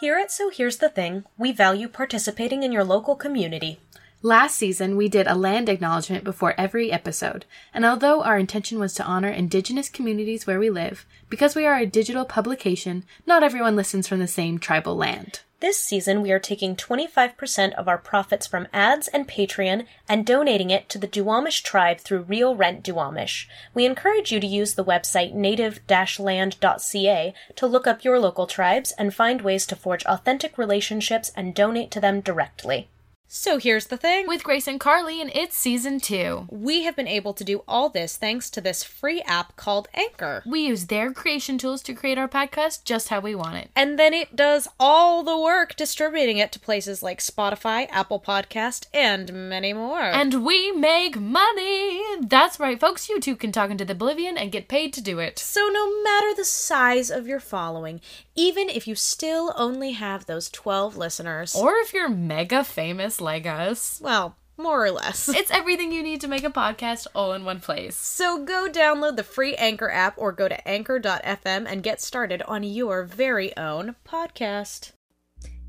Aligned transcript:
Here 0.00 0.16
at 0.16 0.32
So 0.32 0.48
Here's 0.48 0.78
the 0.78 0.88
Thing, 0.88 1.24
we 1.36 1.52
value 1.52 1.86
participating 1.86 2.62
in 2.62 2.72
your 2.72 2.84
local 2.84 3.14
community. 3.14 3.80
Last 4.22 4.56
season, 4.56 4.96
we 4.96 5.10
did 5.10 5.26
a 5.26 5.34
land 5.34 5.68
acknowledgement 5.68 6.24
before 6.24 6.54
every 6.56 6.90
episode, 6.90 7.44
and 7.74 7.84
although 7.84 8.22
our 8.22 8.38
intention 8.38 8.78
was 8.78 8.94
to 8.94 9.04
honor 9.04 9.28
Indigenous 9.28 9.90
communities 9.90 10.46
where 10.46 10.58
we 10.58 10.70
live, 10.70 11.04
because 11.28 11.54
we 11.54 11.66
are 11.66 11.76
a 11.76 11.84
digital 11.84 12.24
publication, 12.24 13.04
not 13.26 13.42
everyone 13.42 13.76
listens 13.76 14.08
from 14.08 14.20
the 14.20 14.26
same 14.26 14.58
tribal 14.58 14.96
land. 14.96 15.40
This 15.60 15.78
season, 15.78 16.22
we 16.22 16.32
are 16.32 16.38
taking 16.38 16.74
25% 16.74 17.74
of 17.74 17.86
our 17.86 17.98
profits 17.98 18.46
from 18.46 18.66
ads 18.72 19.08
and 19.08 19.28
Patreon 19.28 19.84
and 20.08 20.24
donating 20.24 20.70
it 20.70 20.88
to 20.88 20.96
the 20.96 21.06
Duwamish 21.06 21.62
tribe 21.62 21.98
through 21.98 22.22
Real 22.22 22.56
Rent 22.56 22.82
Duwamish. 22.82 23.46
We 23.74 23.84
encourage 23.84 24.32
you 24.32 24.40
to 24.40 24.46
use 24.46 24.72
the 24.72 24.84
website 24.84 25.34
native-land.ca 25.34 27.34
to 27.56 27.66
look 27.66 27.86
up 27.86 28.04
your 28.04 28.18
local 28.18 28.46
tribes 28.46 28.92
and 28.92 29.14
find 29.14 29.42
ways 29.42 29.66
to 29.66 29.76
forge 29.76 30.02
authentic 30.06 30.56
relationships 30.56 31.30
and 31.36 31.54
donate 31.54 31.90
to 31.90 32.00
them 32.00 32.22
directly. 32.22 32.88
So 33.32 33.58
here's 33.58 33.86
the 33.86 33.96
thing. 33.96 34.26
With 34.26 34.42
Grace 34.42 34.66
and 34.66 34.80
Carly, 34.80 35.20
and 35.20 35.30
it's 35.32 35.56
season 35.56 36.00
two. 36.00 36.48
We 36.50 36.82
have 36.82 36.96
been 36.96 37.06
able 37.06 37.32
to 37.34 37.44
do 37.44 37.62
all 37.68 37.88
this 37.88 38.16
thanks 38.16 38.50
to 38.50 38.60
this 38.60 38.82
free 38.82 39.20
app 39.20 39.54
called 39.54 39.86
Anchor. 39.94 40.42
We 40.44 40.66
use 40.66 40.86
their 40.86 41.12
creation 41.12 41.56
tools 41.56 41.80
to 41.82 41.94
create 41.94 42.18
our 42.18 42.26
podcast 42.26 42.82
just 42.82 43.08
how 43.08 43.20
we 43.20 43.36
want 43.36 43.54
it. 43.54 43.70
And 43.76 43.96
then 44.00 44.12
it 44.14 44.34
does 44.34 44.66
all 44.80 45.22
the 45.22 45.38
work 45.38 45.76
distributing 45.76 46.38
it 46.38 46.50
to 46.50 46.58
places 46.58 47.04
like 47.04 47.20
Spotify, 47.20 47.86
Apple 47.92 48.18
Podcast, 48.18 48.86
and 48.92 49.32
many 49.48 49.72
more. 49.72 50.02
And 50.02 50.44
we 50.44 50.72
make 50.72 51.16
money! 51.20 52.02
That's 52.20 52.58
right, 52.58 52.80
folks. 52.80 53.08
You 53.08 53.20
too 53.20 53.36
can 53.36 53.52
talk 53.52 53.70
into 53.70 53.84
the 53.84 53.92
oblivion 53.92 54.36
and 54.36 54.50
get 54.50 54.66
paid 54.66 54.92
to 54.94 55.00
do 55.00 55.20
it. 55.20 55.38
so 55.38 55.68
no 55.72 56.02
matter 56.02 56.34
the 56.34 56.44
size 56.44 57.12
of 57.12 57.28
your 57.28 57.38
following, 57.38 58.00
even 58.34 58.68
if 58.68 58.88
you 58.88 58.96
still 58.96 59.52
only 59.56 59.92
have 59.92 60.26
those 60.26 60.48
12 60.48 60.96
listeners, 60.96 61.54
Or 61.54 61.74
if 61.76 61.92
you're 61.92 62.08
mega 62.08 62.64
famous 62.64 63.19
like 63.20 63.46
us, 63.46 64.00
well, 64.02 64.36
more 64.56 64.84
or 64.84 64.90
less. 64.90 65.28
it's 65.34 65.50
everything 65.50 65.92
you 65.92 66.02
need 66.02 66.20
to 66.20 66.28
make 66.28 66.44
a 66.44 66.50
podcast 66.50 67.06
all 67.14 67.32
in 67.32 67.44
one 67.44 67.60
place. 67.60 67.96
So 67.96 68.44
go 68.44 68.68
download 68.70 69.16
the 69.16 69.24
free 69.24 69.54
Anchor 69.56 69.90
app 69.90 70.14
or 70.16 70.32
go 70.32 70.48
to 70.48 70.68
anchor.fm 70.68 71.66
and 71.66 71.82
get 71.82 72.00
started 72.00 72.42
on 72.42 72.62
your 72.62 73.04
very 73.04 73.56
own 73.56 73.96
podcast. 74.06 74.92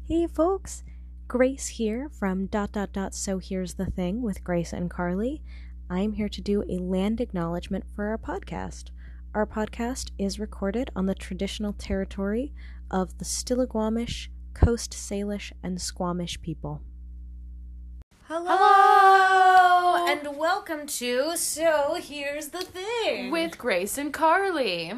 Hey 0.08 0.28
folks, 0.28 0.84
Grace 1.28 1.68
here 1.68 2.10
from 2.20 2.48
dot 2.48 2.74
dot 2.74 2.92
dot 2.92 3.16
so 3.16 3.40
here's 3.40 3.76
the 3.76 3.86
thing 3.86 4.22
with 4.22 4.44
Grace 4.44 4.74
and 4.74 4.90
Carly. 4.90 5.42
I'm 5.90 6.14
here 6.14 6.30
to 6.30 6.42
do 6.42 6.64
a 6.64 6.78
land 6.78 7.22
acknowledgement 7.22 7.86
for 7.96 8.08
our 8.08 8.18
podcast. 8.18 8.90
Our 9.34 9.46
podcast 9.46 10.12
is 10.18 10.40
recorded 10.40 10.92
on 10.94 11.06
the 11.06 11.16
traditional 11.16 11.72
territory 11.72 12.54
of 12.90 13.18
the 13.18 13.24
Stillaguamish, 13.24 14.28
Coast 14.54 14.92
Salish, 14.92 15.54
and 15.64 15.80
Squamish 15.82 16.42
people. 16.42 16.82
Hello! 18.34 20.06
and 20.08 20.38
welcome 20.38 20.88
to 20.88 21.36
So 21.36 21.98
Here's 22.02 22.48
the 22.48 22.62
Thing. 22.62 23.30
With 23.30 23.58
Grace 23.58 23.98
and 23.98 24.14
Carly. 24.14 24.94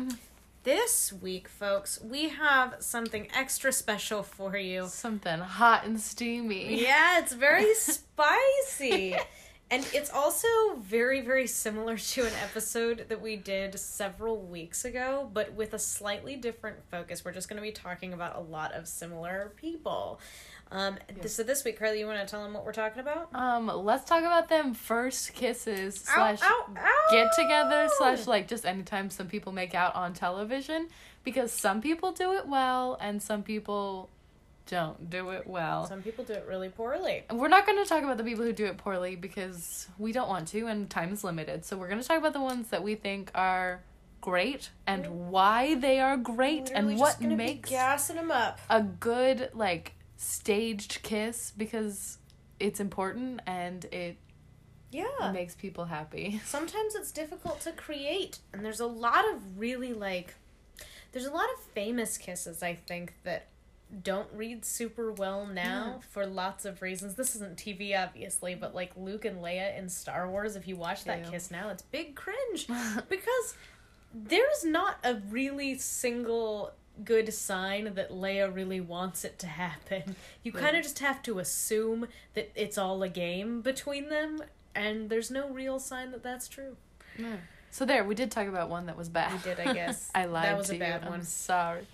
This 0.61 1.11
week, 1.11 1.47
folks, 1.47 1.99
we 1.99 2.29
have 2.29 2.75
something 2.77 3.27
extra 3.33 3.73
special 3.73 4.21
for 4.21 4.55
you. 4.55 4.85
Something 4.87 5.39
hot 5.39 5.83
and 5.83 5.99
steamy. 5.99 6.79
Yeah, 6.83 7.21
it's 7.21 7.33
very 7.33 7.73
spicy. 7.73 9.15
And 9.71 9.83
it's 9.91 10.11
also 10.11 10.47
very, 10.79 11.21
very 11.21 11.47
similar 11.47 11.97
to 11.97 12.27
an 12.27 12.33
episode 12.43 13.05
that 13.09 13.19
we 13.19 13.35
did 13.35 13.79
several 13.79 14.37
weeks 14.39 14.85
ago, 14.85 15.27
but 15.33 15.53
with 15.53 15.73
a 15.73 15.79
slightly 15.79 16.35
different 16.35 16.77
focus. 16.91 17.25
We're 17.25 17.31
just 17.31 17.49
going 17.49 17.57
to 17.57 17.63
be 17.63 17.71
talking 17.71 18.13
about 18.13 18.35
a 18.35 18.41
lot 18.41 18.73
of 18.73 18.87
similar 18.87 19.53
people. 19.55 20.19
Um, 20.73 20.97
So 21.25 21.43
this 21.43 21.63
week, 21.63 21.77
Carly, 21.77 21.99
you 21.99 22.07
want 22.07 22.19
to 22.19 22.29
tell 22.29 22.43
them 22.43 22.53
what 22.53 22.65
we're 22.65 22.73
talking 22.73 22.99
about? 22.99 23.29
Um, 23.33 23.67
let's 23.67 24.03
talk 24.09 24.21
about 24.21 24.49
them 24.49 24.73
first 24.73 25.33
kisses 25.33 25.95
slash 25.95 26.39
ow, 26.41 26.65
ow. 26.75 27.07
get 27.11 27.31
together 27.35 27.87
slash 27.97 28.25
like 28.27 28.47
just 28.47 28.65
anytime 28.65 29.09
some 29.11 29.27
people 29.27 29.51
make 29.51 29.75
out 29.75 29.95
on 29.95 30.13
television 30.13 30.87
because 31.23 31.51
some 31.51 31.79
people 31.79 32.11
do 32.11 32.33
it 32.33 32.47
well 32.47 32.97
and 32.99 33.21
some 33.21 33.43
people 33.43 34.09
don't 34.67 35.09
do 35.09 35.29
it 35.29 35.45
well. 35.45 35.85
Some 35.87 36.01
people 36.01 36.23
do 36.23 36.33
it 36.33 36.45
really 36.47 36.69
poorly. 36.69 37.23
We're 37.31 37.49
not 37.49 37.65
going 37.67 37.77
to 37.83 37.87
talk 37.87 38.03
about 38.03 38.17
the 38.17 38.23
people 38.23 38.43
who 38.43 38.53
do 38.53 38.65
it 38.65 38.77
poorly 38.77 39.15
because 39.15 39.87
we 39.99 40.11
don't 40.11 40.29
want 40.29 40.47
to 40.49 40.67
and 40.67 40.89
time 40.89 41.13
is 41.13 41.23
limited. 41.23 41.65
So 41.65 41.77
we're 41.77 41.89
going 41.89 42.01
to 42.01 42.07
talk 42.07 42.17
about 42.17 42.33
the 42.33 42.41
ones 42.41 42.69
that 42.69 42.81
we 42.81 42.95
think 42.95 43.29
are 43.35 43.83
great 44.21 44.69
and 44.87 45.29
why 45.29 45.75
they 45.75 45.99
are 45.99 46.15
great 46.15 46.69
Literally 46.69 46.91
and 46.93 46.99
what 46.99 47.21
makes 47.21 47.69
gassing 47.69 48.15
them 48.15 48.31
up. 48.31 48.59
a 48.69 48.81
good 48.81 49.49
like 49.53 49.93
staged 50.23 51.01
kiss 51.03 51.51
because 51.55 52.17
it's 52.59 52.79
important 52.79 53.41
and 53.45 53.85
it 53.85 54.17
Yeah. 54.91 55.31
makes 55.33 55.55
people 55.55 55.85
happy. 55.85 56.41
sometimes 56.45 56.95
it's 56.95 57.11
difficult 57.11 57.61
to 57.61 57.71
create 57.71 58.39
and 58.53 58.63
there's 58.65 58.79
a 58.79 58.85
lot 58.87 59.25
of 59.33 59.59
really 59.59 59.93
like 59.93 60.35
there's 61.11 61.25
a 61.25 61.31
lot 61.31 61.45
of 61.55 61.59
famous 61.73 62.17
kisses 62.17 62.63
i 62.63 62.73
think 62.73 63.13
that 63.23 63.47
don't 64.01 64.27
read 64.33 64.65
super 64.65 65.11
well 65.11 65.45
now 65.45 65.99
for 66.09 66.25
lots 66.25 66.65
of 66.65 66.81
reasons 66.81 67.13
this 67.13 67.35
isn't 67.35 67.55
tv 67.57 67.95
obviously 67.95 68.55
but 68.55 68.73
like 68.73 68.91
luke 68.97 69.23
and 69.25 69.37
leia 69.43 69.77
in 69.77 69.87
star 69.87 70.27
wars 70.29 70.55
if 70.55 70.67
you 70.67 70.75
watch 70.75 71.03
that 71.03 71.23
Ew. 71.25 71.31
kiss 71.31 71.51
now 71.51 71.69
it's 71.69 71.83
big 71.83 72.15
cringe 72.23 72.65
because 73.09 73.55
there's 74.15 74.63
not 74.63 74.97
a 75.03 75.15
really 75.29 75.77
single 75.77 76.71
good 77.03 77.33
sign 77.33 77.93
that 77.95 78.11
Leia 78.11 78.53
really 78.53 78.79
wants 78.81 79.23
it 79.25 79.39
to 79.39 79.47
happen. 79.47 80.15
You 80.43 80.51
kind 80.51 80.75
of 80.77 80.83
just 80.83 80.99
have 80.99 81.21
to 81.23 81.39
assume 81.39 82.07
that 82.33 82.51
it's 82.55 82.77
all 82.77 83.01
a 83.03 83.09
game 83.09 83.61
between 83.61 84.09
them, 84.09 84.41
and 84.75 85.09
there's 85.09 85.31
no 85.31 85.49
real 85.49 85.79
sign 85.79 86.11
that 86.11 86.23
that's 86.23 86.47
true. 86.47 86.77
So 87.71 87.85
there, 87.85 88.03
we 88.03 88.13
did 88.13 88.29
talk 88.29 88.47
about 88.47 88.69
one 88.69 88.85
that 88.85 88.95
was 88.95 89.09
bad. 89.09 89.31
We 89.33 89.39
did, 89.39 89.59
I 89.59 89.73
guess. 89.73 90.11
I 90.15 90.25
lied 90.25 90.45
That 90.45 90.57
was 90.59 90.67
to 90.69 90.75
a 90.75 90.79
bad 90.79 91.01
you. 91.03 91.09
one. 91.09 91.19
I'm 91.21 91.25
sorry. 91.25 91.87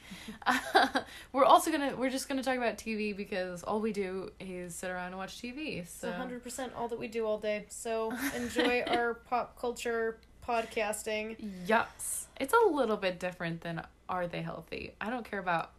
we're 1.32 1.46
also 1.46 1.72
gonna 1.72 1.96
we're 1.96 2.10
just 2.10 2.28
gonna 2.28 2.44
talk 2.44 2.58
about 2.58 2.78
TV 2.78 3.16
because 3.16 3.64
all 3.64 3.80
we 3.80 3.94
do 3.94 4.30
is 4.42 4.76
sit 4.76 4.90
around 4.90 5.08
and 5.08 5.18
watch 5.18 5.42
TV. 5.42 5.80
It's 5.80 5.92
So 5.94 6.12
100% 6.12 6.72
all 6.78 6.90
that 6.90 7.00
we 7.00 7.08
do 7.08 7.26
all 7.26 7.38
day. 7.38 7.66
So 7.70 8.14
enjoy 8.36 8.82
our 8.88 9.14
pop 9.14 9.58
culture 9.60 10.18
podcasting. 10.46 11.38
yes, 11.66 12.28
it's 12.40 12.54
a 12.54 12.70
little 12.70 12.98
bit 12.98 13.20
different 13.20 13.62
than 13.62 13.82
Are 14.10 14.28
They 14.28 14.42
Healthy? 14.42 14.96
I 15.00 15.10
don't 15.10 15.24
care 15.30 15.40
about 15.40 15.72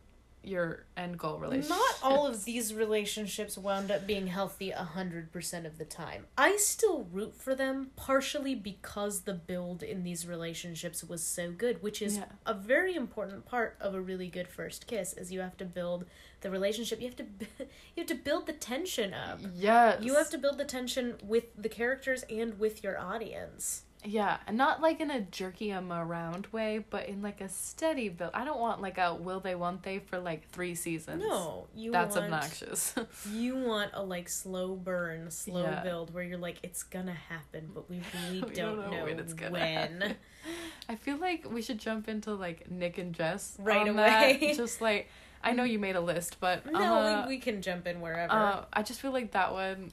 your 0.42 0.86
end 0.96 1.18
goal 1.18 1.38
relationship. 1.38 1.68
Not 1.76 1.96
all 2.02 2.26
of 2.26 2.46
these 2.46 2.72
relationships 2.72 3.58
wound 3.58 3.90
up 3.90 4.06
being 4.06 4.26
healthy 4.28 4.72
100% 4.74 5.66
of 5.66 5.76
the 5.76 5.84
time. 5.84 6.24
I 6.38 6.56
still 6.56 7.06
root 7.12 7.34
for 7.34 7.54
them, 7.54 7.90
partially 7.94 8.54
because 8.54 9.22
the 9.22 9.34
build 9.34 9.82
in 9.82 10.02
these 10.02 10.26
relationships 10.26 11.04
was 11.04 11.22
so 11.22 11.50
good, 11.50 11.82
which 11.82 12.00
is 12.00 12.16
Yeah. 12.16 12.24
a 12.46 12.54
very 12.54 12.94
important 12.94 13.44
part 13.44 13.76
of 13.80 13.94
a 13.94 14.00
really 14.00 14.28
good 14.28 14.48
first 14.48 14.86
kiss 14.86 15.12
is 15.12 15.30
you 15.30 15.40
have 15.40 15.58
to 15.58 15.66
build 15.66 16.06
the 16.40 16.50
relationship. 16.50 17.02
You 17.02 17.08
have 17.08 17.16
to 17.16 17.26
you 17.58 17.66
have 17.98 18.06
to 18.06 18.14
build 18.14 18.46
the 18.46 18.54
tension 18.54 19.12
up. 19.12 19.40
Yes. 19.54 20.02
You 20.02 20.14
have 20.14 20.30
to 20.30 20.38
build 20.38 20.56
the 20.56 20.64
tension 20.64 21.18
with 21.22 21.44
the 21.54 21.68
characters 21.68 22.22
and 22.30 22.58
with 22.58 22.82
your 22.82 22.98
audience. 22.98 23.82
Yeah, 24.02 24.38
and 24.46 24.56
not 24.56 24.80
like 24.80 25.00
in 25.00 25.10
a 25.10 25.20
jerky 25.20 25.70
'em 25.70 25.92
around 25.92 26.46
way, 26.52 26.82
but 26.88 27.06
in 27.06 27.20
like 27.20 27.40
a 27.42 27.48
steady 27.50 28.08
build. 28.08 28.30
I 28.32 28.44
don't 28.46 28.58
want 28.58 28.80
like 28.80 28.96
a 28.96 29.14
will 29.14 29.40
they 29.40 29.54
won't 29.54 29.82
they 29.82 29.98
for 29.98 30.18
like 30.18 30.48
three 30.50 30.74
seasons. 30.74 31.22
No, 31.22 31.66
you 31.74 31.92
want 31.92 32.04
That's 32.04 32.16
want 32.16 32.24
obnoxious. 32.24 32.94
You 33.30 33.56
want 33.56 33.90
a 33.92 34.02
like 34.02 34.28
slow 34.30 34.74
burn, 34.74 35.30
slow 35.30 35.62
Yeah. 35.64 35.82
build 35.82 36.14
where 36.14 36.22
you're 36.22 36.38
like, 36.38 36.56
it's 36.62 36.82
gonna 36.82 37.12
happen, 37.28 37.70
but 37.74 37.90
we 37.90 38.00
really 38.26 38.40
We 38.40 38.54
don't, 38.54 38.76
don't 38.76 38.90
know 38.90 38.96
know, 38.98 39.04
when 39.04 39.18
it's 39.18 39.34
gonna 39.34 39.50
when. 39.52 40.16
I 40.88 40.96
feel 40.96 41.18
like 41.18 41.50
we 41.50 41.60
should 41.60 41.78
jump 41.78 42.08
into 42.08 42.32
like 42.34 42.70
Nick 42.70 42.96
and 42.96 43.14
Jess 43.14 43.56
Right 43.60 43.86
on 43.86 43.96
that. 43.96 44.22
away. 44.40 44.54
Just 44.56 44.80
like 44.80 45.08
I 45.42 45.52
know 45.52 45.64
you 45.64 45.78
made 45.78 45.96
a 45.96 46.00
list, 46.00 46.38
but 46.40 46.64
No, 46.66 47.00
uh, 47.00 47.24
we, 47.26 47.36
we 47.36 47.38
can 47.38 47.60
jump 47.62 47.86
in 47.86 48.00
wherever. 48.00 48.32
uh, 48.32 48.64
I 48.72 48.82
just 48.82 49.00
feel 49.00 49.12
like 49.12 49.32
that 49.32 49.52
one, 49.52 49.90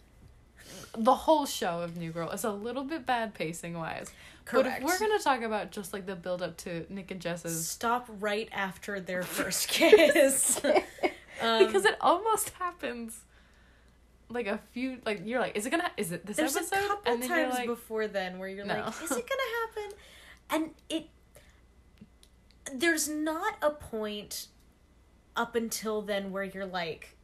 the 0.97 1.13
whole 1.15 1.45
show 1.45 1.81
of 1.81 1.97
New 1.97 2.11
Girl 2.11 2.29
is 2.31 2.43
a 2.43 2.51
little 2.51 2.83
bit 2.83 3.05
bad 3.05 3.33
pacing 3.33 3.77
wise. 3.77 4.11
But 4.51 4.65
if 4.65 4.81
we're 4.83 4.97
gonna 4.99 5.19
talk 5.19 5.41
about 5.41 5.71
just 5.71 5.91
like 5.93 6.05
the 6.05 6.15
build 6.15 6.41
up 6.41 6.55
to 6.57 6.85
Nick 6.89 7.11
and 7.11 7.19
Jess's, 7.19 7.67
Stop 7.67 8.07
right 8.19 8.47
after 8.51 8.99
their 8.99 9.23
first 9.37 9.67
kiss. 9.67 10.61
um, 11.41 11.65
because 11.65 11.85
it 11.85 11.95
almost 12.01 12.49
happens. 12.51 13.19
Like 14.29 14.47
a 14.47 14.59
few, 14.71 14.97
like 15.05 15.21
you're 15.25 15.39
like, 15.39 15.55
is 15.55 15.65
it 15.65 15.69
gonna? 15.69 15.89
Is 15.95 16.11
it 16.11 16.25
this 16.25 16.35
there's 16.37 16.55
episode? 16.55 16.75
a 16.83 16.87
couple 16.87 17.13
and 17.13 17.23
then 17.23 17.29
you're 17.29 17.37
times 17.45 17.53
like, 17.55 17.67
before 17.67 18.07
then 18.07 18.39
where 18.39 18.49
you're 18.49 18.65
No. 18.65 18.73
like, 18.75 18.87
is 19.03 19.11
it 19.11 19.25
gonna 19.25 19.85
happen? 19.85 19.97
And 20.49 20.69
it, 20.89 21.07
there's 22.73 23.07
not 23.07 23.55
a 23.61 23.69
point 23.71 24.47
up 25.35 25.55
until 25.55 26.01
then 26.01 26.31
where 26.31 26.43
you're 26.43 26.65
like, 26.65 27.15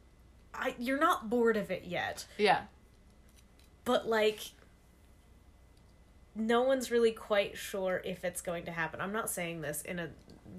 I, 0.54 0.74
you're 0.78 0.98
not 1.00 1.28
bored 1.28 1.56
of 1.58 1.70
it 1.70 1.84
yet. 1.84 2.26
yeah, 2.38 2.62
but 3.84 4.08
like 4.08 4.40
no 6.34 6.62
one's 6.62 6.90
really 6.90 7.12
quite 7.12 7.56
sure 7.56 8.02
if 8.04 8.24
it's 8.24 8.40
going 8.40 8.64
to 8.64 8.72
happen. 8.72 9.00
I'm 9.00 9.12
not 9.12 9.30
saying 9.30 9.60
this 9.60 9.82
in 9.82 9.98
a 9.98 10.08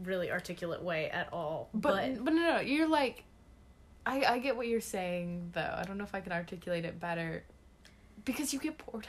really 0.04 0.31
articulate 0.31 0.81
way 0.81 1.10
at 1.10 1.31
all, 1.33 1.69
but 1.74 2.16
but, 2.16 2.25
but, 2.25 2.33
no, 2.33 2.56
no, 2.56 2.60
you're 2.60 2.88
like, 2.88 3.24
I 4.06 4.24
I 4.24 4.39
get 4.39 4.56
what 4.56 4.68
you're 4.68 4.81
saying 4.81 5.51
though. 5.54 5.75
I 5.77 5.83
don't 5.83 5.98
know 5.98 6.04
if 6.04 6.16
I 6.16 6.22
can 6.22 6.31
articulate 6.31 6.86
it 6.86 7.00
better. 7.00 7.44
Because 8.24 8.54
you 8.54 8.60
get 8.60 8.83
bored 8.83 9.06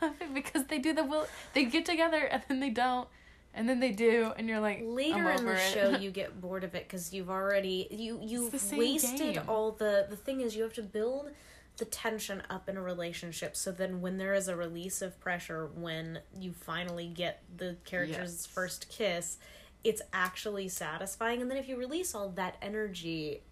because 0.34 0.64
they 0.64 0.78
do 0.78 0.92
the 0.92 1.04
will 1.04 1.26
they 1.54 1.64
get 1.64 1.84
together 1.84 2.24
and 2.24 2.42
then 2.48 2.58
they 2.58 2.70
don't 2.70 3.08
and 3.54 3.68
then 3.68 3.80
they 3.80 3.92
do 3.92 4.32
and 4.36 4.48
you're 4.48 4.60
like 4.60 4.80
later 4.84 5.28
I'm 5.28 5.38
in 5.38 5.46
the 5.46 5.52
it. 5.54 5.72
show 5.72 5.90
you 6.00 6.10
get 6.10 6.40
bored 6.40 6.64
of 6.64 6.74
it 6.74 6.88
because 6.88 7.12
you've 7.14 7.30
already 7.30 7.86
you 7.90 8.20
you've 8.22 8.52
wasted 8.72 9.34
game. 9.34 9.42
all 9.48 9.70
the 9.72 10.06
the 10.10 10.16
thing 10.16 10.40
is 10.40 10.56
you 10.56 10.62
have 10.64 10.74
to 10.74 10.82
build 10.82 11.30
the 11.78 11.84
tension 11.84 12.42
up 12.48 12.68
in 12.68 12.76
a 12.76 12.82
relationship 12.82 13.54
so 13.56 13.70
then 13.70 14.00
when 14.00 14.16
there 14.18 14.32
is 14.34 14.48
a 14.48 14.56
release 14.56 15.02
of 15.02 15.18
pressure 15.20 15.68
when 15.74 16.18
you 16.38 16.52
finally 16.52 17.06
get 17.08 17.42
the 17.56 17.76
character's 17.84 18.16
Yes. 18.32 18.46
first 18.46 18.88
kiss 18.88 19.38
it's 19.84 20.00
actually 20.12 20.68
satisfying 20.68 21.42
and 21.42 21.50
then 21.50 21.58
if 21.58 21.68
you 21.68 21.76
release 21.76 22.14
all 22.14 22.30
that 22.30 22.56
energy 22.62 23.42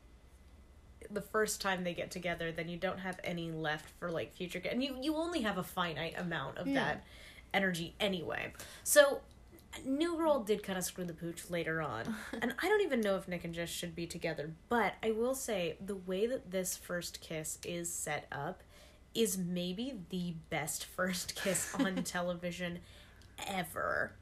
the 1.10 1.20
first 1.20 1.60
time 1.60 1.84
they 1.84 1.92
get 1.92 2.10
together 2.10 2.50
then 2.50 2.68
you 2.68 2.78
don't 2.78 2.98
have 3.00 3.20
any 3.22 3.50
left 3.50 3.90
for 4.00 4.10
like 4.10 4.32
future 4.34 4.60
and 4.70 4.82
you 4.82 4.96
you 5.02 5.14
only 5.16 5.42
have 5.42 5.58
a 5.58 5.62
finite 5.62 6.14
amount 6.18 6.56
of 6.56 6.66
Yeah. 6.66 6.74
that 6.74 7.04
energy 7.52 7.94
anyway 8.00 8.52
so 8.84 9.20
new 9.84 10.16
girl 10.16 10.40
did 10.40 10.62
kind 10.62 10.78
of 10.78 10.84
screw 10.84 11.04
the 11.04 11.12
pooch 11.12 11.50
later 11.50 11.80
on 11.82 12.14
and 12.42 12.54
i 12.62 12.68
don't 12.68 12.80
even 12.82 13.00
know 13.00 13.16
if 13.16 13.26
nick 13.28 13.44
and 13.44 13.54
jess 13.54 13.68
should 13.68 13.94
be 13.94 14.06
together 14.06 14.52
but 14.68 14.94
i 15.02 15.10
will 15.10 15.34
say 15.34 15.76
the 15.84 15.94
way 15.96 16.26
that 16.26 16.50
this 16.50 16.76
first 16.76 17.20
kiss 17.20 17.58
is 17.64 17.92
set 17.92 18.26
up 18.30 18.62
is 19.14 19.38
maybe 19.38 19.94
the 20.10 20.34
best 20.50 20.84
first 20.96 21.34
kiss 21.34 21.74
on 21.78 21.94
television 22.04 22.78
ever 23.48 24.12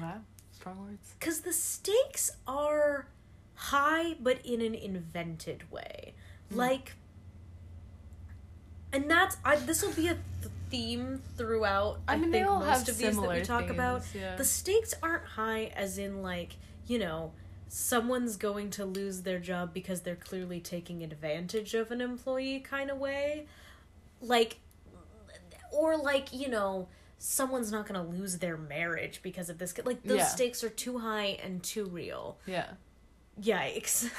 Wow. 0.00 0.20
Strong 0.52 0.78
words. 0.84 1.14
because 1.18 1.40
the 1.40 1.52
stakes 1.52 2.30
are 2.46 3.06
high 3.54 4.14
but 4.20 4.44
in 4.44 4.60
an 4.60 4.74
invented 4.74 5.70
way 5.70 6.14
hmm. 6.50 6.56
like 6.56 6.94
and 8.92 9.10
that's 9.10 9.36
i 9.44 9.56
this 9.56 9.82
will 9.82 9.92
be 9.92 10.08
a 10.08 10.14
th- 10.14 10.52
theme 10.70 11.20
throughout 11.36 11.98
i, 12.06 12.14
I 12.14 12.16
mean, 12.16 12.30
they 12.30 12.38
think 12.38 12.50
all 12.50 12.60
most 12.60 12.68
have 12.68 12.88
of 12.88 12.98
these 12.98 13.16
that 13.20 13.30
we 13.30 13.40
talk 13.42 13.70
about 13.70 14.04
themes, 14.04 14.22
yeah. 14.22 14.36
the 14.36 14.44
stakes 14.44 14.94
aren't 15.02 15.24
high 15.24 15.72
as 15.76 15.98
in 15.98 16.22
like 16.22 16.56
you 16.86 16.98
know 16.98 17.32
someone's 17.68 18.36
going 18.36 18.70
to 18.70 18.84
lose 18.84 19.22
their 19.22 19.38
job 19.38 19.72
because 19.74 20.00
they're 20.00 20.16
clearly 20.16 20.60
taking 20.60 21.02
advantage 21.02 21.74
of 21.74 21.90
an 21.90 22.00
employee 22.00 22.60
kind 22.60 22.90
of 22.90 22.98
way 22.98 23.46
like 24.20 24.58
or 25.72 25.96
like 25.96 26.32
you 26.32 26.48
know 26.48 26.88
someone's 27.18 27.72
not 27.72 27.86
going 27.86 28.00
to 28.00 28.16
lose 28.16 28.38
their 28.38 28.56
marriage 28.56 29.20
because 29.22 29.50
of 29.50 29.58
this 29.58 29.74
like 29.84 30.02
those 30.04 30.18
Yeah. 30.18 30.26
stakes 30.26 30.62
are 30.62 30.68
too 30.70 30.98
high 30.98 31.38
and 31.42 31.62
too 31.62 31.84
real 31.86 32.38
Yeah. 32.46 32.68
Yikes 33.40 34.10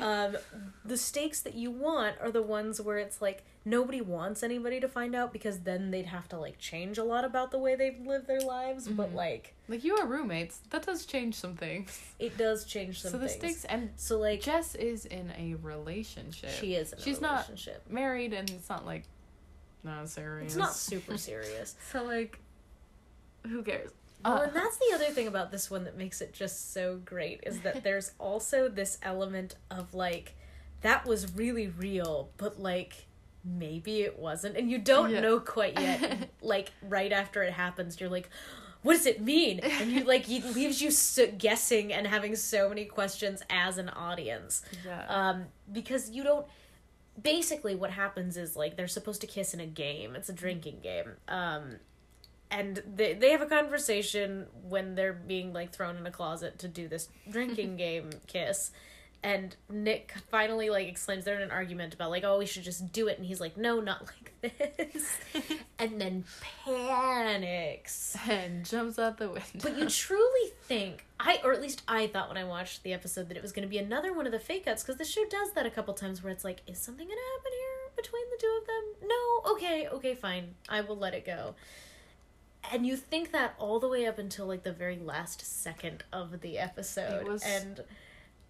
um 0.00 0.36
the 0.84 0.96
stakes 0.96 1.40
that 1.40 1.54
you 1.54 1.70
want 1.70 2.16
are 2.20 2.30
the 2.30 2.40
ones 2.42 2.80
where 2.80 2.96
it's 2.98 3.20
like 3.20 3.44
nobody 3.64 4.00
wants 4.00 4.42
anybody 4.42 4.80
to 4.80 4.88
find 4.88 5.14
out 5.14 5.32
because 5.32 5.60
then 5.60 5.90
they'd 5.90 6.06
have 6.06 6.28
to 6.28 6.38
like 6.38 6.58
change 6.58 6.96
a 6.96 7.04
lot 7.04 7.24
about 7.24 7.50
the 7.50 7.58
way 7.58 7.74
they've 7.74 8.00
lived 8.06 8.26
their 8.26 8.40
lives 8.40 8.88
but 8.88 9.08
Mm-hmm. 9.08 9.16
like 9.16 9.54
like 9.68 9.82
you 9.84 9.96
are 9.96 10.06
roommates. 10.06 10.60
That 10.70 10.86
does 10.86 11.04
change 11.06 11.34
some 11.34 11.54
things. 11.56 12.00
it 12.20 12.38
does 12.38 12.64
change 12.64 13.02
some 13.02 13.10
so 13.10 13.18
the 13.18 13.26
things 13.28 13.38
stakes 13.58 13.64
and 13.64 13.90
so 13.96 14.18
like 14.18 14.40
Jess 14.40 14.74
is 14.76 15.04
in 15.06 15.32
a 15.36 15.54
relationship. 15.56 16.50
she 16.50 16.74
is 16.76 16.92
in 16.92 16.98
a 16.98 17.02
She's 17.02 17.20
not 17.20 17.50
married 17.90 18.32
and 18.32 18.48
it's 18.50 18.68
not 18.68 18.86
like 18.86 19.04
not 19.84 20.08
serious. 20.08 20.52
it's 20.52 20.56
not 20.56 20.72
super 20.74 21.18
serious 21.18 21.74
So 21.92 22.04
like 22.04 22.38
who 23.46 23.62
cares? 23.62 23.90
Well, 24.24 24.34
Uh, 24.38 24.42
and 24.44 24.54
that's 24.56 24.76
the 24.78 24.92
other 24.94 25.06
thing 25.06 25.26
about 25.28 25.50
this 25.52 25.70
one 25.70 25.84
that 25.84 25.96
makes 25.96 26.20
it 26.20 26.32
just 26.32 26.72
so 26.72 27.00
great 27.04 27.40
is 27.44 27.60
that 27.60 27.82
there's 27.84 28.12
also 28.18 28.68
this 28.68 28.98
element 29.02 29.56
of 29.70 29.94
like 29.94 30.34
that 30.82 31.06
was 31.06 31.34
really 31.34 31.68
real, 31.68 32.30
but 32.36 32.60
like 32.60 33.06
maybe 33.44 34.02
it 34.02 34.18
wasn't, 34.18 34.56
and 34.56 34.70
you 34.70 34.78
don't 34.78 35.10
Yeah. 35.10 35.20
know 35.20 35.40
quite 35.40 35.78
yet. 35.80 36.30
like 36.40 36.72
right 36.82 37.12
after 37.12 37.42
it 37.42 37.52
happens, 37.52 38.00
you're 38.00 38.10
like, 38.10 38.28
"What 38.82 38.94
does 38.94 39.06
it 39.06 39.20
mean?" 39.20 39.60
And 39.60 39.90
you 39.92 40.04
like 40.04 40.28
it 40.28 40.44
leaves 40.54 40.82
you 40.82 40.90
so 40.90 41.26
guessing 41.38 41.92
and 41.92 42.06
having 42.06 42.34
so 42.36 42.68
many 42.68 42.84
questions 42.84 43.42
as 43.50 43.78
an 43.78 43.88
audience 43.88 44.62
yeah. 44.84 45.04
um, 45.08 45.46
because 45.72 46.10
you 46.10 46.22
don't. 46.24 46.46
Basically, 47.22 47.74
what 47.74 47.90
happens 47.92 48.36
is 48.36 48.56
like 48.56 48.76
they're 48.76 48.86
supposed 48.88 49.22
to 49.22 49.26
kiss 49.26 49.54
in 49.54 49.60
a 49.60 49.66
game. 49.66 50.14
It's 50.14 50.28
a 50.28 50.34
drinking 50.34 50.80
game, 50.82 51.12
um, 51.28 51.76
and 52.50 52.82
they 52.94 53.14
they 53.14 53.30
have 53.30 53.42
a 53.42 53.46
conversation 53.46 54.46
when 54.68 54.94
they're 54.94 55.12
being 55.12 55.52
like 55.52 55.72
thrown 55.72 55.96
in 55.96 56.06
a 56.06 56.10
closet 56.10 56.58
to 56.60 56.68
do 56.68 56.88
this 56.88 57.08
drinking 57.30 57.76
game 57.78 58.10
kiss. 58.26 58.70
And 59.22 59.56
Nick 59.68 60.14
finally 60.30 60.70
like 60.70 60.86
exclaims 60.86 61.24
they're 61.24 61.36
in 61.36 61.42
an 61.42 61.50
argument 61.50 61.94
about 61.94 62.10
like 62.10 62.22
oh 62.22 62.38
we 62.38 62.46
should 62.46 62.62
just 62.62 62.92
do 62.92 63.08
it 63.08 63.18
and 63.18 63.26
he's 63.26 63.40
like 63.40 63.56
no 63.56 63.80
not 63.80 64.02
like 64.02 64.32
this 64.76 65.16
and 65.80 66.00
then 66.00 66.24
panics 66.64 68.16
and 68.28 68.64
jumps 68.64 68.98
out 68.98 69.18
the 69.18 69.28
window. 69.28 69.42
but 69.62 69.76
you 69.76 69.88
truly 69.88 70.50
think 70.62 71.06
I, 71.18 71.40
or 71.42 71.52
at 71.52 71.62
least 71.62 71.82
I 71.88 72.06
thought 72.08 72.28
when 72.28 72.36
I 72.36 72.44
watched 72.44 72.82
the 72.82 72.92
episode 72.92 73.28
that 73.30 73.36
it 73.36 73.42
was 73.42 73.52
going 73.52 73.62
to 73.62 73.68
be 73.68 73.78
another 73.78 74.12
one 74.12 74.26
of 74.26 74.32
the 74.32 74.38
fake 74.38 74.68
outs 74.68 74.82
because 74.82 74.98
the 74.98 75.04
show 75.04 75.24
does 75.28 75.52
that 75.52 75.64
a 75.64 75.70
couple 75.70 75.94
times 75.94 76.22
where 76.22 76.32
it's 76.32 76.44
like, 76.44 76.60
is 76.66 76.78
something 76.78 77.06
going 77.06 77.18
to 77.18 77.38
happen 77.38 77.52
here 77.52 77.90
between 77.96 78.22
the 78.30 78.38
two 78.38 78.58
of 78.60 78.66
them? 78.66 79.08
No, 79.08 79.52
okay, 79.52 79.88
okay, 79.88 80.14
fine, 80.14 80.54
I 80.68 80.82
will 80.82 80.98
let 80.98 81.14
it 81.14 81.24
go. 81.24 81.54
And 82.72 82.86
you 82.86 82.96
think 82.96 83.32
that 83.32 83.54
all 83.58 83.78
the 83.80 83.88
way 83.88 84.06
up 84.06 84.18
until 84.18 84.46
like 84.46 84.62
the 84.62 84.72
very 84.72 84.98
last 84.98 85.40
second 85.44 86.04
of 86.12 86.40
the 86.40 86.58
episode, 86.58 87.22
It 87.22 87.28
was- 87.28 87.42
and 87.44 87.82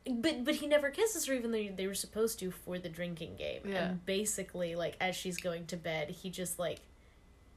but 0.09 0.45
but 0.45 0.55
he 0.57 0.67
never 0.69 0.91
kisses 0.91 1.27
her 1.27 1.35
even 1.35 1.51
though 1.51 1.69
they 1.75 1.87
were 1.89 1.95
supposed 1.95 2.39
to 2.39 2.51
for 2.51 2.79
the 2.79 2.89
drinking 2.89 3.37
game. 3.37 3.63
Yeah. 3.65 3.89
And 3.89 4.07
basically, 4.07 4.75
like 4.77 4.97
as 5.01 5.17
she's 5.17 5.37
going 5.37 5.67
to 5.67 5.77
bed, 5.77 6.11
he 6.11 6.31
just 6.31 6.59
like 6.59 6.79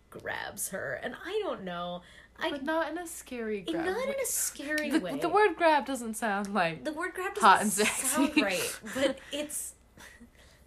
grabs 0.10 0.70
her, 0.70 1.00
and 1.04 1.16
I 1.26 1.40
don't 1.44 1.64
know. 1.64 2.02
I 2.42 2.52
but 2.52 2.64
not 2.64 2.90
in 2.90 2.98
a 2.98 3.06
scary 3.06 3.62
grab. 3.62 3.86
Not 3.86 4.04
in 4.08 4.16
a 4.20 4.26
scary 4.26 4.90
the, 4.90 5.00
way. 5.00 5.20
the 5.20 5.30
word 5.30 5.56
grab 5.58 5.86
doesn't 5.86 6.16
sound 6.16 6.54
like 6.54 6.84
the 6.86 6.94
word 6.94 7.14
grab 7.14 7.38
hot 7.38 7.60
doesn't 7.60 7.88
and 7.88 7.88
sexy. 7.90 8.08
sound 8.08 8.42
right, 8.42 8.80
but 8.96 9.20
it's 9.32 9.74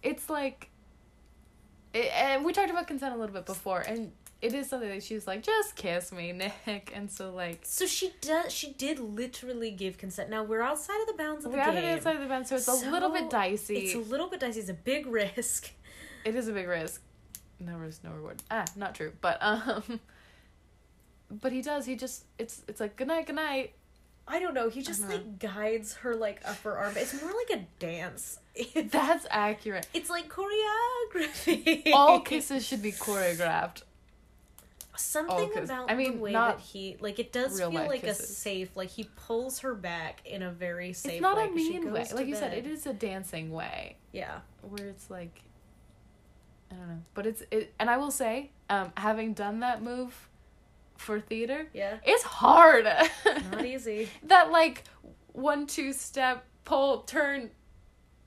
it's 0.03 0.29
like 0.29 0.69
it, 1.93 2.11
and 2.13 2.45
we 2.45 2.53
talked 2.53 2.69
about 2.69 2.87
consent 2.87 3.13
a 3.13 3.17
little 3.17 3.33
bit 3.33 3.45
before 3.45 3.81
and 3.81 4.11
it 4.43 4.53
is 4.53 4.69
something 4.69 4.89
that 4.89 5.01
she's 5.01 5.25
like 5.25 5.41
just 5.41 5.75
kiss 5.75 6.11
me 6.11 6.31
nick 6.67 6.91
and 6.93 7.09
so 7.09 7.31
like 7.31 7.61
so 7.63 7.85
she 7.85 8.11
does. 8.21 8.51
She 8.51 8.73
did 8.73 8.99
literally 8.99 9.71
give 9.71 9.97
consent. 9.97 10.29
Now 10.29 10.43
we're 10.43 10.61
outside 10.61 10.99
of 11.01 11.07
the 11.07 11.13
bounds 11.13 11.45
of 11.45 11.51
the 11.51 11.57
game. 11.57 11.65
we're 11.65 11.69
out 11.69 11.73
game. 11.75 11.83
of 11.85 11.89
the 11.89 11.97
inside 11.97 12.15
of 12.17 12.21
the 12.21 12.27
band 12.27 12.47
so 12.47 12.55
it's 12.55 12.67
a 12.67 12.89
little 12.91 13.09
bit 13.09 13.29
dicey 13.29 13.77
It's 13.77 13.95
a 13.95 13.99
little 14.11 14.29
bit 14.29 14.39
dicey. 14.41 14.59
It's 14.59 14.69
a 14.69 14.73
big 14.73 15.07
risk. 15.07 15.71
it 16.25 16.35
is 16.35 16.47
a 16.47 16.51
big 16.53 16.67
risk 16.67 17.01
no 17.59 17.77
risk 17.77 18.03
no 18.03 18.11
reward 18.11 18.43
ah 18.51 18.65
not 18.75 18.93
true 18.95 19.13
but 19.21 19.37
um 19.41 19.99
but 21.31 21.51
he 21.53 21.61
does 21.61 21.85
he 21.85 21.95
just 21.95 22.25
it's 22.37 22.63
it's 22.67 22.79
like 22.81 22.95
good 22.97 23.07
night 23.07 23.25
good 23.27 23.35
night 23.37 23.73
I 24.25 24.39
don't 24.39 24.53
know. 24.53 24.69
He 24.69 24.81
just 24.81 25.03
Uh-huh. 25.03 25.11
like 25.15 25.37
guides 25.37 25.95
her 25.95 26.15
like 26.15 26.39
upper 26.45 26.77
arm. 26.77 26.93
It's 26.95 27.13
more 27.21 27.33
like 27.33 27.59
a 27.59 27.65
dance. 27.77 28.39
that's 28.89 29.25
accurate 29.29 29.85
it's 29.93 30.09
like 30.09 30.29
choreography. 30.29 31.91
all 31.93 32.21
kisses 32.21 32.65
should 32.65 32.81
be 32.81 32.91
choreographed 32.93 33.81
Something 34.95 35.49
kiss- 35.49 35.69
about 35.69 35.89
I 35.89 35.95
mean, 35.95 36.17
the 36.17 36.21
way 36.21 36.31
that 36.33 36.59
he 36.59 36.97
like 36.99 37.17
it 37.19 37.31
does 37.31 37.57
feel 37.59 37.71
like 37.71 38.03
a 38.03 38.13
safe. 38.13 38.75
Like 38.75 38.89
he 38.89 39.09
pulls 39.15 39.59
her 39.59 39.73
back 39.73 40.21
in 40.25 40.41
a 40.43 40.51
very 40.51 40.93
safe. 40.93 41.13
it's 41.13 41.21
not 41.21 41.37
way, 41.37 41.47
a 41.47 41.51
mean 41.51 41.91
way 41.91 42.07
like 42.13 42.27
you 42.27 42.35
said 42.35 42.53
it 42.53 42.67
is 42.67 42.85
a 42.85 42.93
dancing 42.93 43.51
way 43.51 43.97
Yeah. 44.11 44.39
where 44.61 44.87
it's 44.87 45.09
like 45.09 45.41
I 46.71 46.75
don't 46.75 46.87
know. 46.89 47.01
But 47.13 47.25
it's 47.27 47.43
it 47.51 47.73
and 47.79 47.89
I 47.89 47.97
will 47.97 48.11
say, 48.11 48.51
um, 48.69 48.91
having 48.97 49.33
done 49.33 49.59
that 49.61 49.81
move 49.81 50.29
for 50.97 51.19
theater, 51.19 51.67
Yeah. 51.73 51.97
it's 52.05 52.23
hard. 52.23 52.85
Not 52.85 53.65
easy. 53.65 54.09
that 54.23 54.51
like 54.51 54.83
one 55.33 55.65
two 55.67 55.91
step 55.93 56.45
pull 56.65 56.99
turn 57.01 57.49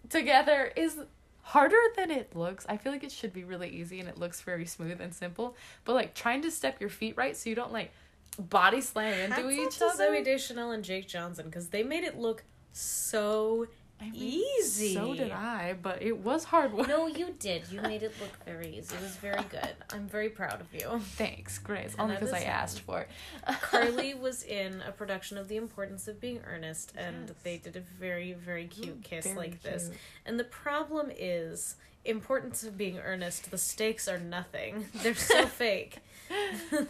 together 0.08 0.72
is 0.76 0.98
harder 1.46 1.76
than 1.94 2.10
it 2.10 2.34
looks. 2.34 2.66
I 2.68 2.76
feel 2.76 2.90
like 2.90 3.04
it 3.04 3.12
should 3.12 3.32
be 3.32 3.44
really 3.44 3.68
easy 3.68 4.00
and 4.00 4.08
it 4.08 4.18
looks 4.18 4.40
very 4.40 4.66
smooth 4.66 5.00
and 5.00 5.14
simple. 5.14 5.54
But 5.84 5.94
like 5.94 6.12
trying 6.12 6.42
to 6.42 6.50
step 6.50 6.80
your 6.80 6.90
feet 6.90 7.16
right 7.16 7.36
so 7.36 7.48
you 7.48 7.54
don't 7.54 7.72
like 7.72 7.92
body 8.36 8.80
slam 8.80 9.16
into 9.30 9.42
Hats 9.42 9.76
each 9.76 9.82
other. 9.82 10.10
Zooey 10.10 10.24
Deschanel 10.24 10.72
and 10.72 10.82
Jake 10.82 11.06
Johnson 11.06 11.46
because 11.46 11.68
they 11.68 11.84
made 11.84 12.02
it 12.02 12.18
look 12.18 12.42
so 12.72 13.68
I 14.00 14.10
easy. 14.14 14.92
So 14.94 15.14
did 15.14 15.32
I, 15.32 15.74
but 15.80 16.02
it 16.02 16.18
was 16.18 16.44
hard 16.44 16.72
work. 16.74 16.86
No, 16.88 17.06
you 17.06 17.34
did. 17.38 17.62
You 17.70 17.80
made 17.80 18.02
it 18.02 18.12
look 18.20 18.44
very 18.44 18.76
easy. 18.76 18.94
It 18.94 19.00
was 19.02 19.16
very 19.16 19.42
good. 19.50 19.74
I'm 19.92 20.06
very 20.06 20.28
proud 20.28 20.60
of 20.60 20.66
you. 20.74 21.00
Thanks, 21.16 21.58
Grace. 21.58 21.92
And 21.92 22.02
Only 22.02 22.16
I 22.16 22.18
because 22.20 22.34
I 22.34 22.40
asked 22.42 22.80
for 22.80 23.00
it. 23.00 23.08
Carly 23.62 24.14
was 24.14 24.42
in 24.42 24.82
a 24.86 24.92
production 24.92 25.38
of 25.38 25.48
The 25.48 25.56
Importance 25.56 26.08
of 26.08 26.20
Being 26.20 26.40
Earnest, 26.46 26.92
and 26.96 27.28
Yes. 27.28 27.36
they 27.42 27.56
did 27.56 27.76
a 27.76 27.80
very, 27.80 28.32
very 28.34 28.66
cute 28.66 29.02
kiss 29.02 29.24
Very 29.24 29.36
like 29.36 29.62
this. 29.62 29.90
And 30.26 30.38
the 30.38 30.44
problem 30.44 31.10
is, 31.16 31.76
Importance 32.04 32.64
of 32.64 32.76
Being 32.76 32.98
Earnest, 32.98 33.50
the 33.50 33.58
stakes 33.58 34.08
are 34.08 34.18
nothing. 34.18 34.86
They're 35.02 35.14
so 35.14 35.46
fake. 35.46 35.98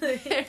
they're, 0.01 0.47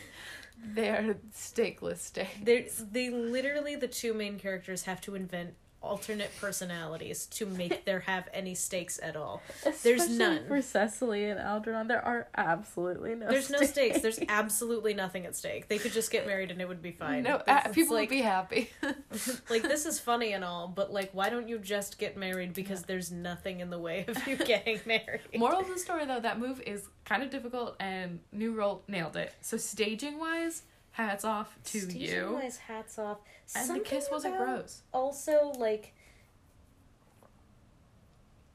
they're 0.57 1.15
stakeless 1.35 1.97
steak. 1.99 2.29
They 2.43 2.67
they 2.91 3.09
literally 3.09 3.75
the 3.75 3.87
two 3.87 4.13
main 4.13 4.39
characters 4.39 4.83
have 4.83 5.01
to 5.01 5.13
invent 5.15 5.53
alternate 5.81 6.31
personalities 6.39 7.25
to 7.27 7.45
make 7.45 7.85
there 7.85 8.01
have 8.01 8.27
any 8.33 8.55
stakes 8.55 8.99
at 9.01 9.15
all. 9.15 9.41
There's 9.63 10.01
Especially 10.01 10.17
none. 10.17 10.47
for 10.47 10.61
Cecily 10.61 11.25
and 11.25 11.39
Algernon. 11.39 11.87
There 11.87 12.03
are 12.03 12.27
absolutely 12.35 13.15
no. 13.15 13.29
There's 13.29 13.49
no 13.49 13.61
stakes. 13.63 14.01
There's 14.01 14.19
absolutely 14.27 14.93
nothing 14.93 15.25
at 15.25 15.35
stake. 15.35 15.67
They 15.67 15.77
could 15.77 15.93
just 15.93 16.11
get 16.11 16.25
married 16.25 16.51
and 16.51 16.61
it 16.61 16.67
would 16.67 16.81
be 16.81 16.91
fine. 16.91 17.23
no. 17.23 17.41
Uh, 17.47 17.69
people 17.69 17.95
like, 17.95 18.09
would 18.09 18.15
be 18.15 18.21
happy. 18.21 18.69
like 19.49 19.63
this 19.63 19.85
is 19.85 19.99
funny 19.99 20.33
and 20.33 20.43
all, 20.43 20.67
but 20.67 20.91
like 20.91 21.11
why 21.13 21.29
don't 21.29 21.47
you 21.47 21.57
just 21.59 21.97
get 21.97 22.17
married 22.17 22.53
because 22.53 22.83
there's 22.83 23.11
nothing 23.11 23.59
in 23.59 23.69
the 23.69 23.79
way 23.79 24.05
of 24.07 24.27
you 24.27 24.35
getting 24.37 24.79
married. 24.85 25.21
Moral 25.35 25.61
of 25.61 25.67
the 25.67 25.77
story 25.77 26.05
though, 26.05 26.19
that 26.19 26.39
move 26.39 26.61
is 26.61 26.87
kind 27.05 27.23
of 27.23 27.29
difficult, 27.29 27.75
and 27.79 28.19
New 28.31 28.53
Girl 28.55 28.83
nailed 28.87 29.15
it. 29.15 29.33
So 29.41 29.57
staging 29.57 30.19
wise, 30.19 30.63
hats 30.97 31.23
off 31.23 31.57
to 31.65 31.77
you. 31.77 31.89
Staging-wise, 31.89 32.57
hats 32.57 32.97
off. 32.97 33.19
And 33.55 33.69
the 33.69 33.79
kiss 33.79 34.09
wasn't 34.11 34.35
gross. 34.37 34.81
Also, 34.91 35.53
like, 35.57 35.93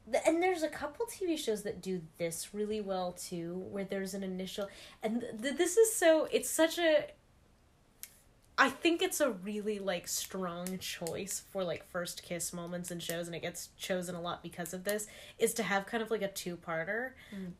the, 0.05 0.25
and 0.27 0.43
there's 0.43 0.61
a 0.61 0.67
couple 0.67 1.05
TV 1.05 1.37
shows 1.37 1.63
that 1.63 1.81
do 1.81 2.01
this 2.17 2.49
really 2.53 2.81
well 2.81 3.13
too, 3.13 3.63
where 3.71 3.85
there's 3.85 4.13
an 4.13 4.23
initial, 4.23 4.67
and 5.01 5.21
th- 5.21 5.41
th- 5.41 5.57
this 5.57 5.77
is 5.77 5.95
so. 5.95 6.27
It's 6.31 6.49
such 6.49 6.77
a. 6.77 7.05
I 8.57 8.69
think 8.69 9.01
it's 9.01 9.21
a 9.21 9.31
really 9.31 9.79
like 9.79 10.07
strong 10.07 10.77
choice 10.77 11.43
for 11.49 11.63
like 11.63 11.85
first 11.85 12.23
kiss 12.23 12.51
moments 12.51 12.91
in 12.91 12.99
shows, 12.99 13.27
and 13.27 13.35
it 13.35 13.41
gets 13.41 13.69
chosen 13.77 14.15
a 14.15 14.21
lot 14.21 14.43
because 14.43 14.73
of 14.73 14.83
this. 14.83 15.07
Is 15.39 15.53
to 15.55 15.63
have 15.63 15.85
kind 15.85 16.03
of 16.03 16.11
like 16.11 16.21
a 16.21 16.27
two 16.27 16.57
parter. 16.57 17.11
Mm. 17.33 17.53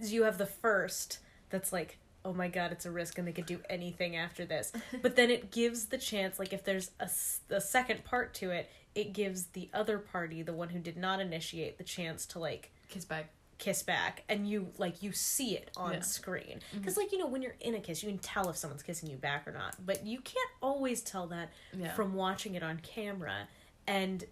You 0.00 0.24
have 0.24 0.36
the 0.36 0.46
first 0.46 1.18
that's 1.48 1.72
like, 1.72 1.98
oh 2.24 2.32
my 2.32 2.48
god, 2.48 2.72
it's 2.72 2.86
a 2.86 2.90
risk, 2.90 3.18
and 3.18 3.26
they 3.26 3.32
could 3.32 3.46
do 3.46 3.60
anything 3.68 4.16
after 4.16 4.44
this. 4.44 4.72
but 5.02 5.16
then 5.16 5.30
it 5.30 5.50
gives 5.50 5.86
the 5.86 5.98
chance, 5.98 6.38
like 6.38 6.52
if 6.52 6.64
there's 6.64 6.90
a, 7.00 7.08
a 7.54 7.60
second 7.60 8.04
part 8.04 8.34
to 8.34 8.50
it, 8.50 8.70
it 8.94 9.12
gives 9.12 9.46
the 9.46 9.68
other 9.72 9.98
party, 9.98 10.42
the 10.42 10.52
one 10.52 10.68
who 10.70 10.78
did 10.78 10.96
not 10.96 11.20
initiate, 11.20 11.78
the 11.78 11.84
chance 11.84 12.26
to 12.26 12.38
like 12.38 12.70
Kiss 12.88 13.04
back. 13.06 13.30
kiss 13.58 13.82
back 13.82 14.22
and 14.28 14.46
you 14.46 14.68
like 14.76 15.02
you 15.02 15.12
see 15.12 15.56
it 15.56 15.70
on 15.78 15.92
Yeah. 15.94 16.00
screen 16.00 16.58
mm-hmm. 16.60 16.78
because 16.78 16.96
like 16.98 17.10
you 17.10 17.16
know 17.18 17.26
when 17.26 17.40
you're 17.40 17.56
in 17.60 17.74
a 17.74 17.80
kiss 17.80 18.02
you 18.02 18.08
can 18.10 18.18
tell 18.18 18.50
if 18.50 18.56
someone's 18.56 18.82
kissing 18.82 19.08
you 19.08 19.16
back 19.16 19.48
or 19.48 19.52
not 19.52 19.76
but 19.86 20.04
you 20.04 20.20
can't 20.20 20.50
always 20.60 21.00
tell 21.00 21.26
that 21.28 21.50
Yeah. 21.72 21.94
from 21.94 22.12
watching 22.14 22.54
it 22.54 22.62
on 22.62 22.78
camera 22.80 23.48
and 23.86 24.24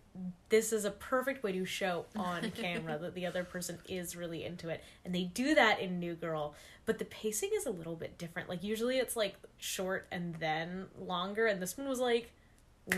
this 0.49 0.73
is 0.73 0.85
a 0.85 0.91
perfect 0.91 1.43
way 1.43 1.53
to 1.53 1.65
show 1.65 2.07
on 2.15 2.51
camera 2.55 2.99
that 2.99 3.15
the 3.15 3.27
other 3.27 3.45
person 3.45 3.79
is 3.89 4.15
really 4.15 4.45
into 4.45 4.69
it. 4.69 4.83
And 5.05 5.15
they 5.15 5.25
do 5.25 5.55
that 5.55 5.81
in 5.81 5.99
new 5.99 6.15
girl 6.15 6.55
but 6.91 6.99
the 6.99 7.05
pacing 7.05 7.51
is 7.55 7.67
a 7.67 7.71
little 7.71 7.95
bit 7.95 8.19
different. 8.19 8.49
Like 8.49 8.65
usually 8.65 8.99
it's 8.99 9.15
like 9.15 9.37
short 9.59 10.09
and 10.11 10.35
then 10.41 10.87
longer 10.99 11.47
and 11.47 11.63
this 11.63 11.79
one 11.79 11.89
was 11.89 12.01
like 12.01 12.33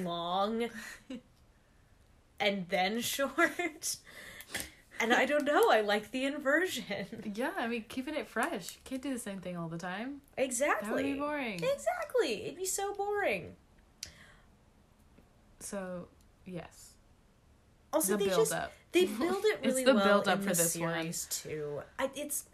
long 0.01 0.71
and 2.41 2.67
then 2.71 3.03
short. 3.03 3.97
And 4.99 5.13
i 5.13 5.27
don't 5.27 5.45
know 5.45 5.69
i 5.71 5.83
like 5.83 6.11
the 6.11 6.25
inversion. 6.25 7.33
Yeah, 7.35 7.51
I 7.59 7.67
mean, 7.67 7.85
keeping 7.87 8.15
it 8.15 8.29
fresh. 8.29 8.79
Can't 8.85 9.03
do 9.03 9.13
the 9.13 9.19
same 9.19 9.41
thing 9.41 9.59
all 9.59 9.69
the 9.69 9.77
time. 9.77 10.23
exactly 10.39 10.89
That 10.89 10.95
would 10.95 11.03
be 11.03 11.19
boring. 11.19 11.63
exactly. 11.63 12.45
It'd 12.45 12.57
be 12.57 12.65
so 12.65 12.95
boring. 12.95 13.57
So, 15.61 16.09
yes. 16.45 16.93
also 17.93 18.13
the 18.17 18.25
they 18.25 18.25
build 18.27 18.39
just 18.41 18.53
up. 18.53 18.73
they 18.93 19.05
build 19.07 19.45
it 19.45 19.61
really 19.65 19.83
It's 19.83 19.91
the 19.91 19.95
well 19.95 20.05
build 20.05 20.29
up 20.29 20.39
for 20.43 20.51
this 20.51 20.77
one. 20.77 20.93
series 20.95 21.27
too 21.31 21.83
I, 21.99 22.11
it's 22.15 22.45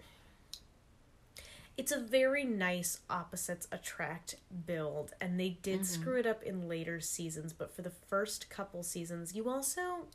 it's 1.77 1.93
a 1.93 2.01
very 2.01 2.43
nice 2.45 2.99
opposites 3.09 3.69
attract 3.71 4.35
build 4.67 5.13
and 5.21 5.39
they 5.39 5.51
did 5.63 5.81
Mm-hmm. 5.81 5.85
screw 6.03 6.19
it 6.19 6.27
up 6.27 6.43
in 6.43 6.69
later 6.69 7.01
seasons 7.01 7.53
but 7.53 7.75
for 7.75 7.83
the 7.83 7.93
first 8.09 8.51
couple 8.51 8.83
seasons 8.83 9.35
you 9.35 9.49
also 9.49 10.07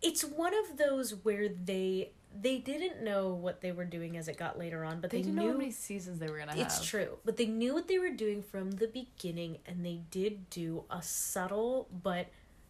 it's 0.00 0.24
one 0.24 0.52
of 0.54 0.78
those 0.78 1.10
where 1.24 1.48
they 1.48 2.12
they 2.40 2.58
didn't 2.58 3.02
know 3.02 3.28
what 3.32 3.60
they 3.60 3.72
were 3.72 3.84
doing 3.84 4.16
as 4.16 4.28
it 4.28 4.36
got 4.36 4.58
later 4.58 4.84
on 4.84 5.00
but 5.00 5.10
They 5.10 5.18
they, 5.18 5.22
didn't 5.24 5.36
knew 5.36 5.46
know 5.46 5.52
how 5.52 5.58
many 5.58 5.70
seasons 5.70 6.18
they 6.18 6.28
were 6.28 6.38
gonna 6.38 6.52
have. 6.52 6.60
it's 6.60 6.84
true, 6.84 7.18
but 7.24 7.36
they 7.36 7.46
knew 7.46 7.74
what 7.74 7.88
they 7.88 7.98
were 7.98 8.10
doing 8.10 8.42
from 8.42 8.70
the 8.72 8.86
beginning, 8.86 9.58
and 9.66 9.84
they 9.84 10.00
did 10.10 10.48
do 10.50 10.84
a 10.90 11.02
subtle 11.02 11.88
but 12.02 12.26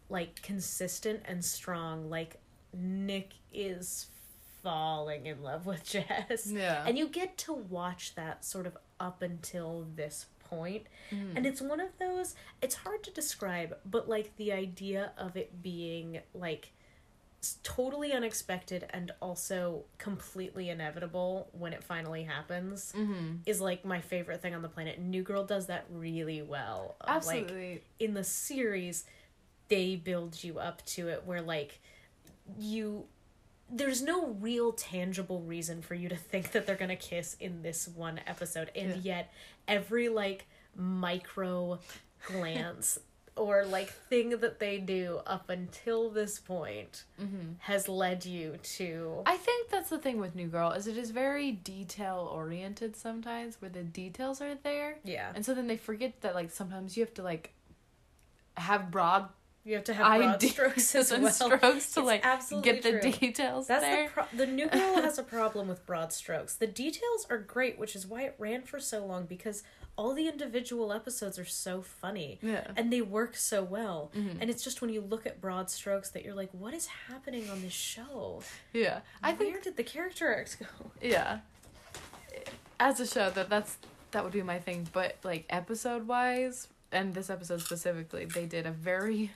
like 0.09 0.41
consistent 0.41 1.21
and 1.25 1.43
strong. 1.43 2.09
Like 2.09 2.37
Nick 2.73 3.33
is 3.53 4.07
falling 4.63 5.25
in 5.27 5.41
love 5.43 5.65
with 5.65 5.83
Jess, 5.89 6.47
Yeah. 6.47 6.83
and 6.85 6.97
you 6.97 7.07
get 7.07 7.37
to 7.39 7.53
watch 7.53 8.15
that 8.15 8.43
sort 8.45 8.65
of 8.67 8.77
up 8.99 9.21
until 9.21 9.85
this 9.95 10.25
point. 10.49 10.87
Mm. 11.11 11.35
and 11.37 11.45
it's 11.45 11.61
one 11.61 11.79
of 11.79 11.89
those. 11.99 12.33
It's 12.61 12.75
hard 12.75 13.03
to 13.03 13.11
describe, 13.11 13.77
but 13.85 14.09
like 14.09 14.35
the 14.37 14.51
idea 14.51 15.11
of 15.17 15.37
it 15.37 15.61
being 15.61 16.21
like 16.33 16.71
totally 17.63 18.11
unexpected 18.11 18.85
and 18.89 19.11
also 19.21 19.83
completely 19.97 20.69
inevitable 20.69 21.49
when 21.53 21.71
it 21.73 21.83
finally 21.83 22.23
happens 22.23 22.93
Mm-hmm. 22.97 23.35
is 23.45 23.61
like 23.61 23.85
my 23.85 24.01
favorite 24.01 24.41
thing 24.41 24.53
on 24.53 24.61
the 24.61 24.67
planet. 24.69 24.99
New 24.99 25.23
Girl 25.23 25.45
does 25.45 25.67
that 25.67 25.85
really 25.91 26.41
well. 26.41 26.95
Like 27.07 27.15
Absolutely. 27.17 27.83
in 27.99 28.13
the 28.13 28.23
series, 28.23 29.05
they 29.69 29.95
build 29.95 30.43
you 30.43 30.59
up 30.59 30.85
to 30.87 31.07
it 31.09 31.23
where 31.25 31.41
like 31.41 31.79
you 32.57 33.05
there's 33.71 34.01
no 34.01 34.29
real 34.41 34.71
tangible 34.73 35.41
reason 35.41 35.81
for 35.83 35.93
you 35.93 36.09
to 36.09 36.15
think 36.15 36.51
that 36.53 36.65
they're 36.65 36.75
gonna 36.75 36.95
kiss 36.95 37.35
in 37.39 37.61
this 37.61 37.87
one 37.87 38.19
episode, 38.25 38.71
and 38.75 38.89
Yeah. 38.89 39.15
yet 39.17 39.33
every 39.67 40.09
like 40.09 40.47
micro 40.75 41.79
glance 42.25 42.97
or 43.35 43.65
like 43.65 43.89
thing 43.89 44.29
that 44.41 44.59
they 44.59 44.77
do 44.77 45.19
up 45.25 45.49
until 45.49 46.09
this 46.09 46.39
point 46.39 47.03
Mm-hmm. 47.21 47.53
has 47.59 47.87
led 47.89 48.25
you 48.25 48.57
to 48.77 49.21
I 49.25 49.37
think 49.37 49.69
that's 49.69 49.89
the 49.89 49.97
thing 49.97 50.19
with 50.19 50.35
New 50.35 50.47
Girl 50.47 50.71
is 50.71 50.87
it 50.87 50.97
is 50.97 51.11
very 51.11 51.51
detail 51.51 52.29
oriented 52.33 52.95
sometimes 52.95 53.61
where 53.61 53.69
the 53.69 53.83
details 53.83 54.41
are 54.41 54.55
there. 54.55 54.97
yeah. 55.03 55.31
And 55.35 55.45
so 55.45 55.53
then 55.53 55.67
they 55.67 55.77
forget 55.77 56.21
that 56.21 56.35
like 56.35 56.51
sometimes 56.51 56.95
you 56.97 57.03
have 57.03 57.13
to 57.15 57.23
like 57.23 57.53
have 58.57 58.91
broad 58.91 59.29
You 59.65 59.75
have 59.75 59.83
to 59.85 59.93
have 59.93 60.17
broad 60.19 60.41
strokes 60.41 60.95
as 61.01 61.11
and 61.11 61.23
well. 61.23 61.31
strokes 61.31 61.93
to 61.93 62.01
like 62.01 62.25
absolutely 62.25 62.71
get 62.71 62.83
the 62.83 62.91
true. 62.99 63.11
details 63.11 63.67
That's 63.67 63.83
there. 63.83 64.05
the 64.07 64.11
pro- 64.11 64.37
the 64.37 64.47
new 64.47 64.67
girl 64.67 64.95
has 65.01 65.17
a 65.17 65.23
problem 65.23 65.67
with 65.67 65.85
broad 65.85 66.11
strokes. 66.13 66.55
The 66.55 66.67
details 66.67 67.27
are 67.29 67.37
great, 67.37 67.77
which 67.77 67.95
is 67.95 68.07
why 68.07 68.23
it 68.23 68.35
ran 68.37 68.63
for 68.63 68.79
so 68.79 69.05
long 69.05 69.25
because 69.25 69.63
all 69.99 70.13
the 70.13 70.29
individual 70.29 70.93
episodes 70.93 71.37
are 71.37 71.43
so 71.43 71.81
funny 71.81 72.39
yeah. 72.41 72.61
Mm-hmm. 72.61 72.71
and 72.77 72.93
they 72.93 73.01
work 73.01 73.35
so 73.35 73.61
well. 73.61 74.11
And 74.39 74.49
it's 74.49 74.63
just 74.63 74.79
when 74.79 74.89
you 74.89 75.01
look 75.01 75.25
at 75.25 75.41
broad 75.41 75.69
strokes 75.69 76.09
that 76.11 76.23
you're 76.23 76.33
like, 76.33 76.49
what 76.53 76.73
is 76.73 76.87
happening 77.09 77.49
on 77.49 77.61
this 77.61 77.73
show? 77.73 78.41
Yeah. 78.71 79.01
I 79.21 79.33
think 79.33 79.51
Where 79.51 79.61
did 79.61 79.75
the 79.75 79.83
character 79.83 80.33
arcs 80.33 80.55
go? 80.55 80.65
yeah. 81.01 81.39
As 82.79 83.01
a 83.01 83.05
show 83.05 83.29
that 83.31 83.49
that's 83.49 83.77
that 84.11 84.23
would 84.23 84.31
be 84.31 84.41
my 84.41 84.57
thing, 84.57 84.87
but 84.93 85.17
like 85.23 85.43
episode 85.49 86.07
wise 86.07 86.69
and 86.93 87.13
this 87.13 87.29
episode 87.29 87.59
specifically, 87.59 88.23
they 88.23 88.45
did 88.45 88.65
a 88.65 88.71
very 88.71 89.31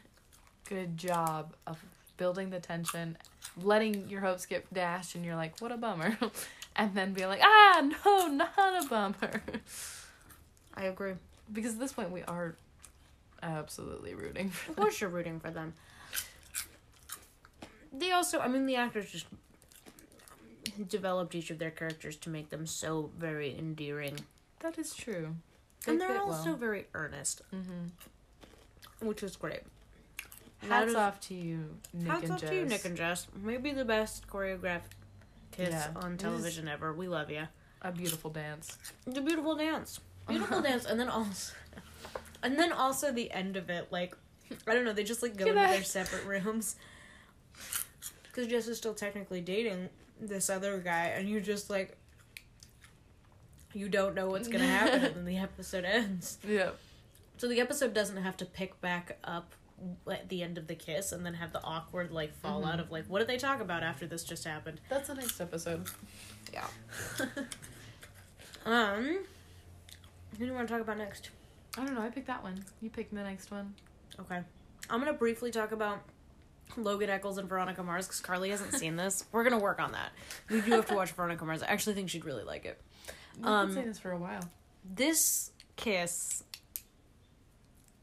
good 0.70 0.98
job 0.98 1.54
of 1.68 1.84
building 2.16 2.52
the 2.52 2.62
tension, 2.62 3.18
letting 3.62 4.08
your 4.08 4.22
hopes 4.22 4.46
get 4.46 4.74
dashed 4.74 5.16
and 5.16 5.26
you're 5.26 5.36
like, 5.36 5.60
"What 5.60 5.74
a 5.74 5.78
bummer." 5.78 6.18
and 6.78 6.96
then 6.96 7.12
being 7.12 7.28
like, 7.28 7.42
"Ah, 7.44 7.84
no, 8.06 8.28
not 8.28 8.56
a 8.58 8.88
bummer." 8.88 9.42
I 10.76 10.84
agree. 10.86 11.14
because 11.52 11.74
at 11.74 11.80
this 11.80 11.94
point 11.94 12.12
we 12.12 12.24
are 12.24 12.56
absolutely 13.42 14.16
rooting 14.16 14.50
for 14.50 14.72
Of 14.72 14.78
course, 14.78 15.02
you're 15.02 15.10
rooting 15.10 15.40
for 15.40 15.52
them. 15.52 15.74
They 17.92 18.12
also, 18.12 18.40
I 18.40 18.48
mean, 18.48 18.66
the 18.66 18.76
actors 18.76 19.12
just 19.12 19.26
developed 20.90 21.36
each 21.36 21.52
of 21.52 21.60
their 21.60 21.70
characters 21.72 22.16
to 22.18 22.30
make 22.30 22.50
them 22.50 22.66
so 22.66 23.12
very 23.18 23.56
endearing. 23.58 24.18
That 24.62 24.78
is 24.80 24.96
true. 24.96 25.36
and 25.86 26.00
They 26.00 26.06
they're 26.08 26.14
fit 26.16 26.22
also 26.24 26.46
well. 26.52 26.56
very 26.56 26.88
earnest, 26.94 27.42
Mhm. 27.54 27.90
which 29.02 29.22
is 29.22 29.36
great. 29.36 29.64
That 30.62 30.70
Hats 30.70 30.90
is- 30.92 30.96
off 30.96 31.20
to 31.28 31.34
you, 31.36 31.78
Nick 31.92 32.08
Hats 32.08 32.24
and 32.24 32.32
off 32.32 32.40
Jess. 32.40 32.50
to 32.50 32.56
you, 32.56 32.66
Nick 32.66 32.86
and 32.86 32.96
Jess. 32.98 33.28
Maybe 33.36 33.72
the 33.74 33.84
best 33.84 34.26
choreographed 34.28 34.94
kiss 35.52 35.72
Yeah, 35.72 35.92
on 35.98 36.14
it 36.14 36.16
is- 36.16 36.22
television 36.22 36.70
ever. 36.70 36.94
We 36.94 37.10
love 37.10 37.30
you. 37.30 37.50
A 37.82 37.92
beautiful 37.92 38.30
dance. 38.32 38.78
A 39.06 39.20
beautiful 39.22 39.56
dance. 39.58 40.00
Beautiful 40.28 40.62
dance, 40.62 40.86
and 40.86 41.00
then 41.00 41.10
also, 41.10 41.54
and 42.42 42.58
then 42.58 42.72
also 42.72 43.12
the 43.12 43.32
end 43.32 43.58
of 43.58 43.70
it. 43.70 43.88
Like, 43.92 44.16
I 44.68 44.74
don't 44.74 44.86
know. 44.86 44.94
They 44.94 45.04
just 45.04 45.22
like 45.22 45.36
go 45.36 45.46
Good 45.46 45.58
into 45.58 45.70
their 45.70 45.84
separate 45.84 46.26
rooms 46.26 46.76
because 48.24 48.48
Jess 48.48 48.68
is 48.68 48.78
still 48.78 48.94
technically 48.94 49.42
dating 49.42 49.90
this 50.20 50.50
other 50.50 50.80
guy, 50.80 51.08
and 51.08 51.28
you 51.30 51.42
just 51.42 51.70
like. 51.70 51.98
You 53.76 53.90
don't 53.90 54.14
know 54.14 54.28
what's 54.28 54.48
gonna 54.48 54.68
happen, 54.68 55.02
and 55.04 55.16
then 55.16 55.26
the 55.26 55.40
episode 55.40 55.84
ends. 55.84 56.38
Yeah. 56.48 56.70
So 57.38 57.48
the 57.48 57.60
episode 57.60 57.96
doesn't 57.96 58.18
have 58.18 58.38
to 58.38 58.46
pick 58.46 58.80
back 58.82 59.18
up 59.24 59.56
at 60.10 60.30
the 60.30 60.44
end 60.44 60.58
of 60.58 60.68
the 60.68 60.76
kiss 60.76 61.12
and 61.12 61.26
then 61.26 61.34
have 61.34 61.52
the 61.52 61.64
awkward 61.64 62.12
like 62.12 62.34
fallout 62.36 62.80
of 62.80 62.92
like 62.92 63.06
what 63.08 63.20
did 63.20 63.28
they 63.28 63.38
talk 63.38 63.60
about 63.60 63.84
after 63.84 64.08
this 64.08 64.24
just 64.24 64.46
happened. 64.46 64.80
That's 64.90 65.08
the 65.08 65.16
next 65.16 65.40
episode. 65.42 65.88
Yeah. 66.54 66.66
um, 68.66 69.20
who 70.34 70.40
do 70.40 70.46
you 70.46 70.54
want 70.54 70.68
to 70.68 70.74
talk 70.74 70.82
about 70.82 70.98
next? 70.98 71.30
I 71.78 71.86
don't 71.86 71.96
know. 71.96 72.02
I 72.02 72.10
picked 72.10 72.28
that 72.28 72.44
one. 72.44 72.64
You 72.82 72.90
picked 72.90 73.14
the 73.14 73.24
next 73.24 73.50
one. 73.52 73.74
Okay. 74.20 74.40
I'm 74.90 75.00
gonna 75.00 75.14
briefly 75.14 75.50
talk 75.52 75.72
about 75.72 76.02
Logan 76.78 77.10
Echolls 77.10 77.38
and 77.38 77.48
Veronica 77.50 77.84
Mars 77.84 78.08
because 78.08 78.20
Carly 78.22 78.50
hasn't 78.50 78.74
seen 78.76 78.96
this. 78.96 79.26
We're 79.32 79.44
gonna 79.44 79.60
work 79.60 79.80
on 79.80 79.92
that. 79.94 80.12
We 80.50 80.62
do 80.62 80.72
have 80.72 80.86
to 80.88 80.96
watch 80.96 81.12
Veronica 81.12 81.46
Mars. 81.46 81.64
I 81.64 81.68
actually 81.68 81.96
think 81.96 82.10
she'd 82.10 82.26
really 82.26 82.44
like 82.44 82.66
it. 82.66 82.80
We've 83.38 83.46
Um, 83.48 83.68
been 83.68 83.76
saying 83.76 83.88
this 83.88 84.00
for 84.00 84.12
a 84.12 84.18
while. 84.18 84.44
This 84.86 85.52
kiss. 85.76 86.44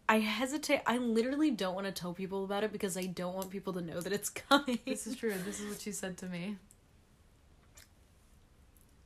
I 0.08 0.18
hesitate. 0.18 0.80
I 0.86 0.98
literally 0.98 1.52
don't 1.52 1.74
want 1.76 1.86
to 1.86 1.92
tell 1.92 2.12
people 2.12 2.42
about 2.44 2.64
it 2.64 2.72
because 2.72 2.96
I 2.96 3.04
don't 3.06 3.34
want 3.36 3.50
people 3.50 3.72
to 3.74 3.80
know 3.80 4.00
that 4.00 4.12
it's 4.12 4.28
coming. 4.48 4.78
This 4.84 5.06
is 5.06 5.14
true. 5.16 5.34
This 5.44 5.60
is 5.60 5.68
what 5.68 5.80
she 5.80 5.92
said 5.92 6.16
to 6.18 6.26
me. 6.26 6.56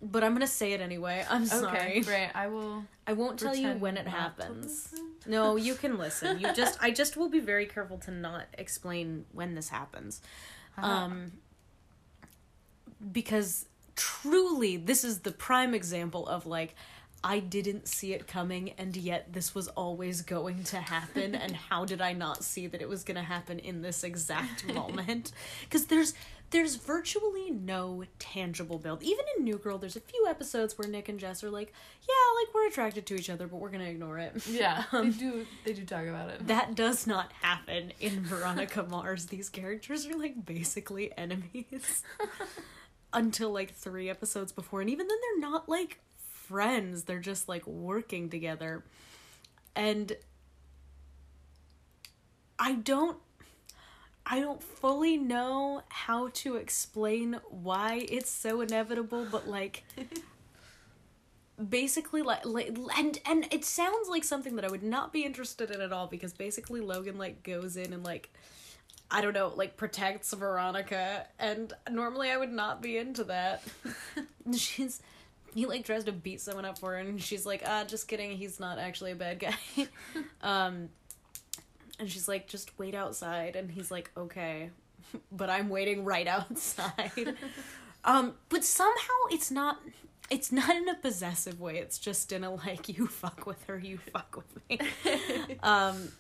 But 0.05 0.23
I'm 0.23 0.33
gonna 0.33 0.47
say 0.47 0.73
it 0.73 0.81
anyway. 0.81 1.25
I'm 1.29 1.47
sorry. 1.47 1.79
Okay, 1.79 2.01
great. 2.01 2.31
I 2.35 2.49
will. 2.49 2.85
I 3.07 3.15
won't 3.15 3.39
tell 3.39 3.55
you 3.55 3.71
when 3.73 3.97
it 3.97 4.07
happens. 4.07 4.95
No, 5.27 5.57
you 5.69 5.75
can 5.75 5.99
listen. 5.99 6.39
You 6.39 6.53
just 6.55 6.79
I 6.83 6.91
just 6.91 7.17
will 7.17 7.29
be 7.31 7.41
very 7.41 7.67
careful 7.67 7.99
to 7.99 8.11
not 8.11 8.45
explain 8.59 9.25
when 9.33 9.55
this 9.55 9.69
happens. 9.69 10.21
Uh-huh. 10.79 10.87
Um 10.87 11.33
because 13.13 13.67
truly 13.97 14.77
this 14.77 15.05
is 15.05 15.21
the 15.21 15.31
prime 15.33 15.75
example 15.75 16.27
of 16.27 16.47
like 16.47 16.75
I 17.23 17.39
didn't 17.39 17.89
see 17.89 18.13
it 18.13 18.27
coming 18.27 18.73
and 18.77 18.95
yet 18.95 19.33
this 19.33 19.55
was 19.55 19.69
always 19.69 20.21
going 20.21 20.63
to 20.65 20.77
happen 20.77 21.35
and 21.35 21.57
how 21.71 21.87
did 21.87 22.03
I 22.03 22.13
not 22.13 22.45
see 22.45 22.67
that 22.67 22.83
it 22.83 22.89
was 22.89 23.03
going 23.03 23.17
to 23.17 23.23
happen 23.23 23.59
in 23.59 23.81
this 23.81 24.05
exact 24.05 24.67
moment? 24.75 25.33
Cuz 25.71 25.87
there's 25.87 26.13
there's 26.51 26.77
virtually 26.77 27.51
no 27.51 28.05
tangible 28.19 28.79
build. 28.79 29.03
Even 29.03 29.25
in 29.37 29.45
New 29.45 29.59
Girl 29.59 29.77
there's 29.79 29.97
a 29.97 30.01
few 30.01 30.27
episodes 30.29 30.79
where 30.79 30.87
Nick 30.89 31.09
and 31.09 31.19
Jess 31.19 31.43
are 31.43 31.51
like, 31.51 31.73
yeah, 32.09 32.41
like 32.45 32.55
we're 32.55 32.69
attracted 32.69 33.07
to 33.07 33.15
each 33.17 33.29
other, 33.31 33.47
but 33.49 33.57
we're 33.57 33.71
going 33.71 33.83
to 33.85 33.91
ignore 33.91 34.19
it. 34.19 34.47
yeah, 34.49 34.85
Um, 34.93 35.11
they 35.11 35.19
do. 35.19 35.47
They 35.65 35.73
do 35.73 35.85
talk 35.85 36.07
about 36.07 36.31
it. 36.31 36.47
that 36.47 36.75
does 36.75 37.07
not 37.07 37.33
happen 37.43 37.93
in 38.01 38.21
Veronica 38.25 38.83
Mars. 38.89 39.27
These 39.27 39.49
characters 39.49 40.07
are 40.07 40.17
like 40.17 40.45
basically 40.47 41.11
enemies 41.19 42.03
until 43.13 43.51
like 43.53 43.75
three 43.75 44.09
episodes 44.09 44.53
before, 44.53 44.81
and 44.81 44.91
even 44.91 45.09
then 45.09 45.19
they're 45.21 45.51
not 45.51 45.69
like 45.69 45.99
friends. 46.47 47.05
They're 47.05 47.19
just 47.21 47.49
like 47.49 47.67
working 47.67 48.29
together, 48.31 48.85
and 49.75 50.17
I 52.59 52.75
don't. 52.75 53.19
I 54.27 54.41
don't 54.41 54.63
fully 54.63 55.17
know 55.19 55.83
how 55.89 56.29
to 56.35 56.57
explain 56.57 57.41
why 57.51 58.07
it's 58.09 58.31
so 58.31 58.63
inevitable, 58.63 59.27
but 59.31 59.47
like 59.49 59.85
basically 61.69 62.23
like, 62.23 62.45
like 62.47 62.77
and 62.99 63.19
and 63.27 63.47
it 63.53 63.65
sounds 63.65 64.09
like 64.09 64.25
something 64.25 64.57
that 64.57 64.65
I 64.65 64.71
would 64.71 64.83
not 64.83 65.13
be 65.13 65.25
interested 65.25 65.71
in 65.71 65.81
at 65.81 65.93
all 65.93 66.07
because 66.07 66.33
basically 66.33 66.81
Logan 66.81 67.19
like 67.19 67.43
goes 67.43 67.77
in 67.77 67.93
and 67.93 68.03
like 68.03 68.31
I 69.11 69.21
don't 69.21 69.35
know, 69.35 69.53
like 69.55 69.77
protects 69.77 70.33
Veronica 70.33 71.27
and 71.39 71.73
normally 71.91 72.31
I 72.31 72.39
would 72.39 72.53
not 72.53 72.81
be 72.81 72.97
into 72.97 73.25
that. 73.25 73.63
she's 74.57 75.03
he 75.55 75.67
like 75.67 75.85
tries 75.85 76.05
to 76.05 76.13
beat 76.13 76.41
someone 76.41 76.65
up 76.65 76.79
for 76.79 76.93
her 76.93 76.97
and 76.97 77.23
she's 77.23 77.45
like, 77.45 77.63
"Ah, 77.67 77.85
just 77.85 78.09
kidding, 78.09 78.37
he's 78.37 78.59
not 78.59 78.79
actually 78.79 79.13
a 79.13 79.17
bad 79.17 79.39
guy." 79.39 79.87
um 80.43 80.89
and 81.99 82.11
she's 82.11 82.29
like, 82.29 82.49
"Just 82.49 82.79
wait 82.79 82.95
outside." 82.95 83.57
And 83.57 83.71
he's 83.71 83.91
like, 83.91 84.11
"Okay." 84.17 84.71
but 85.33 85.51
I'm 85.51 85.69
waiting 85.69 86.05
right 86.05 86.27
outside. 86.39 87.37
um 88.05 88.35
but 88.49 88.65
somehow 88.65 89.21
it's 89.31 89.51
not 89.51 89.81
it's 90.31 90.51
not 90.51 90.75
in 90.75 90.89
a 90.89 90.95
possessive 90.95 91.61
way. 91.61 91.79
It's 91.79 91.99
just 91.99 92.33
in 92.33 92.45
a 92.45 92.55
like 92.55 92.89
you 92.89 93.07
fuck 93.07 93.47
with 93.47 93.63
her, 93.65 93.79
you 93.79 93.99
fuck 94.13 94.37
with 94.37 94.69
me. 94.69 94.79
um 95.63 96.13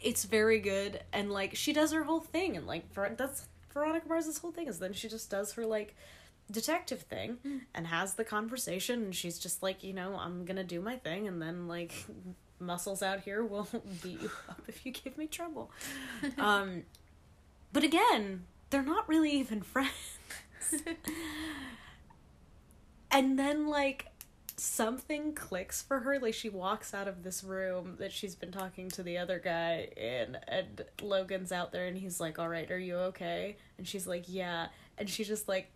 it's 0.00 0.24
very 0.24 0.60
good 0.60 1.00
and 1.12 1.32
like 1.32 1.54
she 1.56 1.72
does 1.72 1.92
her 1.92 2.04
whole 2.04 2.20
thing 2.20 2.56
and 2.56 2.66
like 2.66 2.92
Ver- 2.92 3.14
that's 3.16 3.46
Veronica 3.72 4.06
Mars' 4.08 4.38
whole 4.38 4.52
thing 4.52 4.68
is 4.68 4.78
then 4.78 4.92
she 4.92 5.08
just 5.08 5.30
does 5.30 5.52
her 5.54 5.64
like 5.64 5.96
detective 6.52 7.00
thing 7.02 7.38
and 7.74 7.86
has 7.86 8.14
the 8.14 8.24
conversation 8.24 9.02
and 9.04 9.14
she's 9.14 9.38
just 9.38 9.62
like, 9.62 9.82
you 9.82 9.92
know, 9.92 10.16
I'm 10.16 10.44
gonna 10.44 10.64
do 10.64 10.80
my 10.80 10.96
thing 10.96 11.26
and 11.26 11.40
then 11.40 11.66
like 11.66 11.92
muscles 12.58 13.02
out 13.02 13.20
here 13.20 13.44
will 13.44 13.68
beat 14.02 14.20
you 14.22 14.30
up 14.48 14.62
if 14.68 14.84
you 14.84 14.92
give 14.92 15.16
me 15.18 15.26
trouble. 15.26 15.70
um 16.38 16.82
but 17.72 17.84
again, 17.84 18.44
they're 18.70 18.82
not 18.82 19.08
really 19.08 19.30
even 19.32 19.60
friends. 19.62 19.90
and 23.10 23.38
then 23.38 23.66
like 23.66 24.06
something 24.58 25.34
clicks 25.34 25.82
for 25.82 26.00
her 26.00 26.18
like 26.18 26.32
she 26.32 26.48
walks 26.48 26.94
out 26.94 27.06
of 27.06 27.22
this 27.22 27.44
room 27.44 27.96
that 27.98 28.10
she's 28.10 28.34
been 28.34 28.50
talking 28.50 28.88
to 28.88 29.02
the 29.02 29.18
other 29.18 29.38
guy 29.38 29.86
in 29.98 30.38
and 30.48 30.82
logan's 31.02 31.52
out 31.52 31.72
there 31.72 31.86
and 31.86 31.98
he's 31.98 32.20
like 32.20 32.38
all 32.38 32.48
right 32.48 32.70
are 32.70 32.78
you 32.78 32.96
okay 32.96 33.54
and 33.76 33.86
she's 33.86 34.06
like 34.06 34.24
yeah 34.28 34.68
and 34.96 35.10
she 35.10 35.24
just 35.24 35.46
like 35.46 35.70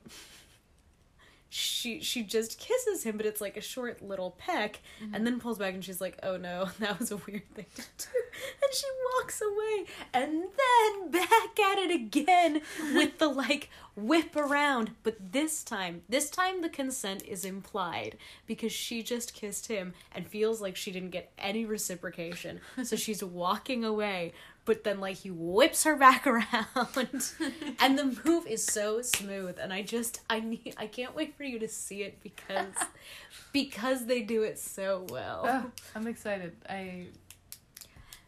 she 1.52 2.00
she 2.00 2.22
just 2.22 2.60
kisses 2.60 3.02
him 3.02 3.16
but 3.16 3.26
it's 3.26 3.40
like 3.40 3.56
a 3.56 3.60
short 3.60 4.00
little 4.00 4.36
peck 4.38 4.80
and 5.00 5.12
mm-hmm. 5.12 5.24
then 5.24 5.40
pulls 5.40 5.58
back 5.58 5.74
and 5.74 5.84
she's 5.84 6.00
like 6.00 6.16
oh 6.22 6.36
no 6.36 6.68
that 6.78 6.98
was 6.98 7.10
a 7.10 7.16
weird 7.16 7.42
thing 7.54 7.66
to 7.74 7.82
do. 7.82 8.20
And 8.62 8.72
she 8.72 8.86
walks 9.14 9.42
away 9.42 9.86
and 10.14 10.44
then 10.44 11.10
back 11.10 11.58
at 11.58 11.78
it 11.78 11.90
again 11.90 12.62
with 12.94 13.18
the 13.18 13.26
like 13.26 13.68
whip 13.96 14.36
around. 14.36 14.92
But 15.02 15.32
this 15.32 15.64
time 15.64 16.02
this 16.08 16.30
time 16.30 16.62
the 16.62 16.68
consent 16.68 17.24
is 17.26 17.44
implied 17.44 18.16
because 18.46 18.72
she 18.72 19.02
just 19.02 19.34
kissed 19.34 19.66
him 19.66 19.94
and 20.12 20.26
feels 20.26 20.60
like 20.60 20.76
she 20.76 20.92
didn't 20.92 21.10
get 21.10 21.32
any 21.36 21.64
reciprocation. 21.64 22.60
So 22.84 22.94
she's 23.00 23.24
walking 23.24 23.84
away 23.84 24.32
but 24.70 24.84
then 24.84 25.00
like 25.00 25.16
he 25.16 25.32
whips 25.32 25.82
her 25.82 25.96
back 25.96 26.24
around 26.32 27.32
and 27.80 27.98
the 27.98 28.16
move 28.24 28.46
is 28.46 28.64
so 28.64 29.02
smooth 29.02 29.58
and 29.60 29.72
i 29.72 29.82
just 29.82 30.20
i 30.30 30.38
need 30.38 30.72
i 30.76 30.86
can't 30.86 31.12
wait 31.16 31.34
for 31.36 31.42
you 31.42 31.58
to 31.58 31.66
see 31.66 32.04
it 32.04 32.22
because 32.22 32.72
because 33.52 34.06
they 34.06 34.22
do 34.22 34.44
it 34.44 34.56
so 34.60 35.04
well 35.10 35.42
Oh, 35.44 35.70
I'm 35.96 36.06
excited. 36.06 36.52
I. 36.68 37.06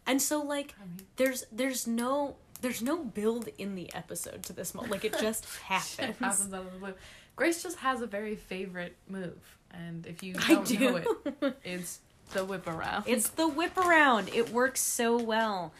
and 0.04 0.20
so 0.20 0.42
like 0.42 0.74
there's 1.14 1.44
there's 1.52 1.86
no 1.86 2.34
there's 2.60 2.82
no 2.82 3.04
build 3.04 3.48
in 3.56 3.76
the 3.76 3.88
episode 3.94 4.42
to 4.44 4.52
this 4.52 4.74
moment 4.74 4.90
like 4.90 5.04
it 5.04 5.16
just 5.20 5.46
happens, 5.60 6.10
it 6.10 6.16
happens 6.18 6.52
out 6.52 6.66
of 6.66 6.72
the 6.72 6.78
blue. 6.80 6.94
Grace 7.36 7.62
just 7.62 7.78
has 7.78 8.00
a 8.02 8.06
very 8.08 8.34
favorite 8.34 8.96
move, 9.08 9.38
and 9.70 10.06
if 10.08 10.24
you 10.24 10.34
i 10.48 10.54
don't 10.54 10.66
do 10.66 10.78
know 10.78 10.96
it, 10.96 11.56
it's 11.62 12.00
the 12.32 12.44
whip 12.44 12.66
around. 12.66 13.04
it's 13.06 13.28
the 13.30 13.46
whip 13.46 13.76
around 13.76 14.28
it 14.30 14.50
works 14.50 14.80
so 14.80 15.16
well 15.22 15.72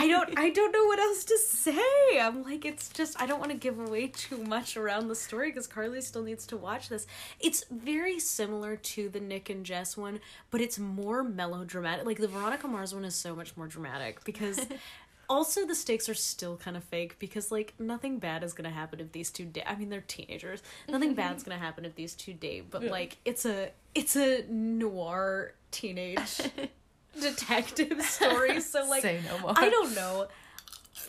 I 0.00 0.08
don't 0.08 0.38
I 0.38 0.50
don't 0.50 0.72
know 0.72 0.84
what 0.86 0.98
else 0.98 1.24
to 1.24 1.36
say. 1.38 2.18
I'm 2.20 2.42
like 2.42 2.64
it's 2.64 2.88
just 2.88 3.20
I 3.20 3.26
don't 3.26 3.38
want 3.38 3.52
to 3.52 3.56
give 3.58 3.78
away 3.78 4.06
too 4.08 4.38
much 4.38 4.76
around 4.76 5.08
the 5.08 5.14
story 5.14 5.50
because 5.50 5.66
Carly 5.66 6.00
still 6.00 6.22
needs 6.22 6.46
to 6.48 6.56
watch 6.56 6.88
this. 6.88 7.06
It's 7.38 7.64
very 7.70 8.18
similar 8.18 8.76
to 8.76 9.08
the 9.08 9.20
Nick 9.20 9.50
and 9.50 9.64
Jess 9.64 9.96
one, 9.96 10.20
but 10.50 10.60
it's 10.60 10.78
more 10.78 11.22
melodramatic. 11.22 12.06
Like 12.06 12.18
the 12.18 12.28
Veronica 12.28 12.66
Mars 12.66 12.94
one 12.94 13.04
is 13.04 13.14
so 13.14 13.34
much 13.36 13.56
more 13.56 13.66
dramatic 13.66 14.24
because 14.24 14.58
also 15.28 15.66
the 15.66 15.74
stakes 15.74 16.08
are 16.08 16.14
still 16.14 16.56
kind 16.56 16.76
of 16.76 16.84
fake 16.84 17.16
because 17.18 17.52
like 17.52 17.74
nothing 17.78 18.18
bad 18.18 18.42
is 18.42 18.52
gonna 18.52 18.70
happen 18.70 19.00
if 19.00 19.12
these 19.12 19.30
two 19.30 19.44
date. 19.44 19.64
I 19.66 19.76
mean 19.76 19.90
they're 19.90 20.00
teenagers. 20.00 20.62
Nothing 20.88 21.14
bad's 21.20 21.42
gonna 21.42 21.58
happen 21.58 21.84
if 21.84 21.94
these 21.94 22.14
two 22.14 22.32
date, 22.32 22.70
but 22.70 22.82
Yeah. 22.82 22.90
like 22.90 23.18
it's 23.24 23.44
a 23.44 23.70
it's 23.94 24.16
a 24.16 24.44
noir 24.48 25.52
teenage 25.70 26.40
detective 27.18 28.02
story. 28.02 28.60
So 28.60 28.84
like 28.88 29.02
Say 29.02 29.20
no 29.26 29.38
more. 29.38 29.54
I 29.56 29.68
don't 29.68 29.94
know. 29.94 30.28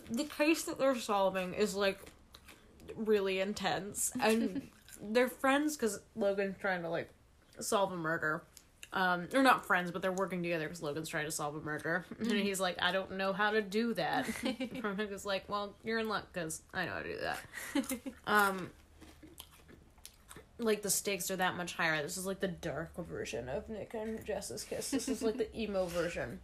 The 0.09 0.23
case 0.25 0.63
that 0.63 0.79
they're 0.79 0.95
solving 0.95 1.53
is 1.53 1.75
like 1.75 1.99
really 2.95 3.39
intense, 3.39 4.11
and 4.19 4.69
they're 5.01 5.29
friends 5.29 5.75
because 5.75 5.99
Logan's 6.15 6.57
trying 6.59 6.81
to 6.83 6.89
like 6.89 7.09
solve 7.59 7.91
a 7.91 7.97
murder. 7.97 8.43
Um, 8.93 9.27
they're 9.31 9.43
not 9.43 9.65
friends, 9.65 9.89
but 9.91 10.01
they're 10.01 10.11
working 10.11 10.43
together 10.43 10.65
because 10.65 10.81
Logan's 10.81 11.07
trying 11.07 11.25
to 11.25 11.31
solve 11.31 11.55
a 11.55 11.61
murder, 11.61 12.05
and 12.19 12.31
he's 12.31 12.59
like, 12.59 12.75
"I 12.81 12.91
don't 12.91 13.11
know 13.13 13.31
how 13.31 13.51
to 13.51 13.61
do 13.61 13.93
that." 13.93 14.25
Veronica's 14.81 15.25
like, 15.25 15.47
"Well, 15.47 15.75
you're 15.83 15.99
in 15.99 16.09
luck 16.09 16.27
because 16.33 16.61
I 16.73 16.85
know 16.85 16.91
how 16.91 16.99
to 16.99 17.13
do 17.13 17.19
that." 17.19 18.01
Um, 18.27 18.69
like 20.61 20.81
the 20.81 20.89
stakes 20.89 21.29
are 21.31 21.35
that 21.35 21.55
much 21.57 21.73
higher. 21.73 22.01
This 22.01 22.17
is 22.17 22.25
like 22.25 22.39
the 22.39 22.47
dark 22.47 22.95
version 22.97 23.49
of 23.49 23.67
Nick 23.69 23.93
and 23.93 24.23
Jess's 24.25 24.63
kiss. 24.63 24.91
This 24.91 25.07
is 25.07 25.21
like 25.21 25.37
the 25.37 25.55
emo 25.59 25.85
version. 25.85 26.39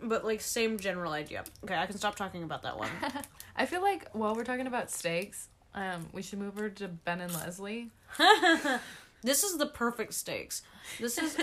But 0.00 0.24
like 0.24 0.40
same 0.40 0.78
general 0.78 1.12
idea. 1.12 1.44
Okay, 1.64 1.76
I 1.76 1.86
can 1.86 1.96
stop 1.96 2.16
talking 2.16 2.42
about 2.42 2.62
that 2.62 2.76
one. 2.78 2.90
I 3.56 3.66
feel 3.66 3.82
like 3.82 4.08
while 4.12 4.34
we're 4.34 4.44
talking 4.44 4.66
about 4.66 4.90
stakes, 4.90 5.48
um, 5.74 6.06
we 6.12 6.22
should 6.22 6.38
move 6.38 6.56
over 6.58 6.70
to 6.70 6.88
Ben 6.88 7.20
and 7.20 7.32
Leslie. 7.34 7.90
this 9.22 9.44
is 9.44 9.58
the 9.58 9.66
perfect 9.66 10.14
stakes. 10.14 10.62
This 10.98 11.18
is 11.18 11.38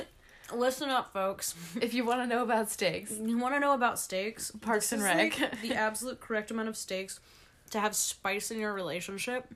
listen 0.53 0.89
up, 0.89 1.13
folks. 1.13 1.55
If 1.81 1.93
you 1.93 2.05
want 2.05 2.21
to 2.21 2.27
know 2.27 2.43
about 2.43 2.69
stakes, 2.69 3.11
You 3.11 3.37
want 3.37 3.53
to 3.55 3.59
know 3.59 3.73
about 3.73 3.99
stakes? 3.99 4.51
Parks 4.61 4.91
and 4.91 5.03
Rec. 5.03 5.39
like, 5.39 5.61
the 5.61 5.73
absolute 5.73 6.19
correct 6.19 6.51
amount 6.51 6.69
of 6.69 6.75
stakes 6.77 7.19
to 7.71 7.79
have 7.79 7.95
spice 7.95 8.51
in 8.51 8.59
your 8.59 8.73
relationship, 8.73 9.47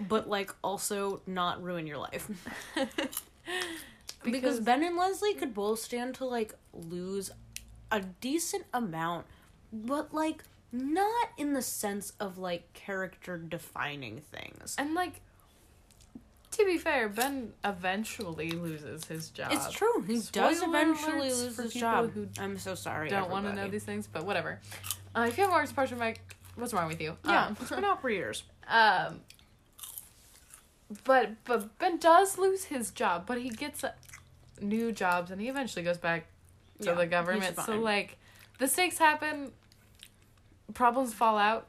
but 0.00 0.28
like 0.28 0.54
also 0.62 1.20
not 1.26 1.62
ruin 1.62 1.86
your 1.86 1.98
life. 1.98 2.28
because, 4.24 4.60
Ben 4.60 4.82
and 4.82 4.96
Leslie 4.96 5.34
could 5.34 5.54
both 5.54 5.78
stand 5.78 6.14
to 6.16 6.24
like 6.24 6.54
lose 6.72 7.30
a 7.90 8.00
decent 8.00 8.64
amount, 8.72 9.26
but 9.72 10.12
like 10.14 10.44
not 10.72 11.30
in 11.36 11.52
the 11.52 11.62
sense 11.62 12.12
of 12.20 12.38
like 12.38 12.72
character 12.72 13.36
defining 13.36 14.20
things. 14.20 14.76
and 14.78 14.94
like 14.94 15.20
to 16.52 16.64
be 16.64 16.78
fair, 16.78 17.08
Ben 17.08 17.52
eventually 17.64 18.50
loses 18.50 19.04
his 19.04 19.30
job. 19.30 19.52
It's 19.52 19.70
true. 19.70 20.02
He 20.02 20.20
does 20.32 20.62
eventually 20.62 21.30
lose 21.30 21.56
his 21.56 21.72
job. 21.72 22.10
who 22.12 22.26
I'm 22.38 22.58
so 22.58 22.74
sorry. 22.74 23.08
Don't 23.08 23.30
want 23.30 23.46
to 23.46 23.54
know 23.54 23.68
these 23.68 23.84
things, 23.84 24.08
but 24.12 24.26
whatever. 24.26 24.58
Uh, 25.14 25.26
if 25.28 25.36
you 25.38 25.44
have 25.44 25.50
more 25.52 25.62
exposure, 25.62 25.94
Mike, 25.96 26.20
what's 26.56 26.72
wrong 26.74 26.88
with 26.88 27.00
you? 27.00 27.16
Yeah, 27.24 27.46
Um, 27.46 27.56
it's 27.60 27.70
been 27.70 27.84
out 27.84 28.00
for 28.00 28.10
years. 28.10 28.42
Um, 28.68 29.20
but 31.04 31.30
but 31.44 31.78
Ben 31.78 31.98
does 31.98 32.38
lose 32.38 32.64
his 32.64 32.90
job, 32.90 33.24
but 33.26 33.40
he 33.40 33.50
gets 33.50 33.84
new 34.60 34.92
jobs, 34.92 35.30
and 35.30 35.40
he 35.40 35.48
eventually 35.48 35.84
goes 35.84 35.98
back 35.98 36.26
to 36.80 36.88
Yeah, 36.90 36.94
the 36.94 37.06
government. 37.06 37.56
So 37.64 37.78
like, 37.78 38.18
the 38.58 38.66
stakes 38.68 38.98
happen, 38.98 39.52
problems 40.74 41.12
fall 41.14 41.36
out, 41.38 41.66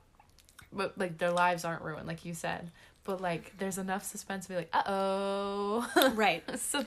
but 0.74 0.98
like 0.98 1.18
their 1.18 1.32
lives 1.32 1.66
aren't 1.66 1.82
ruined, 1.84 2.08
like 2.08 2.26
you 2.26 2.34
said. 2.34 2.72
But 3.04 3.20
like, 3.20 3.58
there's 3.58 3.78
enough 3.80 4.04
suspense 4.04 4.46
to 4.46 4.50
be 4.52 4.56
like, 4.58 4.70
uh 4.74 4.84
oh, 4.86 6.12
Right. 6.16 6.44
so 6.60 6.86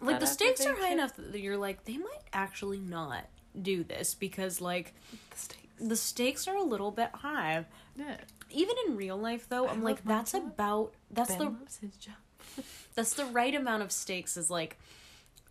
Like 0.00 0.20
the 0.20 0.26
stakes 0.26 0.64
are 0.66 0.74
high 0.74 0.84
kiss. 0.88 0.92
enough 0.92 1.12
that 1.16 1.40
you're 1.40 1.56
like 1.56 1.84
they 1.84 1.96
might 1.96 2.22
actually 2.32 2.78
not 2.80 3.24
do 3.60 3.82
this 3.82 4.14
because 4.14 4.60
like 4.60 4.92
the 5.30 5.36
stakes. 5.38 5.68
the 5.80 5.96
stakes 5.96 6.48
are 6.48 6.56
a 6.56 6.62
little 6.62 6.90
bit 6.90 7.10
high. 7.14 7.64
Yeah, 7.96 8.18
Even 8.50 8.74
in 8.86 8.96
real 8.96 9.16
life 9.16 9.48
though, 9.48 9.66
I 9.66 9.72
I'm 9.72 9.82
like 9.82 10.04
that's 10.04 10.32
job. 10.32 10.46
about 10.46 10.94
that's 11.10 11.30
Ben 11.30 11.38
the 11.38 11.44
loves 11.44 11.78
his 11.78 11.96
job. 11.96 12.14
that's 12.94 13.14
the 13.14 13.24
right 13.26 13.54
amount 13.54 13.82
of 13.82 13.92
stakes 13.92 14.36
is 14.36 14.50
like 14.50 14.78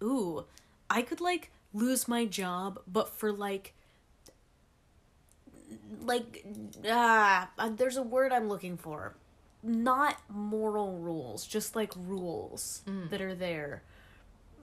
ooh, 0.02 0.46
I 0.90 1.02
could 1.02 1.22
like 1.22 1.52
lose 1.74 2.08
my 2.08 2.26
job 2.26 2.80
but 2.88 3.10
for 3.10 3.32
like 3.32 3.74
like 6.04 6.46
ah 6.90 7.50
uh, 7.58 7.70
there's 7.70 7.98
a 7.98 8.04
word 8.04 8.32
I'm 8.32 8.50
looking 8.50 8.78
for. 8.78 9.16
Not 9.64 10.18
moral 10.30 10.98
rules, 11.00 11.46
just 11.46 11.76
like 11.76 11.92
rules 11.96 12.84
that 13.10 13.22
are 13.22 13.36
there. 13.36 13.82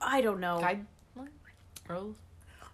I 0.01 0.21
don't 0.21 0.41
know. 0.41 0.61
Guide 0.61 0.87
rules. 1.89 2.17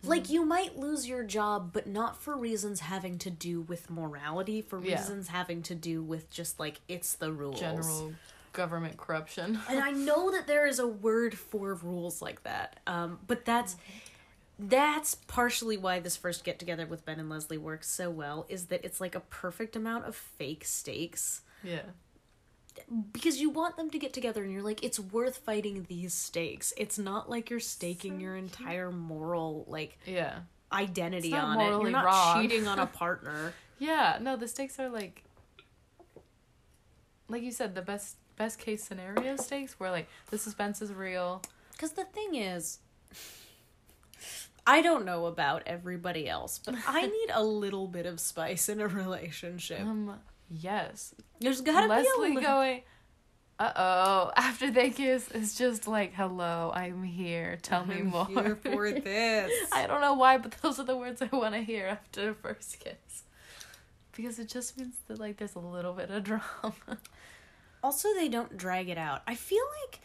Like 0.03 0.31
you 0.31 0.45
might 0.45 0.79
lose 0.79 1.07
your 1.07 1.25
job, 1.25 1.73
but 1.73 1.87
not 1.87 2.17
for 2.17 2.37
reasons 2.37 2.81
having 2.81 3.19
to 3.19 3.31
do 3.31 3.61
with 3.63 3.91
morality, 3.91 4.63
for 4.63 4.81
Yeah. 4.81 4.99
reasons 4.99 5.29
having 5.29 5.63
to 5.65 5.75
do 5.75 6.03
with 6.03 6.31
just 6.31 6.59
like 6.59 6.81
it's 6.89 7.15
the 7.15 7.33
rules. 7.33 7.61
General 7.61 8.15
government 8.53 8.97
corruption. 8.97 9.61
And 9.69 9.79
I 9.81 9.91
know 10.09 10.31
that 10.33 10.47
there 10.47 10.67
is 10.67 10.79
a 10.79 10.87
word 10.87 11.37
for 11.37 11.75
rules 11.75 12.23
like 12.23 12.43
that. 12.45 12.81
Um, 12.87 13.19
but 13.27 13.45
that's 13.45 13.77
that's 14.59 15.15
partially 15.15 15.77
why 15.79 16.01
this 16.01 16.17
first 16.17 16.45
get 16.45 16.59
together 16.59 16.87
with 16.87 17.05
Ben 17.07 17.19
and 17.19 17.31
Leslie 17.31 17.57
works 17.59 17.89
so 17.89 18.11
well, 18.11 18.45
is 18.49 18.67
that 18.67 18.85
it's 18.85 19.01
like 19.01 19.15
a 19.15 19.21
perfect 19.21 19.75
amount 19.77 20.05
of 20.07 20.15
fake 20.15 20.65
stakes. 20.65 21.41
Yeah. 21.63 21.83
Because 23.13 23.41
you 23.41 23.51
want 23.51 23.77
them 23.77 23.91
to 23.91 23.99
get 23.99 24.13
together 24.13 24.43
and 24.43 24.53
you're 24.53 24.63
like, 24.63 24.83
it's 24.85 24.99
worth 25.01 25.39
fighting 25.39 25.87
these 25.89 26.15
stakes. 26.15 26.73
It's 26.77 26.99
not 26.99 27.29
like 27.31 27.51
you're 27.51 27.61
staking 27.61 28.21
your 28.21 28.37
entire 28.37 28.91
moral 28.91 29.65
like 29.69 29.99
Yeah. 30.07 30.41
identity 30.73 31.35
on 31.35 31.61
it. 31.61 31.69
You're 31.69 31.91
not 31.91 32.05
wrong. 32.05 32.43
cheating 32.43 32.67
on 32.69 32.79
a 32.79 32.87
partner. 33.03 33.53
Yeah, 33.79 34.19
no, 34.21 34.37
the 34.37 34.47
stakes 34.49 34.79
are 34.79 34.89
like 34.89 35.25
like 37.29 37.43
you 37.43 37.53
said, 37.53 37.75
the 37.75 37.83
best 37.83 38.17
best 38.37 38.59
case 38.59 38.83
scenario 38.83 39.37
stakes 39.37 39.79
where 39.79 39.91
like 39.91 40.09
the 40.31 40.39
suspense 40.39 40.81
is 40.83 40.93
real. 40.93 41.43
Because 41.73 41.93
the 41.93 42.05
thing 42.05 42.35
is, 42.35 42.79
I 44.67 44.83
don't 44.83 45.05
know 45.05 45.27
about 45.27 45.63
everybody 45.67 46.29
else, 46.29 46.59
but 46.65 46.75
I 46.87 47.03
need 47.07 47.31
a 47.33 47.43
little 47.43 47.87
bit 47.89 48.07
of 48.07 48.21
spice 48.21 48.69
in 48.69 48.81
a 48.81 48.89
relationship. 48.89 49.81
Um 49.81 50.19
yes. 50.51 51.15
There's 51.41 51.61
gotta 51.61 51.87
be 51.89 51.95
a 51.95 51.97
Leslie 51.97 52.35
little. 52.35 52.43
going 52.43 52.83
uh 53.59 53.73
oh, 53.77 54.33
after 54.37 54.71
they 54.71 54.89
kiss 54.89 55.29
it's 55.33 55.57
just 55.57 55.87
like, 55.87 56.15
Hello, 56.15 56.73
I'm 56.75 57.03
here. 57.03 57.59
Tell 57.63 57.85
me 57.85 58.03
more. 58.03 58.27
here 58.27 58.57
for 58.57 58.91
this. 58.91 59.53
I 59.73 59.87
don't 59.87 60.01
know 60.01 60.15
why, 60.15 60.39
but 60.39 60.53
those 60.63 60.79
are 60.81 60.85
the 60.85 60.97
words 60.97 61.21
I 61.21 61.29
want 61.35 61.55
to 61.55 61.61
hear 61.61 61.87
after 61.87 62.27
the 62.27 62.35
first 62.35 62.81
kiss. 62.81 63.25
Because 64.17 64.39
it 64.39 64.49
just 64.49 64.79
means 64.79 64.95
that 65.09 65.21
like 65.21 65.37
there's 65.37 65.55
a 65.55 65.61
little 65.61 65.93
bit 65.93 66.11
of 66.11 66.25
drama. 66.25 66.99
Also, 67.83 68.09
they 68.15 68.29
don't 68.29 68.57
drag 68.57 68.89
it 68.89 68.99
out. 68.99 69.23
I 69.27 69.35
feel 69.35 69.65
like 69.83 70.01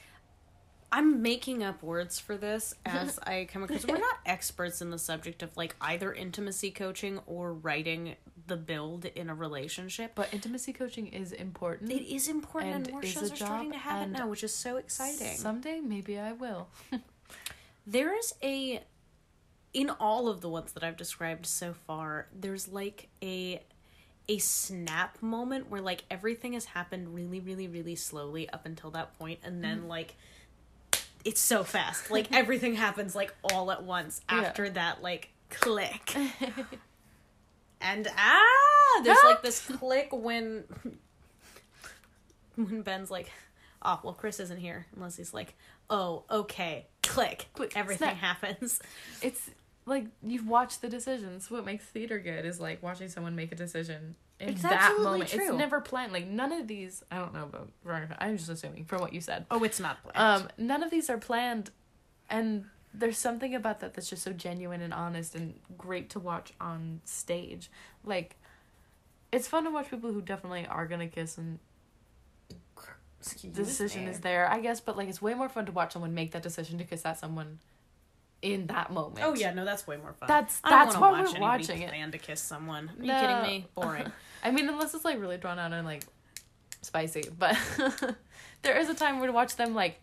I'm 0.92 1.22
making 1.22 1.64
up 1.64 1.84
words 1.84 2.20
for 2.20 2.38
this 2.38 2.74
as 2.86 3.20
I 3.24 3.48
come 3.52 3.64
because 3.64 3.86
we're 3.86 3.98
not 3.98 4.18
experts 4.26 4.82
in 4.82 4.90
the 4.92 5.00
subject 5.00 5.44
of 5.44 5.56
like 5.58 5.76
either 5.82 6.14
intimacy 6.14 6.72
coaching 6.72 7.20
or 7.26 7.54
writing 7.54 8.16
the 8.48 8.56
build 8.58 9.06
in 9.06 9.30
a 9.30 9.36
relationship. 9.36 10.14
But 10.16 10.34
intimacy 10.34 10.72
coaching 10.74 11.08
is 11.08 11.32
important. 11.32 11.92
It 11.92 12.04
is 12.14 12.28
important, 12.28 12.74
and, 12.76 12.86
And 12.86 12.94
more 12.94 13.04
shows 13.04 13.32
a 13.32 13.34
are 13.34 13.36
starting 13.36 13.72
to 13.72 13.78
have 13.78 14.08
it 14.08 14.12
now, 14.12 14.28
which 14.28 14.44
is 14.44 14.54
so 14.54 14.78
exciting. 14.78 15.36
Someday 15.36 15.80
maybe 15.82 16.18
I 16.20 16.32
will. 16.32 16.70
There 17.88 18.18
is 18.18 18.34
a 18.42 18.82
in 19.74 19.90
all 19.90 20.28
of 20.28 20.42
the 20.42 20.50
ones 20.50 20.72
that 20.72 20.84
I've 20.84 20.98
described 20.98 21.46
so 21.46 21.74
far, 21.74 22.28
there's 22.34 22.68
like 22.68 23.10
a 23.22 23.62
a 24.28 24.38
snap 24.40 25.22
moment 25.22 25.70
where 25.70 25.82
like 25.82 26.04
everything 26.10 26.54
has 26.54 26.66
happened 26.66 27.14
really 27.14 27.40
really 27.40 27.68
really 27.68 27.96
slowly 27.96 28.50
up 28.50 28.66
until 28.66 28.90
that 28.92 29.18
point 29.20 29.40
and 29.44 29.64
then 29.64 29.80
Mm-hmm. 29.82 29.88
like 29.90 30.16
it's 31.26 31.42
so 31.42 31.64
fast. 31.66 32.10
Like 32.10 32.32
everything 32.34 32.76
happens 32.76 33.16
like 33.16 33.34
all 33.52 33.72
at 33.72 33.84
once 33.84 34.22
Yeah. 34.32 34.38
after 34.42 34.70
that 34.70 35.02
like 35.04 35.30
click. 35.50 36.16
And 37.82 38.08
ah, 38.18 39.02
there's 39.04 39.24
like 39.24 39.42
this 39.44 39.60
click 39.68 40.08
when 40.12 40.64
when 42.56 42.82
Ben's 42.82 43.12
like, 43.12 43.30
"Oh, 43.82 44.00
well, 44.04 44.14
Chris 44.14 44.40
isn't 44.40 44.58
here." 44.60 44.88
Unless 44.96 45.18
he's 45.18 45.34
like, 45.34 45.56
"Oh, 45.90 46.24
okay." 46.32 46.88
Click. 47.04 47.48
Click, 47.54 47.74
Everything 47.76 48.08
snap. 48.18 48.18
happens. 48.42 48.80
it's 49.22 49.50
like 49.86 50.06
you've 50.24 50.48
watched 50.48 50.82
the 50.82 50.90
decisions. 50.90 51.52
What 51.52 51.66
makes 51.66 51.86
theater 51.86 52.18
good 52.18 52.46
is 52.46 52.60
like 52.60 52.82
watching 52.82 53.10
someone 53.10 53.36
make 53.36 53.52
a 53.52 53.56
decision 53.56 54.16
in 54.48 54.54
It's 54.54 54.62
that 54.64 54.74
absolutely 54.74 55.06
moment. 55.12 55.30
true. 55.30 55.48
It's 55.50 55.54
never 55.58 55.82
planned. 55.82 56.14
Like 56.14 56.28
none 56.28 56.52
of 56.54 56.68
these. 56.68 57.04
I 57.12 57.18
don't 57.18 57.34
know 57.34 57.44
about. 57.44 57.70
I'm 58.20 58.38
just 58.38 58.50
assuming 58.50 58.86
from 58.86 59.02
what 59.02 59.14
you 59.14 59.22
said. 59.22 59.46
Oh, 59.52 59.64
it's 59.64 59.80
not 59.80 60.02
planned. 60.04 60.44
Um, 60.44 60.50
none 60.58 60.84
of 60.84 60.92
these 60.92 61.10
are 61.10 61.18
planned, 61.18 61.72
and 62.30 62.66
there's 62.94 63.18
something 63.18 63.54
about 63.54 63.82
that 63.82 63.94
that's 63.94 64.10
just 64.10 64.24
so 64.24 64.32
genuine 64.32 64.82
and 64.82 64.94
honest 64.94 65.36
and 65.36 65.60
great 65.78 66.10
to 66.12 66.20
watch 66.20 66.54
on 66.62 67.02
stage. 67.04 67.70
Like, 68.06 68.36
it's 69.32 69.48
fun 69.48 69.66
to 69.66 69.70
watch 69.72 69.90
people 69.90 70.14
who 70.14 70.22
definitely 70.22 70.66
are 70.68 70.86
gonna 70.88 71.08
kiss 71.08 71.38
and 71.38 71.60
Excuse 73.20 73.54
the 73.56 73.64
decision 73.64 74.08
is 74.08 74.20
there, 74.20 74.48
I 74.50 74.60
guess. 74.60 74.80
But 74.80 74.98
like, 74.98 75.10
it's 75.10 75.22
way 75.22 75.34
more 75.34 75.50
fun 75.50 75.66
to 75.66 75.72
watch 75.72 75.94
someone 75.94 76.14
make 76.14 76.32
that 76.34 76.44
decision 76.44 76.78
to 76.78 76.84
kiss 76.84 77.02
that 77.02 77.18
someone 77.18 77.58
in 78.44 78.68
that 78.68 78.92
moment. 78.92 79.20
Oh 79.26 79.34
yeah, 79.34 79.52
no, 79.52 79.66
that's 79.66 79.88
way 79.88 79.98
more 79.98 80.14
fun. 80.14 80.28
That's- 80.28 80.62
that's 80.64 80.96
why 80.96 81.12
watch 81.12 81.34
we're 81.34 81.40
watching 81.40 81.82
it. 81.82 81.90
Plan 81.90 82.12
to 82.12 82.18
kiss 82.20 82.40
someone? 82.40 82.90
Are 82.90 83.02
you 83.02 83.08
No. 83.08 83.20
kidding 83.20 83.42
me? 83.42 83.68
Boring. 83.74 84.12
I 84.46 84.52
mean, 84.52 84.70
unless 84.70 84.94
it's 84.94 85.04
like 85.04 85.20
really 85.20 85.38
drawn 85.38 85.58
out 85.58 85.74
and 85.74 85.86
like 85.86 86.04
spicy, 86.82 87.24
but 87.38 87.58
there 88.62 88.78
is 88.78 88.90
a 88.90 88.94
time 88.94 89.18
where 89.18 89.28
to 89.28 89.34
watch 89.34 89.56
them 89.56 89.74
like 89.74 90.00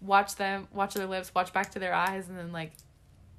watch 0.00 0.36
them, 0.36 0.68
watch 0.72 0.94
their 0.94 1.06
lips, 1.06 1.34
watch 1.34 1.52
back 1.52 1.70
to 1.72 1.78
their 1.78 1.94
eyes, 1.94 2.28
and 2.28 2.38
then 2.38 2.52
like. 2.52 2.72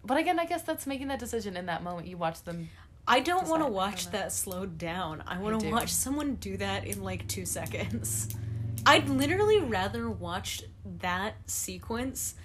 But 0.04 0.18
again, 0.18 0.40
I 0.40 0.46
guess 0.46 0.64
that's 0.64 0.88
making 0.88 1.10
that 1.10 1.20
decision 1.20 1.58
in 1.58 1.68
that 1.68 1.84
moment. 1.84 2.08
You 2.08 2.18
watch 2.18 2.44
them. 2.44 2.70
I 3.08 3.20
don't 3.20 3.48
want 3.48 3.64
to 3.64 3.70
watch 3.70 4.10
that 4.12 4.34
slowed 4.34 4.78
down. 4.78 5.24
I 5.28 5.38
want 5.38 5.62
to 5.62 5.70
watch 5.70 5.94
someone 5.94 6.36
do 6.36 6.58
that 6.58 6.86
in 6.86 7.04
like 7.04 7.28
two 7.28 7.46
seconds. 7.46 8.36
I'd 8.86 9.10
literally 9.10 9.60
rather 9.60 10.10
watch 10.10 10.64
that 11.00 11.36
sequence 11.46 12.36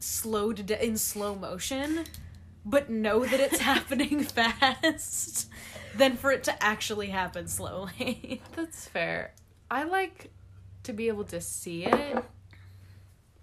slowed 0.00 0.66
d- 0.66 0.76
in 0.80 0.96
slow 0.96 1.34
motion, 1.34 2.04
but 2.64 2.90
know 2.90 3.24
that 3.24 3.38
it's 3.38 3.58
happening 3.60 4.24
fast, 4.24 5.48
than 5.96 6.16
for 6.16 6.30
it 6.30 6.44
to 6.44 6.62
actually 6.62 7.08
happen 7.08 7.48
slowly. 7.48 8.42
That's 8.56 8.86
fair. 8.88 9.32
I 9.70 9.84
like 9.84 10.30
to 10.84 10.92
be 10.92 11.08
able 11.08 11.24
to 11.24 11.40
see 11.40 11.84
it. 11.84 12.24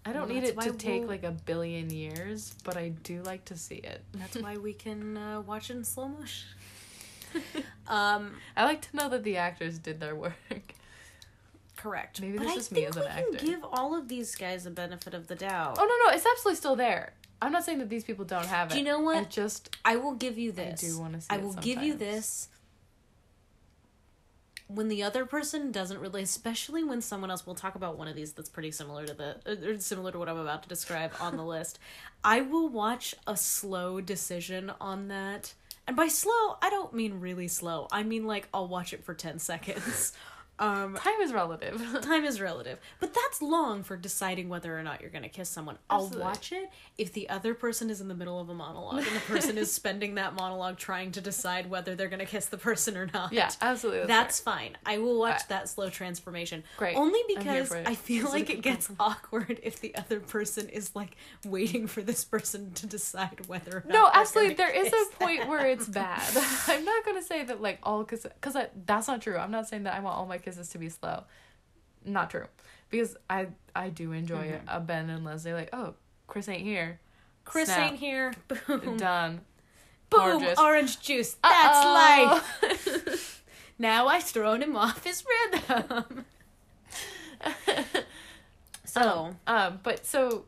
I 0.07 0.13
don't 0.13 0.27
Well, 0.27 0.35
need 0.35 0.43
it 0.43 0.59
to 0.61 0.71
take 0.73 1.01
we'll- 1.01 1.09
like 1.09 1.23
a 1.23 1.31
billion 1.31 1.89
years, 1.89 2.53
but 2.63 2.77
I 2.77 2.89
do 2.89 3.23
like 3.23 3.45
to 3.45 3.57
see 3.57 3.75
it. 3.75 4.03
That's 4.13 4.37
why 4.37 4.57
we 4.57 4.73
can 4.73 5.17
uh, 5.17 5.41
watch 5.41 5.69
it 5.69 5.77
in 5.77 5.83
slow 5.83 6.07
motion. 6.09 6.47
um, 7.87 8.35
I 8.55 8.63
like 8.65 8.81
to 8.89 8.95
know 8.95 9.09
that 9.09 9.23
the 9.23 9.37
actors 9.37 9.77
did 9.79 9.99
their 9.99 10.15
work. 10.15 10.33
correct. 11.75 12.21
Maybe 12.21 12.37
but 12.37 12.43
that's 12.45 12.53
I 12.53 12.59
just 12.59 12.71
me 12.71 12.85
as 12.85 12.95
an 12.95 13.03
actor. 13.07 13.37
give 13.45 13.63
all 13.63 13.95
of 13.95 14.07
these 14.07 14.35
guys 14.35 14.65
a 14.65 14.71
benefit 14.71 15.13
of 15.13 15.27
the 15.27 15.35
doubt. 15.35 15.77
Oh 15.79 15.85
no, 15.85 16.09
no, 16.11 16.15
it's 16.15 16.25
absolutely 16.25 16.55
still 16.57 16.75
there. 16.75 17.13
I'm 17.41 17.51
not 17.51 17.63
saying 17.63 17.79
that 17.79 17.89
these 17.89 18.03
people 18.03 18.25
don't 18.25 18.45
have 18.45 18.69
it. 18.69 18.73
Do 18.73 18.79
you 18.79 18.85
know 18.85 18.99
what? 18.99 19.17
I 19.17 19.23
just 19.25 19.75
I 19.83 19.97
will 19.97 20.13
give 20.13 20.37
you 20.37 20.51
this. 20.51 20.83
I 20.83 20.87
do 20.87 20.99
wanna 20.99 21.21
see 21.21 21.27
I 21.29 21.37
will 21.37 21.53
give 21.53 21.81
you 21.83 21.95
this. 21.95 22.49
when 24.67 24.87
the 24.87 25.03
other 25.03 25.25
person 25.25 25.71
doesn't 25.71 25.99
really, 25.99 26.23
especially 26.23 26.83
when 26.83 26.99
someone 27.01 27.29
else, 27.29 27.45
we'll 27.45 27.55
talk 27.55 27.75
about 27.75 27.97
one 27.99 28.07
of 28.07 28.15
these 28.15 28.31
that's 28.33 28.49
pretty 28.49 28.71
similar 28.71 29.05
to 29.05 29.13
the, 29.13 29.35
uh, 29.45 29.69
or 29.69 29.79
similar 29.79 30.11
to 30.11 30.17
what 30.17 30.27
I'm 30.27 30.37
about 30.39 30.63
to 30.63 30.69
describe 30.69 31.11
on 31.19 31.37
the 31.37 31.43
list. 31.55 31.77
I 32.23 32.41
will 32.41 32.67
watch 32.67 33.13
a 33.27 33.37
slow 33.37 34.01
decision 34.01 34.71
on 34.81 35.07
that. 35.09 35.53
And 35.87 35.95
by 35.95 36.07
slow, 36.07 36.57
I 36.63 36.69
don't 36.71 36.93
mean 36.95 37.19
really 37.19 37.47
slow. 37.47 37.87
I 37.91 38.01
mean 38.01 38.25
like 38.25 38.47
I'll 38.53 38.67
watch 38.67 38.91
it 38.91 39.03
for 39.03 39.13
10 39.13 39.37
seconds. 39.39 40.13
Um, 40.57 40.95
Time 40.95 41.19
is 41.21 41.33
relative. 41.33 41.85
time 42.01 42.23
is 42.23 42.39
relative, 42.39 42.79
but 42.99 43.13
that's 43.13 43.41
long 43.41 43.83
for 43.83 43.97
deciding 43.97 44.47
whether 44.47 44.77
or 44.77 44.83
not 44.83 45.01
you're 45.01 45.09
going 45.09 45.23
to 45.23 45.29
kiss 45.29 45.49
someone. 45.49 45.77
I'll 45.89 46.07
watch 46.09 46.51
it 46.53 46.69
if 46.97 47.11
the 47.11 47.29
other 47.29 47.53
person 47.53 47.89
is 47.89 47.99
in 47.99 48.07
the 48.07 48.15
middle 48.15 48.39
of 48.39 48.47
a 48.49 48.53
monologue 48.53 49.03
and 49.05 49.15
the 49.15 49.19
person 49.21 49.57
is 49.57 49.71
spending 49.73 50.15
that 50.15 50.33
monologue 50.33 50.77
trying 50.77 51.11
to 51.13 51.21
decide 51.21 51.69
whether 51.69 51.95
they're 51.95 52.07
going 52.07 52.19
to 52.19 52.25
kiss 52.25 52.45
the 52.45 52.57
person 52.57 52.95
or 52.95 53.09
not. 53.13 53.33
yeah, 53.33 53.51
absolutely. 53.61 54.07
That's 54.07 54.39
fine. 54.39 54.77
I 54.85 54.99
will 54.99 55.19
watch 55.19 55.41
I- 55.41 55.45
that 55.49 55.69
slow 55.69 55.89
transformation. 55.89 56.63
Great. 56.77 56.95
Only 56.95 57.19
because. 57.27 57.71
I 57.73 57.95
feel 57.95 58.29
like 58.29 58.49
it 58.49 58.61
gets 58.61 58.89
awkward 58.99 59.59
if 59.61 59.81
the 59.81 59.93
other 59.95 60.19
person 60.21 60.69
is 60.69 60.95
like 60.95 61.17
waiting 61.45 61.87
for 61.87 62.01
this 62.01 62.23
person 62.23 62.71
to 62.73 62.87
decide 62.87 63.47
whether 63.47 63.77
or 63.77 63.83
not. 63.87 63.93
No, 63.93 64.09
absolutely. 64.13 64.53
There 64.55 64.69
is 64.69 64.87
a 64.87 65.05
point 65.19 65.41
them. 65.41 65.49
where 65.49 65.67
it's 65.67 65.87
bad. 65.87 66.21
I'm 66.67 66.85
not 66.85 67.05
gonna 67.05 67.21
say 67.23 67.43
that 67.43 67.61
like 67.61 67.79
all 67.83 68.05
kisses, 68.05 68.31
because 68.39 68.55
that's 68.85 69.07
not 69.07 69.21
true. 69.21 69.37
I'm 69.37 69.51
not 69.51 69.67
saying 69.67 69.83
that 69.83 69.95
I 69.95 69.99
want 69.99 70.17
all 70.17 70.25
my 70.25 70.37
kisses 70.45 70.69
to 70.69 70.77
be 70.77 70.87
slow. 70.89 71.23
Not 72.05 72.29
true, 72.29 72.45
because 72.89 73.17
I 73.29 73.47
I 73.75 73.89
do 73.89 74.11
enjoy 74.13 74.47
Mm-hmm. 74.51 74.69
a 74.69 74.79
Ben 74.79 75.09
and 75.09 75.25
Leslie. 75.25 75.53
Like, 75.53 75.69
oh, 75.73 75.95
Chris 76.27 76.47
ain't 76.47 76.61
here. 76.61 76.99
Chris 77.43 77.67
Snap. 77.67 77.91
ain't 77.91 77.99
here. 77.99 78.33
Boom. 78.67 78.95
Done. 78.97 79.41
Boom. 80.09 80.39
Gorgeous. 80.39 80.59
Orange 80.59 80.99
juice. 81.01 81.35
That's 81.43 81.77
Uh-oh. 81.77 82.43
life. 82.63 83.41
Now 83.77 84.07
I've 84.07 84.23
thrown 84.23 84.63
him 84.63 84.77
off 84.77 85.03
his 85.03 85.25
rhythm. 85.51 86.23
so, 88.85 89.35
Um, 89.47 89.79
but 89.83 90.05
so 90.05 90.45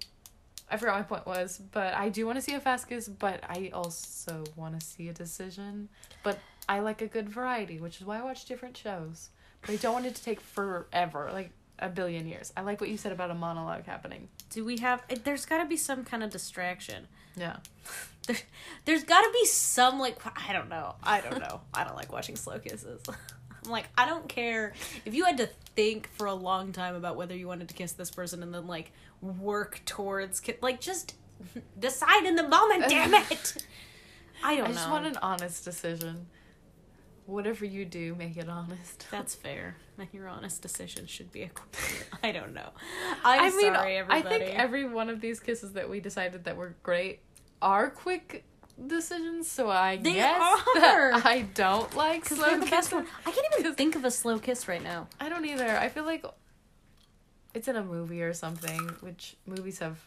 I 0.72 0.78
forgot 0.78 0.96
my 0.96 1.04
point 1.04 1.26
was, 1.26 1.60
but 1.72 1.94
I 1.94 2.08
do 2.08 2.26
want 2.26 2.38
to 2.38 2.42
see 2.42 2.54
a 2.54 2.60
fast 2.62 2.88
kiss, 2.88 3.10
but 3.10 3.44
I 3.50 3.70
also 3.74 4.44
want 4.56 4.80
to 4.80 4.86
see 4.86 5.10
a 5.10 5.14
decision. 5.14 5.90
But 6.24 6.40
I 6.70 6.80
like 6.80 7.02
a 7.02 7.08
good 7.08 7.28
variety, 7.30 7.80
which 7.80 8.00
is 8.00 8.06
why 8.08 8.20
I 8.20 8.24
watch 8.24 8.46
different 8.46 8.78
shows. 8.78 9.30
But 9.68 9.74
I 9.74 9.76
don't 9.76 9.94
want 9.94 10.06
it 10.08 10.16
to 10.16 10.24
take 10.24 10.42
forever, 10.42 11.30
like 11.32 11.52
a 11.78 11.90
billion 11.90 12.28
years. 12.28 12.52
I 12.58 12.62
like 12.62 12.82
what 12.82 12.90
you 12.90 12.98
said 12.98 13.12
about 13.12 13.30
a 13.30 13.36
monologue 13.36 13.86
happening. 13.86 14.30
do 14.50 14.66
we 14.66 14.78
have? 14.78 15.04
Eh, 15.12 15.18
there's 15.24 15.46
got 15.46 15.60
to 15.60 15.66
be 15.66 15.78
some 15.78 16.04
kind 16.04 16.24
of 16.24 16.32
distraction. 16.32 17.08
Yeah. 17.36 17.58
There, 18.28 18.36
there's 18.84 19.06
got 19.06 19.22
to 19.22 19.30
be 19.32 19.46
some 19.46 20.00
like 20.02 20.18
I 20.50 20.52
don't 20.52 20.68
know. 20.68 20.96
I 21.02 21.22
don't 21.22 21.40
know. 21.40 21.62
I 21.74 21.86
don't 21.86 21.96
like 21.96 22.12
watching 22.12 22.36
slow 22.36 22.60
kisses. 22.60 23.02
I'm 23.64 23.72
like 23.72 23.88
I 23.98 24.06
don't 24.06 24.28
care 24.28 24.74
if 25.06 25.14
you 25.14 25.24
had 25.24 25.38
to 25.38 25.48
think 25.78 26.10
for 26.12 26.28
a 26.28 26.34
long 26.34 26.74
time 26.74 26.94
about 26.96 27.16
whether 27.16 27.34
you 27.34 27.48
wanted 27.48 27.70
to 27.70 27.74
kiss 27.74 27.94
this 27.94 28.12
person 28.12 28.44
and 28.44 28.54
then 28.54 28.68
like 28.68 28.92
work 29.22 29.82
towards 29.86 30.42
ki- 30.42 30.56
like 30.62 30.82
just 30.82 31.16
decide 31.80 32.26
in 32.26 32.36
the 32.36 32.46
moment. 32.46 32.90
Damn 32.90 33.14
it! 33.14 33.66
I 34.44 34.58
don't 34.58 34.68
I 34.68 34.72
just 34.74 34.88
know. 34.88 34.92
want 34.94 35.06
an 35.06 35.18
honest 35.22 35.64
decision. 35.64 36.26
Whatever 37.28 37.66
you 37.66 37.84
do, 37.86 38.16
make 38.16 38.38
it 38.38 38.48
honest. 38.50 39.06
That's 39.12 39.36
fair. 39.36 39.76
Your 40.14 40.28
honest 40.28 40.62
decision 40.62 41.06
should 41.06 41.32
be 41.32 41.44
a. 41.44 41.50
I 42.24 42.32
don't 42.32 42.54
know. 42.54 42.70
I'm 43.24 43.54
I 43.54 43.56
mean, 43.56 43.74
sorry, 43.74 43.98
everybody. 43.98 44.36
I 44.36 44.40
think 44.40 44.58
every 44.58 44.88
one 44.88 45.10
of 45.10 45.22
these 45.22 45.40
kisses 45.40 45.74
that 45.74 45.90
we 45.90 46.00
decided 46.00 46.46
that 46.46 46.56
were 46.58 46.76
great 46.84 47.20
are 47.62 47.90
quick 47.90 48.46
decisions. 48.88 49.48
So 49.52 49.70
I 49.70 49.98
They 49.98 50.14
guess 50.14 50.38
are. 50.78 51.12
I 51.14 51.46
don't 51.54 51.94
like 51.96 52.26
slow 52.26 52.60
the 52.60 52.66
best 52.66 52.70
kisses. 52.70 52.94
one. 52.94 53.08
I 53.26 53.32
can't 53.32 53.46
even 53.60 53.76
think 53.76 53.96
of 53.96 54.06
a 54.06 54.12
slow 54.12 54.40
kiss 54.40 54.68
right 54.68 54.82
now. 54.82 55.08
I 55.20 55.30
don't 55.30 55.46
either. 55.46 55.78
I 55.78 55.90
feel 55.90 56.06
like 56.06 56.26
it's 57.54 57.68
in 57.68 57.76
a 57.76 57.84
movie 57.84 58.22
or 58.22 58.34
something, 58.34 58.80
which 59.02 59.36
movies 59.46 59.80
have 59.80 60.00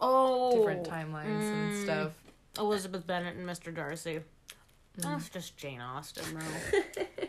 Oh, 0.00 0.56
different 0.56 0.84
timelines 0.86 1.42
and 1.50 1.72
mm. 1.72 1.82
stuff. 1.82 2.12
Elizabeth 2.56 3.04
Bennet 3.06 3.36
and 3.36 3.48
Mr. 3.48 3.74
Darcy. 3.74 4.20
Mm. 4.98 5.02
That's 5.12 5.28
just 5.28 5.56
Jane 5.56 5.80
Austen, 5.80 6.24
though. 6.38 6.78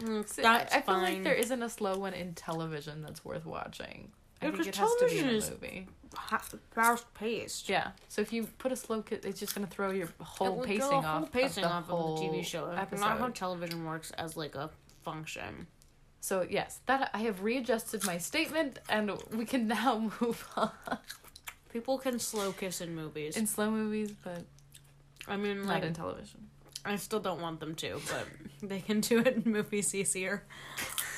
Mm, 0.00 0.26
So 0.26 0.42
That's 0.42 0.72
I, 0.74 0.78
I 0.78 0.80
feel 0.80 0.94
fine. 0.94 1.02
like 1.14 1.24
there 1.24 1.34
isn't 1.34 1.62
a 1.62 1.68
slow 1.68 1.98
one 1.98 2.14
in 2.14 2.34
television 2.34 3.02
that's 3.02 3.24
worth 3.24 3.44
watching. 3.44 4.10
I 4.40 4.46
Yeah, 4.46 4.52
think 4.52 4.66
it 4.68 4.76
has 4.76 4.94
to 4.96 5.06
be 5.06 5.18
a 5.18 5.24
movie. 5.24 5.88
fast 6.70 7.12
paced. 7.14 7.68
Yeah. 7.68 7.90
So 8.08 8.22
if 8.22 8.32
you 8.32 8.44
put 8.58 8.72
a 8.72 8.76
slow 8.76 9.02
kiss, 9.02 9.24
it's 9.24 9.38
just 9.40 9.54
gonna 9.54 9.66
throw 9.66 9.90
your 9.90 10.08
whole 10.20 10.62
pacing 10.62 10.82
off. 10.92 11.04
whole 11.04 11.26
pacing 11.26 11.64
of 11.64 11.70
the 11.70 11.76
off 11.76 11.86
whole 11.88 12.14
of 12.14 12.20
the 12.20 12.26
TV 12.38 12.44
show. 12.44 12.66
That's 12.68 12.80
episode. 12.82 13.00
Not 13.04 13.18
how 13.18 13.28
television 13.28 13.84
works 13.84 14.10
as 14.12 14.36
like 14.36 14.54
a 14.54 14.70
function. 15.02 15.66
So 16.22 16.46
yes, 16.48 16.80
that 16.86 17.10
I 17.12 17.18
have 17.18 17.42
readjusted 17.42 18.04
my 18.06 18.16
statement, 18.18 18.78
and 18.88 19.12
we 19.32 19.44
can 19.44 19.68
now 19.68 19.98
move 20.20 20.46
on 20.56 20.70
People 21.72 21.98
can 21.98 22.18
slow 22.18 22.52
kiss 22.52 22.80
in 22.80 22.94
movies. 22.94 23.36
in 23.36 23.46
slow 23.46 23.70
movies, 23.70 24.12
but 24.24 24.44
I 25.30 25.36
mean, 25.36 25.58
not 25.62 25.68
like, 25.68 25.84
in 25.84 25.94
television. 25.94 26.48
I 26.84 26.96
still 26.96 27.20
don't 27.20 27.40
want 27.40 27.60
them 27.60 27.74
to, 27.76 28.00
but 28.10 28.26
they 28.68 28.80
can 28.80 29.00
do 29.00 29.20
it 29.20 29.42
in 29.44 29.52
movies 29.52 29.94
easier. 29.94 30.42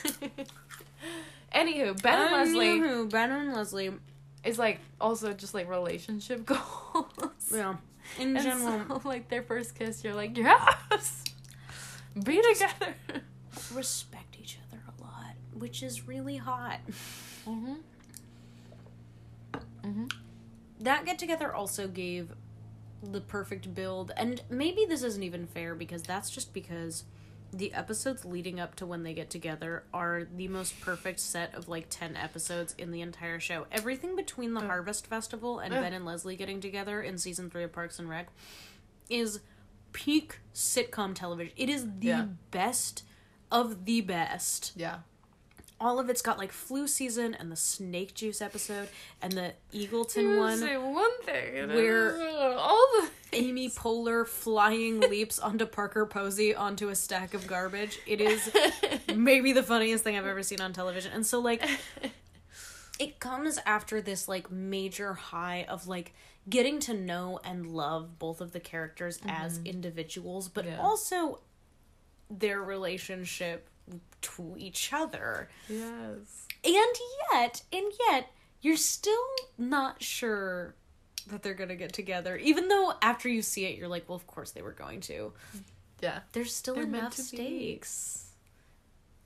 Anywho, 1.54 2.00
Ben 2.02 2.20
and 2.20 2.32
Leslie 2.32 2.66
Anywho, 2.80 3.10
Ben 3.10 3.30
and 3.30 3.52
Leslie. 3.52 3.90
is 4.44 4.58
like 4.58 4.80
also 5.00 5.32
just 5.32 5.52
like 5.54 5.68
relationship 5.68 6.46
goals. 6.94 7.52
Yeah. 7.52 7.76
In 8.18 8.36
And 8.36 8.44
general, 8.44 9.00
so, 9.00 9.08
like 9.08 9.28
their 9.28 9.42
first 9.42 9.74
kiss, 9.74 10.02
you're 10.02 10.14
like, 10.14 10.36
yes, 10.36 11.24
be 12.14 12.42
together. 12.52 12.94
respect 13.72 14.36
each 14.40 14.58
other 14.68 14.82
a 14.98 15.02
lot, 15.02 15.34
which 15.54 15.82
is 15.82 16.06
really 16.08 16.36
hot. 16.36 16.80
Mm-hmm. 17.46 17.74
Mm-hmm. 19.84 20.04
That 20.80 21.04
get 21.06 21.18
together 21.18 21.54
also 21.54 21.86
gave 21.86 22.32
the 23.02 23.20
perfect 23.20 23.74
build, 23.74 24.12
and 24.16 24.42
maybe 24.48 24.84
this 24.88 25.02
isn't 25.02 25.22
even 25.22 25.46
fair 25.46 25.74
because 25.74 26.02
that's 26.02 26.30
just 26.30 26.52
because 26.54 27.04
the 27.52 27.74
episodes 27.74 28.24
leading 28.24 28.58
up 28.58 28.74
to 28.76 28.86
when 28.86 29.02
they 29.02 29.12
get 29.12 29.28
together 29.28 29.84
are 29.92 30.26
the 30.36 30.48
most 30.48 30.80
perfect 30.80 31.20
set 31.20 31.54
of 31.54 31.68
like 31.68 31.86
10 31.90 32.16
episodes 32.16 32.74
in 32.78 32.90
the 32.92 33.02
entire 33.02 33.38
show. 33.38 33.66
Everything 33.70 34.16
between 34.16 34.54
the 34.54 34.60
Harvest 34.62 35.06
Festival 35.06 35.58
and. 35.58 35.72
Ben 35.74 35.92
and 35.92 36.06
Leslie 36.06 36.36
getting 36.36 36.60
together 36.60 37.02
in 37.02 37.18
season 37.18 37.50
3 37.50 37.64
of 37.64 37.72
Parks 37.72 37.98
and 37.98 38.08
Rec 38.08 38.28
is 39.10 39.40
peak 39.92 40.38
sitcom 40.54 41.14
television. 41.14 41.52
It 41.56 41.68
is 41.68 41.84
the 41.98 42.06
Yeah. 42.06 42.26
best 42.50 43.04
of 43.50 43.84
the 43.84 44.00
best. 44.00 44.72
Yeah. 44.74 45.00
All 45.82 45.98
of 45.98 46.08
it's 46.08 46.22
got 46.22 46.38
like 46.38 46.52
flu 46.52 46.86
season 46.86 47.34
and 47.34 47.50
the 47.50 47.56
snake 47.56 48.14
juice 48.14 48.40
episode 48.40 48.88
and 49.20 49.32
the 49.32 49.52
Eagleton 49.74 50.38
one. 50.38 50.56
say 50.58 50.76
one 50.76 51.22
thing, 51.22 51.68
where 51.70 52.16
all 52.56 52.86
the 53.00 53.08
Amy 53.32 53.68
Poehler 53.68 54.24
flying 54.24 55.00
leaps 55.10 55.40
onto 55.40 55.66
Parker 55.66 56.06
Posey 56.06 56.54
onto 56.54 56.88
a 56.88 56.94
stack 56.94 57.34
of 57.34 57.48
garbage. 57.48 57.98
It 58.06 58.20
is 58.20 58.48
maybe 59.14 59.52
the 59.52 59.64
funniest 59.64 60.04
thing 60.04 60.16
I've 60.16 60.26
ever 60.26 60.44
seen 60.44 60.60
on 60.60 60.72
television. 60.72 61.10
And 61.12 61.26
so 61.26 61.40
like 61.40 61.68
it 63.00 63.18
comes 63.18 63.58
after 63.66 64.00
this 64.00 64.28
like 64.28 64.52
major 64.52 65.14
high 65.14 65.66
of 65.68 65.88
like 65.88 66.14
getting 66.48 66.78
to 66.80 66.94
know 66.94 67.40
and 67.44 67.66
love 67.66 68.20
both 68.20 68.40
of 68.40 68.52
the 68.52 68.60
characters 68.60 69.18
as 69.26 69.58
mm-hmm. 69.58 69.66
individuals, 69.66 70.48
but 70.48 70.64
Yeah. 70.64 70.80
also 70.80 71.40
their 72.30 72.62
relationship 72.62 73.68
to 74.22 74.54
each 74.58 74.92
other. 74.92 75.48
yes. 75.68 76.46
And 76.64 76.96
yet, 77.32 77.62
and 77.72 77.84
yet, 78.08 78.30
you're 78.60 78.76
still 78.76 79.14
not 79.58 80.02
sure 80.02 80.74
that 81.28 81.42
they're 81.42 81.54
gonna 81.54 81.76
get 81.76 81.92
together. 81.92 82.36
Even 82.36 82.68
though 82.68 82.94
after 83.02 83.28
you 83.28 83.42
see 83.42 83.64
it, 83.66 83.76
you're 83.76 83.88
like, 83.88 84.08
well, 84.08 84.16
of 84.16 84.26
course 84.26 84.52
they 84.52 84.62
were 84.62 84.72
going 84.72 85.00
to. 85.02 85.32
Yeah. 86.00 86.20
There's 86.32 86.54
still 86.54 86.74
They're 86.74 86.84
enough 86.84 87.14
to 87.16 87.22
be. 87.22 87.26
stakes. 87.36 88.30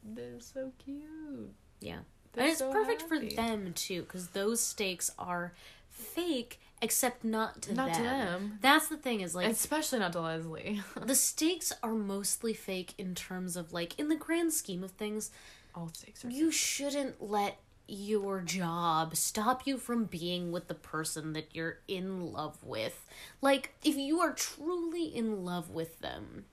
They're 0.05 0.41
so 0.41 0.73
cute. 0.85 1.53
Yeah. 1.81 1.99
They're 2.33 2.45
and 2.45 2.51
it's 2.51 2.59
so 2.61 2.71
perfect 2.71 3.03
happy. 3.03 3.29
for 3.31 3.35
them 3.37 3.73
too, 3.75 4.03
because 4.03 4.29
those 4.29 4.61
stakes 4.63 5.11
are 5.19 5.55
fake, 5.91 6.61
except 6.87 7.25
not 7.25 7.63
to 7.63 7.75
Not 7.75 7.93
them. 7.93 7.97
to 7.97 8.03
them. 8.03 8.59
That's 8.63 8.89
the 8.89 8.97
thing 8.97 9.21
is 9.21 9.35
like 9.35 9.49
Especially 9.49 9.99
not 9.99 10.13
to 10.13 10.21
Leslie. 10.21 10.81
the 11.01 11.15
stakes 11.15 11.73
are 11.83 11.95
mostly 11.95 12.55
fake 12.55 12.95
in 12.97 13.15
terms 13.15 13.57
of 13.57 13.73
like 13.73 13.99
in 13.99 14.09
the 14.09 14.17
grand 14.17 14.53
scheme 14.53 14.83
of 14.83 14.93
things. 14.93 15.31
All 15.75 15.91
stakes 15.93 16.25
are 16.25 16.31
you 16.31 16.51
shouldn't 16.51 17.21
let 17.23 17.59
your 17.89 18.41
job 18.41 19.15
stop 19.17 19.67
you 19.67 19.79
from 19.79 20.05
being 20.05 20.51
with 20.51 20.69
the 20.69 20.75
person 20.75 21.33
that 21.35 21.55
you're 21.55 21.79
in 21.87 22.33
love 22.33 22.59
with. 22.65 23.07
Like, 23.41 23.75
if 23.85 23.97
you 23.97 24.21
are 24.21 24.33
truly 24.33 25.05
in 25.05 25.45
love 25.45 25.71
with 25.71 26.01
them, 26.01 26.47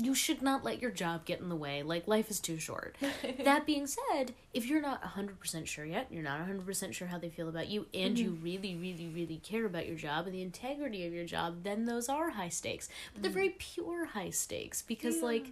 you 0.00 0.14
should 0.14 0.42
not 0.42 0.64
let 0.64 0.80
your 0.80 0.92
job 0.92 1.24
get 1.24 1.40
in 1.40 1.48
the 1.48 1.56
way. 1.56 1.82
Like, 1.82 2.06
life 2.06 2.30
is 2.30 2.38
too 2.38 2.58
short. 2.58 2.96
that 3.44 3.66
being 3.66 3.86
said, 3.88 4.32
if 4.54 4.66
you're 4.66 4.80
not 4.80 5.02
100% 5.02 5.66
sure 5.66 5.84
yet, 5.84 6.06
you're 6.10 6.22
not 6.22 6.40
100% 6.48 6.94
sure 6.94 7.08
how 7.08 7.18
they 7.18 7.28
feel 7.28 7.48
about 7.48 7.66
you, 7.68 7.86
and 7.92 8.16
you 8.16 8.38
really, 8.40 8.76
really, 8.76 9.08
really 9.12 9.38
care 9.38 9.66
about 9.66 9.88
your 9.88 9.96
job 9.96 10.26
and 10.26 10.34
the 10.34 10.42
integrity 10.42 11.04
of 11.04 11.12
your 11.12 11.24
job, 11.24 11.64
then 11.64 11.84
those 11.84 12.08
are 12.08 12.30
high 12.30 12.48
stakes. 12.48 12.88
But 13.12 13.24
they're 13.24 13.32
very 13.32 13.56
pure 13.58 14.06
high 14.06 14.30
stakes 14.30 14.82
because, 14.82 15.20
like, 15.20 15.48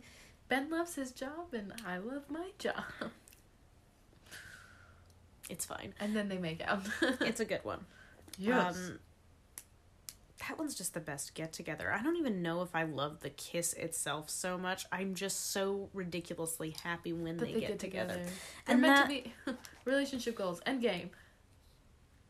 Ben 0.48 0.70
loves 0.70 0.94
his 0.94 1.10
job 1.10 1.52
and 1.52 1.72
I 1.84 1.98
love 1.98 2.30
my 2.30 2.50
job. 2.58 2.84
It's 5.48 5.64
fine. 5.64 5.94
And 6.00 6.14
then 6.14 6.28
they 6.28 6.38
make 6.38 6.62
out. 6.66 6.82
It's 7.20 7.40
a 7.40 7.44
good 7.44 7.64
one. 7.64 7.84
yes. 8.38 8.76
Um, 8.76 8.98
that 10.48 10.58
one's 10.58 10.74
just 10.74 10.92
the 10.94 11.00
best 11.00 11.34
get 11.34 11.52
together. 11.52 11.90
I 11.92 12.02
don't 12.02 12.16
even 12.16 12.42
know 12.42 12.62
if 12.62 12.74
I 12.74 12.82
love 12.84 13.20
the 13.20 13.30
kiss 13.30 13.72
itself 13.72 14.28
so 14.28 14.58
much. 14.58 14.84
I'm 14.92 15.14
just 15.14 15.50
so 15.52 15.88
ridiculously 15.94 16.74
happy 16.82 17.12
when 17.12 17.36
that 17.38 17.52
they, 17.54 17.60
get, 17.60 17.78
together. 17.78 18.14
They're 18.14 18.24
And 18.68 18.80
meant 18.82 19.08
that- 19.08 19.24
to 19.24 19.30
be 19.54 19.56
relationship 19.84 20.36
goals. 20.36 20.60
End 20.66 20.82
game. 20.82 21.10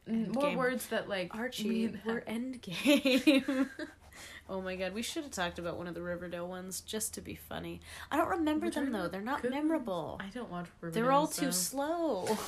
End 0.09 0.33
More 0.33 0.45
game. 0.51 0.57
words 0.59 0.87
that 0.89 1.09
like 1.09 1.35
Archie, 1.35 1.69
mean 1.69 2.01
we're 2.07 2.23
end 2.29 2.63
game. 2.63 3.69
oh 4.49 4.61
my 4.61 4.77
god, 4.77 4.95
we 4.95 5.03
should 5.03 5.25
have 5.25 5.33
talked 5.33 5.59
about 5.59 5.77
one 5.77 5.89
of 5.89 5.95
the 5.95 6.03
Riverdale 6.03 6.47
ones 6.47 6.81
just 6.83 7.15
to 7.15 7.21
be 7.21 7.35
funny. 7.35 7.81
I 8.13 8.17
don't 8.17 8.29
remember 8.29 8.67
Which 8.67 8.77
them 8.77 8.93
though. 8.93 9.09
They're 9.09 9.21
not 9.21 9.43
memorable. 9.43 10.21
I 10.21 10.29
don't 10.33 10.49
watch 10.49 10.67
They're 10.81 10.91
Riverdale, 10.91 11.11
all 11.13 11.27
too 11.27 11.47
so- 11.47 11.51
slow. 11.51 12.39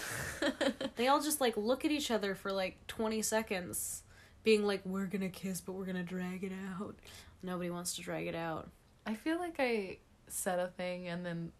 they 0.97 1.09
all 1.09 1.21
just 1.21 1.41
like 1.41 1.57
look 1.57 1.85
at 1.85 1.91
each 1.91 2.13
other 2.13 2.37
for 2.37 2.53
like 2.53 2.87
20 2.87 3.23
seconds 3.23 4.05
being 4.49 4.65
like 4.65 4.81
we're 4.87 5.05
going 5.05 5.21
to 5.21 5.29
kiss 5.29 5.61
but 5.61 5.75
we're 5.75 5.85
going 5.85 5.95
to 5.95 6.03
drag 6.03 6.43
it 6.43 6.53
out. 6.75 6.97
Nobody 7.43 7.69
wants 7.69 7.97
to 7.97 8.01
drag 8.01 8.27
it 8.27 8.35
out. 8.35 8.71
I 9.05 9.13
feel 9.15 9.39
like 9.39 9.57
I 9.59 9.99
said 10.29 10.59
a 10.59 10.69
thing 10.69 11.07
and 11.09 11.25
then 11.25 11.53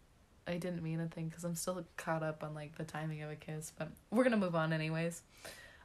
I 0.47 0.57
didn't 0.57 0.81
mean 0.81 0.99
a 0.99 1.07
thing 1.07 1.27
because 1.27 1.43
I'm 1.43 1.53
still 1.53 1.85
caught 1.97 2.23
up 2.23 2.43
on 2.43 2.55
like 2.55 2.79
the 2.79 2.83
timing 2.83 3.21
of 3.21 3.29
a 3.29 3.35
kiss, 3.35 3.71
but 3.77 3.89
we're 4.09 4.23
gonna 4.23 4.37
move 4.37 4.55
on 4.55 4.73
anyways. 4.73 5.21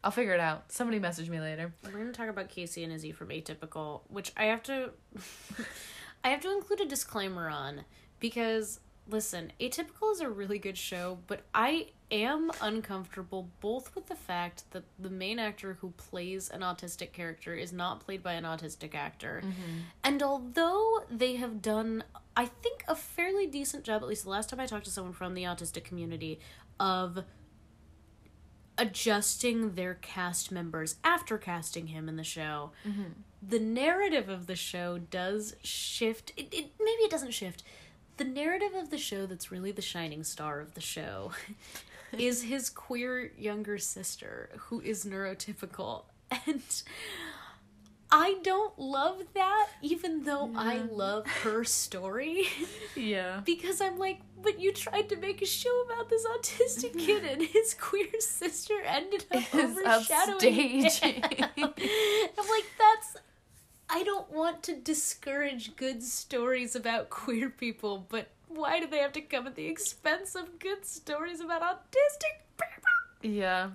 I'll 0.03 0.13
figure 0.13 0.33
it 0.33 0.41
out. 0.41 0.73
Somebody 0.73 0.99
message 0.99 1.29
me 1.29 1.41
later. 1.41 1.75
We're 1.85 1.93
going 1.93 2.07
to 2.07 2.13
talk 2.13 2.29
about 2.29 2.51
Casey 2.51 2.85
and 2.85 2.93
Izzy 2.93 3.11
from 3.11 3.29
Atypical, 3.29 4.03
which 4.09 4.33
I 4.37 4.45
have 4.45 4.63
to 4.65 4.91
I 6.25 6.31
have 6.31 6.41
to 6.41 6.53
include 6.53 6.81
a 6.81 6.87
disclaimer 6.87 7.51
on 7.51 7.85
because 8.19 8.81
listen, 9.09 9.53
Atypical 9.61 10.13
is 10.13 10.21
a 10.21 10.29
really 10.29 10.59
good 10.59 10.79
show, 10.79 11.19
but 11.27 11.43
I 11.55 11.89
am 12.11 12.51
uncomfortable 12.61 13.49
both 13.61 13.95
with 13.95 14.07
the 14.07 14.15
fact 14.15 14.65
that 14.71 14.85
the 14.99 15.11
main 15.11 15.39
actor 15.39 15.79
who 15.81 15.91
plays 15.91 16.49
an 16.49 16.61
autistic 16.61 17.13
character 17.13 17.55
is 17.55 17.73
not 17.73 18.01
played 18.01 18.23
by 18.23 18.35
an 18.35 18.45
autistic 18.45 18.95
actor. 18.95 19.43
Mm-hmm. 19.45 19.79
And 20.05 20.23
although 20.23 21.05
they 21.11 21.37
have 21.37 21.61
done 21.61 22.05
I 22.37 22.47
think 22.47 22.85
a 22.89 22.97
fairly 22.97 23.47
decent 23.47 23.85
job 23.85 24.03
at 24.03 24.09
least 24.09 24.25
the 24.25 24.31
last 24.31 24.49
time 24.49 24.61
I 24.61 24.67
talked 24.67 24.85
to 24.87 24.91
someone 24.91 25.13
from 25.13 25.35
the 25.35 25.45
autistic 25.45 25.85
community 25.85 26.41
of 26.81 27.25
adjusting 28.77 29.75
their 29.75 29.95
cast 29.95 30.51
members 30.51 30.97
after 31.05 31.39
casting 31.39 31.89
him 31.89 32.09
in 32.09 32.17
the 32.17 32.25
show. 32.25 32.73
Mm-hmm. 32.87 33.03
The 33.47 33.61
narrative 33.61 34.29
of 34.29 34.47
the 34.47 34.57
show 34.57 34.99
does 34.99 35.55
shift. 35.63 36.33
It, 36.37 36.53
it 36.53 36.73
maybe 36.81 37.03
it 37.03 37.11
doesn't 37.11 37.33
shift. 37.33 37.63
The 38.17 38.25
narrative 38.25 38.75
of 38.75 38.91
the 38.91 38.99
show 38.99 39.27
that's 39.27 39.51
really 39.51 39.73
the 39.73 39.83
shining 39.83 40.23
star 40.25 40.61
of 40.61 40.75
the 40.75 40.81
show 40.81 41.33
is 42.19 42.43
his 42.45 42.71
queer 42.71 43.33
younger 43.37 43.77
sister 43.79 44.51
who 44.57 44.81
is 44.81 45.05
neurotypical 45.05 46.05
and 46.47 46.63
I 48.13 48.37
don't 48.45 48.79
love 48.79 49.21
that 49.35 49.67
even 49.83 50.23
though 50.23 50.53
I 50.55 50.77
love 50.79 51.27
her 51.43 51.65
story 51.65 52.47
Yeah. 52.95 53.41
because 53.45 53.81
I'm 53.81 53.99
like, 53.99 54.21
but 54.41 54.61
you 54.61 54.73
tried 54.73 55.09
to 55.09 55.17
make 55.17 55.43
a 55.43 55.47
show 55.47 55.83
about 55.87 56.09
this 56.09 56.25
autistic 56.25 56.97
kid 56.97 57.25
and 57.25 57.43
his 57.43 57.75
queer 57.75 58.07
sister 58.21 58.75
ended 58.87 59.25
up 59.33 59.43
Is 59.53 59.77
overshadowing 59.77 60.85
upstaging. 60.85 61.49
I'm 61.59 62.49
like, 62.49 62.67
that's. 62.79 63.17
I 63.89 64.03
don't 64.03 64.31
want 64.31 64.63
to 64.65 64.75
discourage 64.77 65.77
good 65.77 66.03
stories 66.03 66.75
about 66.75 67.11
queer 67.11 67.51
people, 67.51 68.07
but 68.09 68.29
why 68.49 68.81
do 68.81 68.87
they 68.87 68.99
have 68.99 69.13
to 69.13 69.21
come 69.21 69.47
at 69.47 69.55
the 69.57 69.67
expense 69.67 70.35
of 70.35 70.59
good 70.59 70.85
stories 70.87 71.41
about 71.41 71.63
autistic 71.63 72.41
people? 72.57 73.33
Yeah. 73.37 73.71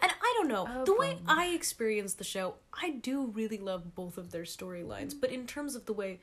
And 0.00 0.12
I 0.22 0.34
don't 0.38 0.48
know. 0.48 0.66
Oh, 0.68 0.84
the 0.84 0.94
way 0.94 1.18
bummer. 1.24 1.40
I 1.40 1.46
experience 1.48 2.14
the 2.14 2.24
show, 2.24 2.54
I 2.72 2.90
do 2.90 3.26
really 3.26 3.58
love 3.58 3.94
both 3.94 4.18
of 4.18 4.30
their 4.30 4.42
storylines. 4.42 5.14
But 5.18 5.30
in 5.30 5.46
terms 5.46 5.74
of 5.74 5.86
the 5.86 5.92
way 5.92 6.20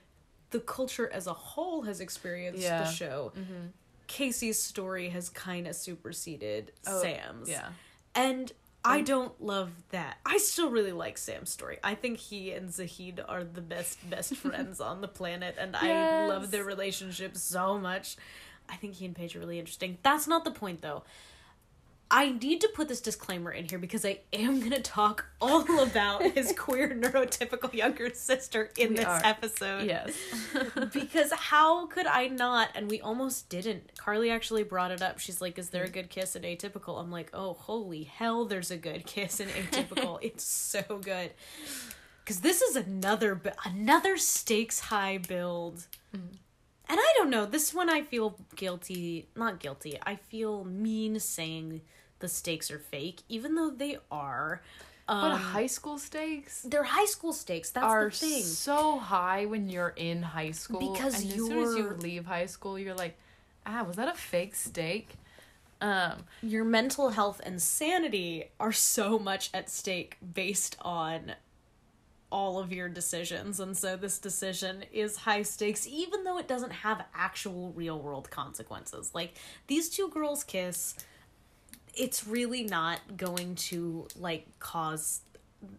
the 0.49 0.59
culture 0.59 1.09
as 1.13 1.27
a 1.27 1.33
whole 1.33 1.83
has 1.83 2.01
experienced 2.01 2.61
Yeah. 2.61 2.83
the 2.83 2.91
show, 2.91 3.33
mm-hmm. 3.37 3.67
Casey's 4.07 4.59
story 4.59 5.09
has 5.09 5.29
kind 5.29 5.67
of 5.67 5.75
superseded 5.75 6.73
Oh, 6.85 7.01
Sam's. 7.01 7.49
Yeah. 7.49 7.69
And 8.13 8.51
I 8.83 9.01
don't 9.01 9.39
love 9.41 9.71
that. 9.89 10.17
I 10.25 10.37
still 10.37 10.71
really 10.71 10.91
like 10.91 11.17
Sam's 11.17 11.51
story. 11.51 11.77
I 11.83 11.93
think 11.95 12.17
he 12.17 12.51
and 12.51 12.73
Zahid 12.73 13.23
are 13.27 13.43
the 13.43 13.61
best 13.61 14.09
best 14.09 14.35
friends 14.37 14.81
on 14.81 15.01
the 15.01 15.07
planet 15.07 15.55
and 15.59 15.75
I 15.75 16.27
love 16.27 16.51
their 16.51 16.63
relationship 16.63 17.37
so 17.37 17.77
much. 17.77 18.17
I 18.69 18.75
think 18.75 18.95
he 18.95 19.05
and 19.05 19.15
Paige 19.15 19.35
are 19.35 19.39
really 19.39 19.59
interesting. 19.59 19.97
That's 20.01 20.27
not 20.27 20.45
the 20.45 20.51
point 20.51 20.81
though. 20.81 21.03
I 22.13 22.31
need 22.31 22.59
to 22.59 22.67
put 22.67 22.89
this 22.89 22.99
disclaimer 22.99 23.51
in 23.51 23.69
here 23.69 23.79
because 23.79 24.03
I 24.03 24.19
am 24.33 24.59
going 24.59 24.73
to 24.73 24.81
talk 24.81 25.27
all 25.39 25.79
about 25.79 26.21
his 26.21 26.53
queer 26.57 26.89
neurotypical 26.89 27.73
younger 27.73 28.13
sister 28.13 28.69
in 28.77 28.89
We 28.89 28.95
this 28.97 29.05
are. 29.05 29.21
episode 29.23 29.85
Yes. 29.85 30.13
because 30.93 31.31
how 31.31 31.85
could 31.87 32.07
I 32.07 32.27
not? 32.27 32.69
And 32.75 32.91
we 32.91 32.99
almost 32.99 33.47
didn't. 33.47 33.95
Carly 33.97 34.29
actually 34.29 34.63
brought 34.63 34.91
it 34.91 35.01
up. 35.01 35.19
She's 35.19 35.39
like, 35.39 35.57
"Is 35.57 35.69
there 35.69 35.85
a 35.85 35.89
good 35.89 36.09
kiss 36.09 36.35
in 36.35 36.43
Atypical?" 36.43 36.99
I'm 36.99 37.11
like, 37.11 37.29
"Oh, 37.33 37.53
holy 37.53 38.03
hell! 38.03 38.43
There's 38.43 38.71
a 38.71 38.77
good 38.77 39.05
kiss 39.05 39.39
in 39.39 39.47
Atypical. 39.47 40.19
it's 40.21 40.43
so 40.43 40.81
good." 41.01 41.31
Because 42.25 42.41
this 42.41 42.61
is 42.61 42.75
another 42.75 43.39
another 43.63 44.17
stakes 44.17 44.81
high 44.81 45.17
build, 45.17 45.87
mm. 46.13 46.19
and 46.19 46.99
I 46.99 47.13
don't 47.15 47.29
know. 47.29 47.45
This 47.45 47.73
one 47.73 47.89
I 47.89 48.01
feel 48.01 48.37
guilty. 48.57 49.29
Not 49.33 49.61
guilty. 49.61 49.97
I 50.05 50.15
feel 50.15 50.65
mean 50.65 51.17
saying 51.19 51.81
the 52.21 52.27
stakes 52.27 52.71
are 52.71 52.79
fake, 52.79 53.21
even 53.29 53.55
though 53.55 53.69
they 53.69 53.97
are. 54.11 54.61
but 55.07 55.31
Um, 55.31 55.39
high 55.39 55.67
school 55.67 55.97
stakes 55.97 56.61
they're 56.61 56.83
high 56.83 57.05
school 57.05 57.33
stakes. 57.33 57.71
That's 57.71 57.83
are 57.85 58.05
the 58.05 58.15
thing. 58.15 58.43
so 58.43 58.97
high 58.99 59.45
when 59.45 59.67
you're 59.67 59.93
in 59.95 60.21
high 60.23 60.51
school. 60.51 60.93
Because 60.93 61.21
and 61.21 61.29
as 61.29 61.35
soon 61.35 61.63
as 61.63 61.75
you 61.75 61.89
leave 61.89 62.25
high 62.25 62.45
school, 62.45 62.79
you're 62.79 62.95
like, 62.95 63.17
ah, 63.65 63.83
was 63.83 63.97
that 63.97 64.07
a 64.07 64.13
fake 64.13 64.55
steak? 64.55 65.15
Um, 65.81 66.25
your 66.43 66.63
mental 66.63 67.09
health 67.09 67.41
and 67.43 67.59
sanity 67.61 68.51
are 68.59 68.71
so 68.71 69.17
much 69.17 69.49
at 69.53 69.69
stake 69.69 70.17
based 70.33 70.77
on 70.81 71.33
all 72.31 72.59
of 72.59 72.71
your 72.71 72.87
decisions 72.87 73.59
and 73.59 73.75
so 73.75 73.97
this 73.97 74.17
decision 74.17 74.85
is 74.93 75.17
high 75.17 75.41
stakes 75.41 75.85
even 75.85 76.23
though 76.23 76.37
it 76.37 76.47
doesn't 76.47 76.71
have 76.71 77.03
actual 77.13 77.73
real 77.75 77.99
world 77.99 78.29
consequences 78.31 79.11
like 79.13 79.33
these 79.67 79.89
two 79.89 80.07
girls 80.07 80.43
kiss 80.45 80.95
it's 81.95 82.25
really 82.27 82.63
not 82.63 82.99
going 83.17 83.55
to 83.55 84.07
like 84.17 84.47
cause 84.59 85.21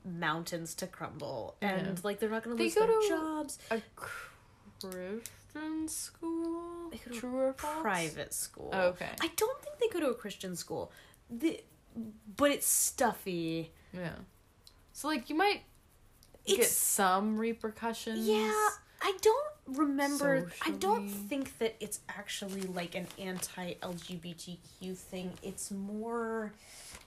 mountains 0.05 0.75
to 0.75 0.87
crumble 0.87 1.57
and 1.61 2.03
like 2.05 2.21
they're 2.21 2.29
not 2.31 2.45
going 2.45 2.57
to 2.57 2.63
lose 2.63 2.75
their 2.75 2.87
to- 2.87 3.07
jobs 3.09 3.59
a 3.71 3.81
Christian 3.97 5.89
school? 5.89 6.91
They 6.91 6.99
go 6.99 7.11
to 7.13 7.19
True 7.21 7.37
or 7.37 7.53
false? 7.55 7.81
private 7.83 8.35
school 8.35 8.71
Oh, 8.73 8.89
okay. 8.89 9.09
i 9.21 9.31
don't 9.37 9.63
think 9.63 9.79
they 9.79 9.89
go 9.89 10.01
to 10.01 10.11
a 10.11 10.15
christian 10.15 10.57
school 10.57 10.93
the, 11.31 11.61
but 12.37 12.51
it's 12.51 12.67
stuffy 12.67 13.73
Yeah. 13.93 14.11
So 14.93 15.09
like 15.09 15.29
you 15.31 15.37
might 15.37 15.63
get 16.47 16.65
some 16.67 17.39
repercussions. 17.39 18.27
Yeah, 18.27 18.51
I 19.01 19.17
don't 19.23 19.52
remember. 19.67 20.51
I 20.65 20.71
don't 20.73 21.09
think 21.09 21.59
that 21.59 21.77
it's 21.81 22.01
actually 22.09 22.63
like 22.63 22.95
an 22.95 23.07
anti 23.19 23.75
LGBTQ 23.75 24.97
thing. 24.97 25.33
It's 25.43 25.71
more 25.71 26.53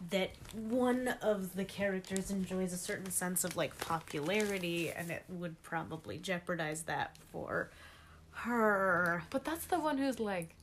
that 0.09 0.31
one 0.53 1.07
of 1.21 1.55
the 1.55 1.63
characters 1.65 2.29
enjoys 2.31 2.73
a 2.73 2.77
certain 2.77 3.11
sense 3.11 3.43
of 3.43 3.55
like 3.55 3.77
popularity 3.79 4.89
and 4.91 5.09
it 5.11 5.23
would 5.29 5.61
probably 5.63 6.17
jeopardize 6.17 6.83
that 6.83 7.15
for 7.31 7.69
her. 8.31 9.23
But 9.29 9.45
that's 9.45 9.65
the 9.65 9.79
one 9.79 9.97
who's 9.97 10.19
like, 10.19 10.55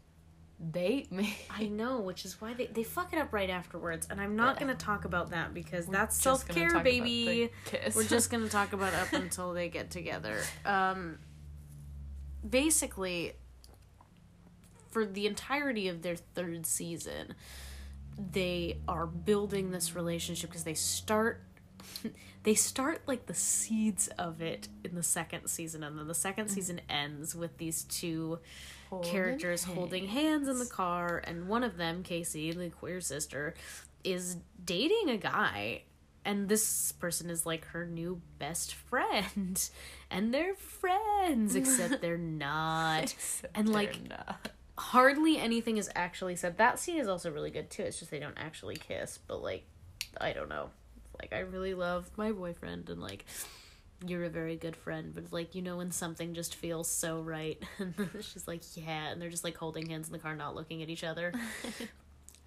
date 0.70 1.11
me. 1.11 1.35
I 1.50 1.64
know, 1.68 1.98
which 2.00 2.24
is 2.24 2.40
why 2.40 2.52
they, 2.55 2.66
they 2.66 2.83
fuck 2.85 3.12
it 3.12 3.18
up 3.18 3.33
right 3.33 3.51
afterwards. 3.51 4.07
And 4.11 4.20
I'm 4.20 4.36
not 4.36 4.57
Yeah. 4.61 4.66
going 4.66 4.76
to 4.76 4.84
talk 4.84 5.05
about 5.07 5.30
that 5.30 5.55
because 5.55 5.86
We're 5.86 5.93
that's 5.95 6.16
self-care 6.16 6.80
baby. 6.80 7.51
kiss. 7.64 7.97
We're 7.97 8.05
just 8.05 8.30
gonna 8.30 8.49
talk 8.49 8.72
about 8.72 8.93
up 8.95 9.12
until 9.12 9.53
they 9.55 9.68
get 9.68 9.90
together. 9.90 10.38
Um, 10.64 11.18
basically, 12.49 13.32
for 14.90 15.05
the 15.05 15.26
entirety 15.26 15.88
of 15.88 16.03
their 16.03 16.16
third 16.16 16.66
season, 16.66 17.34
they 18.18 18.78
are 18.86 19.07
building 19.07 19.70
this 19.70 19.95
relationship 19.95 20.51
because 20.51 20.64
they 20.64 20.74
start. 20.74 21.43
They 22.45 22.55
start 22.55 23.03
like 23.07 23.26
the 23.26 23.34
seeds 23.34 24.09
of 24.18 24.43
it 24.43 24.66
in 24.82 24.97
the 24.97 25.03
second 25.05 25.47
season, 25.47 25.84
and 25.84 25.97
then 25.97 26.09
the 26.09 26.14
second 26.14 26.47
mm-hmm. 26.47 26.55
season 26.55 26.80
ends 26.88 27.36
with 27.36 27.57
these 27.57 27.84
two 27.84 28.40
Holding 28.90 29.11
characters 29.12 29.62
holding 29.62 30.09
hands 30.09 30.49
in 30.49 30.59
the 30.59 30.66
car, 30.66 31.22
and 31.24 31.47
one 31.47 31.62
of 31.62 31.76
them, 31.76 32.03
Casey, 32.03 32.51
the 32.51 32.68
queer 32.70 33.01
sister, 33.01 33.55
is 34.03 34.38
dating 34.64 35.11
a 35.11 35.16
guy 35.16 35.82
and 36.25 36.49
this 36.49 36.93
person 36.93 37.31
is 37.31 37.45
like 37.45 37.64
her 37.66 37.87
new 37.87 38.20
best 38.39 38.75
friend 38.75 39.68
and 40.11 40.33
they're 40.33 40.55
friends 40.55 41.55
except 41.55 42.01
they're 42.01 42.18
not. 42.18 43.14
And 43.55 43.68
like 43.68 43.97
hardly 44.79 45.39
anything 45.39 45.77
is 45.77 45.91
actually 45.95 46.37
said. 46.37 46.59
That 46.59 46.79
scene 46.79 46.99
is 46.99 47.09
also 47.09 47.31
really 47.31 47.51
good 47.51 47.70
too. 47.70 47.83
It's 47.83 47.99
just 47.99 48.11
they 48.11 48.18
don't 48.18 48.39
actually 48.39 48.77
kiss 48.77 49.18
but 49.27 49.43
like 49.43 49.64
i 50.20 50.33
don't 50.33 50.49
know. 50.49 50.70
Like 51.20 51.33
i 51.33 51.41
really 51.41 51.75
love 51.75 52.11
my 52.16 52.33
boyfriend 52.33 52.89
and 52.89 53.01
like 53.01 53.25
you're 54.05 54.25
a 54.25 54.31
very 54.31 54.57
good 54.57 54.75
friend 54.75 55.14
but 55.14 55.33
like 55.33 55.55
you 55.55 55.62
know 55.62 55.77
when 55.77 55.93
something 55.93 56.35
just 56.35 56.55
feels 56.55 56.89
so 56.89 57.20
right? 57.20 57.62
And 57.79 57.95
she's 58.20 58.47
like 58.47 58.62
yeah 58.75 59.09
and 59.11 59.20
they're 59.20 59.31
just 59.31 59.45
like 59.45 59.57
holding 59.57 59.89
hands 59.89 60.07
in 60.09 60.12
the 60.12 60.18
car 60.18 60.37
not 60.37 60.55
looking 60.55 60.83
at 60.83 60.89
each 60.89 61.05
other. 61.05 61.33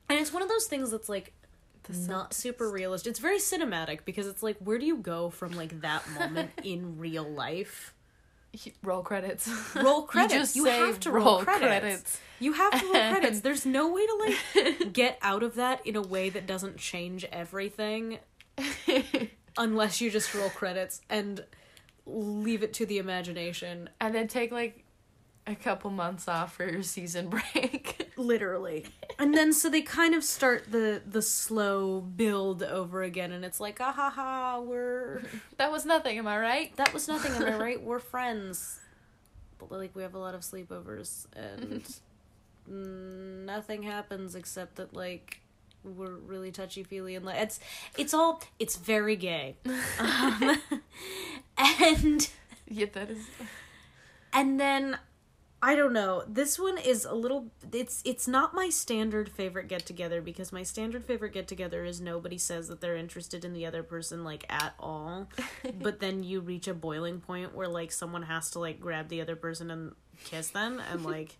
And 0.08 0.20
it's 0.20 0.32
one 0.32 0.44
of 0.44 0.50
those 0.50 0.68
things 0.68 0.92
that's 0.92 1.10
like 1.10 1.34
not 1.90 2.34
super 2.34 2.70
realistic. 2.70 3.12
It's 3.12 3.20
very 3.20 3.40
cinematic 3.40 4.00
because 4.06 4.28
it's 4.28 4.44
like 4.44 4.58
where 4.60 4.78
do 4.78 4.86
you 4.86 4.98
go 4.98 5.30
from 5.30 5.52
like 5.54 5.82
that 5.82 6.08
moment 6.12 6.52
in 6.64 6.98
real 7.00 7.24
life? 7.30 7.94
roll 8.84 9.02
credits. 9.02 9.50
Roll 9.76 10.04
credits. 10.08 10.56
You, 10.56 10.66
just 10.66 10.78
you 10.80 10.86
have 10.86 11.00
to 11.02 11.12
roll, 11.12 11.26
roll 11.26 11.44
credits. 11.44 11.68
credits. 11.68 12.20
You 12.40 12.54
have 12.54 12.80
to 12.80 12.86
roll 12.86 12.94
credits. 13.12 13.40
There's 13.42 13.66
no 13.66 13.92
way 13.94 14.06
to 14.06 14.36
like 14.60 14.94
get 14.94 15.18
out 15.22 15.44
of 15.44 15.56
that 15.56 15.86
in 15.86 15.96
a 15.96 16.02
way 16.02 16.30
that 16.30 16.48
doesn't 16.48 16.78
change 16.78 17.26
everything 17.32 18.20
unless 19.58 20.00
you 20.02 20.10
just 20.10 20.34
roll 20.34 20.50
credits 20.50 21.02
and 21.10 21.44
leave 22.06 22.64
it 22.64 22.74
to 22.76 22.86
the 22.86 22.98
imagination. 22.98 23.90
and 24.00 24.16
then 24.16 24.28
take 24.28 24.52
like 24.52 24.84
a 25.48 25.56
couple 25.56 25.90
months 25.92 26.28
off 26.28 26.56
for 26.56 26.66
your 26.70 26.84
season 26.84 27.30
break. 27.30 28.05
Literally. 28.18 28.86
And 29.20 29.34
then 29.34 29.52
so 29.54 29.70
they 29.70 29.82
kind 29.82 30.16
of 30.16 30.24
start 30.24 30.72
the 30.72 31.02
the 31.06 31.22
slow 31.22 32.00
build 32.02 32.64
over 32.64 33.04
again 33.04 33.32
and 33.32 33.44
it's 33.44 33.60
like 33.60 33.80
ah 33.82 33.92
ha 33.92 34.10
ha 34.10 34.60
we're 34.62 35.22
that 35.58 35.72
was 35.72 35.86
nothing, 35.86 36.18
am 36.18 36.28
I 36.28 36.38
right? 36.40 36.76
that 36.78 36.94
was 36.94 37.08
nothing, 37.08 37.34
am 37.34 37.44
I 37.54 37.58
right? 37.64 37.82
We're 37.84 38.00
friends. 38.00 38.80
But 39.58 39.72
like 39.72 39.96
we 39.96 40.02
have 40.04 40.16
a 40.16 40.20
lot 40.20 40.36
of 40.36 40.42
sleepovers 40.42 41.26
and 41.36 41.86
nothing 43.46 43.84
happens 43.84 44.36
except 44.36 44.76
that 44.76 44.94
like 44.96 45.40
we're 45.84 46.16
really 46.16 46.52
touchy 46.52 46.84
feely 46.84 47.16
and 47.16 47.24
like 47.26 47.38
it's 47.40 47.60
it's 47.98 48.14
all 48.14 48.42
it's 48.60 48.76
very 48.76 49.16
gay. 49.16 49.56
Um, 50.00 50.58
and 51.58 52.30
Yeah, 52.68 52.88
that 52.94 53.12
is. 53.12 53.26
and 54.34 54.60
then 54.60 54.98
I 55.66 55.76
don't 55.76 55.94
know. 55.94 56.24
This 56.28 56.60
one 56.60 56.78
is 56.78 57.06
a 57.06 57.16
little 57.16 57.48
it's 57.74 58.04
it's 58.06 58.28
not 58.28 58.54
my 58.54 58.70
standard 58.70 59.28
favorite 59.28 59.68
get 59.68 59.84
together 59.84 60.22
because 60.22 60.52
my 60.52 60.62
standard 60.62 61.04
favorite 61.04 61.34
get 61.34 61.48
together 61.48 61.84
is 61.84 62.00
nobody 62.00 62.38
says 62.38 62.68
that 62.68 62.82
they're 62.82 62.96
interested 62.96 63.44
in 63.44 63.54
the 63.54 63.66
other 63.66 63.82
person 63.82 64.24
like 64.24 64.46
at 64.48 64.76
all. 64.80 65.28
but 65.82 66.00
then 66.00 66.22
you 66.22 66.40
reach 66.40 66.68
a 66.68 66.76
boiling 66.76 67.20
point 67.20 67.56
where 67.56 67.68
like 67.68 67.92
someone 67.92 68.22
has 68.22 68.52
to 68.52 68.60
like 68.60 68.80
grab 68.80 69.10
the 69.10 69.22
other 69.22 69.36
person 69.36 69.72
and 69.72 69.94
kiss 70.24 70.50
them 70.50 70.80
and 70.92 71.04
like 71.04 71.36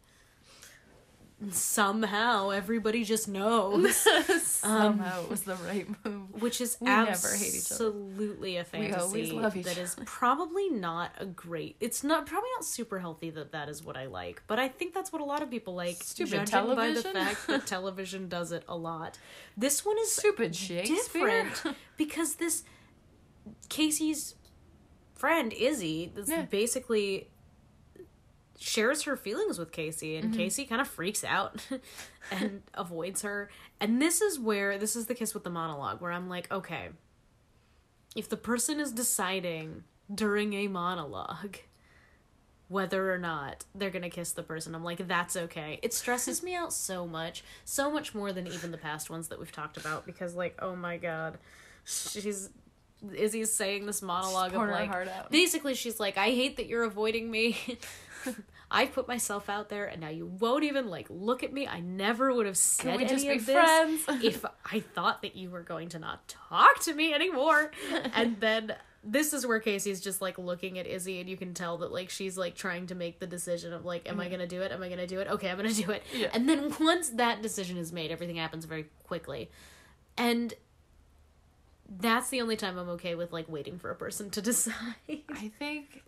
somehow 1.50 2.50
everybody 2.50 3.04
just 3.04 3.28
knows. 3.28 3.96
Somehow 4.66 5.20
it 5.20 5.24
um, 5.26 5.30
was 5.30 5.44
the 5.44 5.56
right 5.56 5.86
move. 6.06 6.42
Which 6.42 6.60
is 6.62 6.78
We 6.80 6.88
never 6.88 7.28
hate 7.36 7.54
each 7.54 7.72
other. 7.72 7.86
absolutely 7.86 8.58
a 8.58 8.64
fantasy 8.64 9.62
that 9.62 9.78
is 9.78 9.96
probably 10.06 10.70
not 10.70 11.12
a 11.20 11.26
great. 11.26 11.76
It's 11.80 12.04
not 12.04 12.26
probably 12.26 12.50
not 12.56 12.66
super 12.66 13.00
healthy 13.00 13.30
that 13.32 13.52
that 13.52 13.70
is 13.70 13.84
what 13.84 13.96
I 13.98 14.06
like, 14.08 14.42
but 14.48 14.60
I 14.60 14.70
think 14.70 14.94
that's 14.94 15.12
what 15.12 15.22
a 15.22 15.26
lot 15.26 15.44
of 15.44 15.52
people 15.52 15.76
like. 15.76 15.98
Stupid 16.02 16.48
judging 16.48 16.76
by 16.76 16.92
the 16.92 17.02
television. 17.04 17.14
fact 17.14 17.48
that 17.48 17.68
television 17.68 18.28
does 18.30 18.52
it 18.52 18.64
a 18.68 18.76
lot. 18.76 19.18
This 19.58 19.86
one 19.86 19.98
is 20.00 20.12
Stupid 20.12 20.56
Shakespeare. 20.56 21.44
different 21.44 21.78
because 21.98 22.36
this 22.36 22.64
Casey's 23.70 24.36
friend 25.16 25.54
Izzy 25.54 26.12
is 26.16 26.30
Yeah. 26.30 26.44
basically 26.44 27.30
shares 28.60 29.04
her 29.04 29.16
feelings 29.16 29.60
with 29.60 29.72
Casey 29.72 30.16
and 30.16 30.30
mm-hmm. 30.30 30.38
Casey 30.38 30.66
kind 30.66 30.82
of 30.82 30.88
freaks 30.88 31.24
out 31.24 31.66
and 32.32 32.62
avoids 32.74 33.22
her. 33.22 33.50
And 33.80 34.02
this 34.02 34.22
is 34.22 34.40
where 34.40 34.78
this 34.78 34.96
is 34.96 35.08
the 35.08 35.16
kiss 35.16 35.34
with 35.34 35.44
the 35.44 35.50
monologue 35.50 36.02
where 36.02 36.12
I'm 36.12 36.30
like, 36.30 36.52
okay, 36.52 36.90
if 38.16 38.30
the 38.30 38.38
person 38.38 38.80
is 38.80 38.92
deciding 38.92 39.84
during 40.14 40.54
a 40.54 40.68
monologue 40.68 41.58
whether 42.68 43.14
or 43.14 43.18
not 43.18 43.64
they're 43.76 43.92
gonna 43.92 44.10
kiss 44.10 44.32
the 44.32 44.44
person. 44.44 44.74
I'm 44.74 44.84
like, 44.84 45.08
that's 45.08 45.36
okay. 45.36 45.80
It 45.84 45.94
stresses 45.94 46.42
me 46.42 46.56
out 46.56 46.74
so 46.74 47.06
much, 47.06 47.44
so 47.64 47.92
much 47.92 48.16
more 48.16 48.34
than 48.34 48.48
even 48.48 48.72
the 48.72 48.78
past 48.78 49.10
ones 49.10 49.28
that 49.28 49.40
we've 49.40 49.52
talked 49.52 49.78
about 49.78 50.06
because, 50.06 50.36
like, 50.36 50.58
oh 50.60 50.76
my 50.76 50.98
god, 50.98 51.38
she's 51.84 52.50
Izzy's 53.14 53.54
saying 53.54 53.86
this 53.86 54.02
monologue 54.02 54.54
of 54.54 54.70
like, 54.70 55.30
basically, 55.30 55.74
she's 55.76 56.00
like, 56.00 56.18
I 56.18 56.32
hate 56.32 56.58
that 56.58 56.68
you're 56.68 56.84
avoiding 56.84 57.30
me. 57.30 57.58
I 58.72 58.88
put 58.88 59.08
myself 59.08 59.50
out 59.50 59.70
there, 59.70 59.86
and 59.86 60.02
now 60.02 60.10
you 60.10 60.26
won't 60.26 60.64
even 60.64 60.90
like 60.90 61.08
look 61.10 61.44
at 61.44 61.54
me. 61.54 61.68
I 61.68 61.80
never 61.80 62.34
would 62.34 62.46
have 62.46 62.58
said 62.58 62.84
Can 62.84 62.98
we 62.98 63.04
any 63.04 63.14
just 63.14 63.26
be 63.26 63.34
of 63.34 63.46
this 63.46 63.56
friends? 63.56 64.06
if 64.24 64.46
I 64.72 64.80
thought 64.80 65.22
that 65.22 65.36
you 65.36 65.50
were 65.50 65.62
going 65.62 65.90
to 65.90 66.00
not 66.00 66.28
talk 66.28 66.80
to 66.82 66.94
me 66.94 67.14
anymore. 67.14 67.72
and 68.14 68.40
then 68.40 68.76
this 69.04 69.34
is 69.34 69.46
where 69.46 69.60
Casey's 69.60 70.02
just 70.02 70.20
like 70.20 70.38
looking 70.38 70.80
at 70.80 70.88
Izzy, 70.88 71.20
and 71.20 71.30
you 71.30 71.38
can 71.38 71.54
tell 71.54 71.78
that 71.80 71.92
like 71.92 72.10
she's 72.10 72.38
like 72.38 72.56
trying 72.56 72.88
to 72.88 72.96
make 72.96 73.20
the 73.20 73.28
decision 73.28 73.72
of 73.72 73.86
like, 73.86 74.10
am 74.10 74.20
I 74.20 74.30
gonna 74.30 74.48
do 74.48 74.62
it? 74.62 74.72
Am 74.72 74.82
I 74.82 74.90
gonna 74.90 75.08
do 75.08 75.20
it? 75.20 75.28
Okay, 75.28 75.50
I'm 75.50 75.58
gonna 75.58 75.72
do 75.72 75.92
it. 75.92 76.04
Yeah. 76.14 76.30
And 76.34 76.50
then 76.50 76.74
once 76.80 77.10
that 77.12 77.42
decision 77.42 77.78
is 77.78 77.94
made, 77.94 78.12
everything 78.12 78.38
happens 78.38 78.66
very 78.66 78.88
quickly, 79.04 79.52
and 80.18 80.54
that's 81.90 82.30
the 82.30 82.42
only 82.42 82.56
time 82.56 82.78
I'm 82.78 82.90
okay 82.90 83.16
with 83.16 83.32
like 83.32 83.48
waiting 83.50 83.78
for 83.78 83.92
a 83.92 83.96
person 83.96 84.30
to 84.32 84.42
decide. 84.42 84.74
I 85.10 85.52
think 85.60 86.04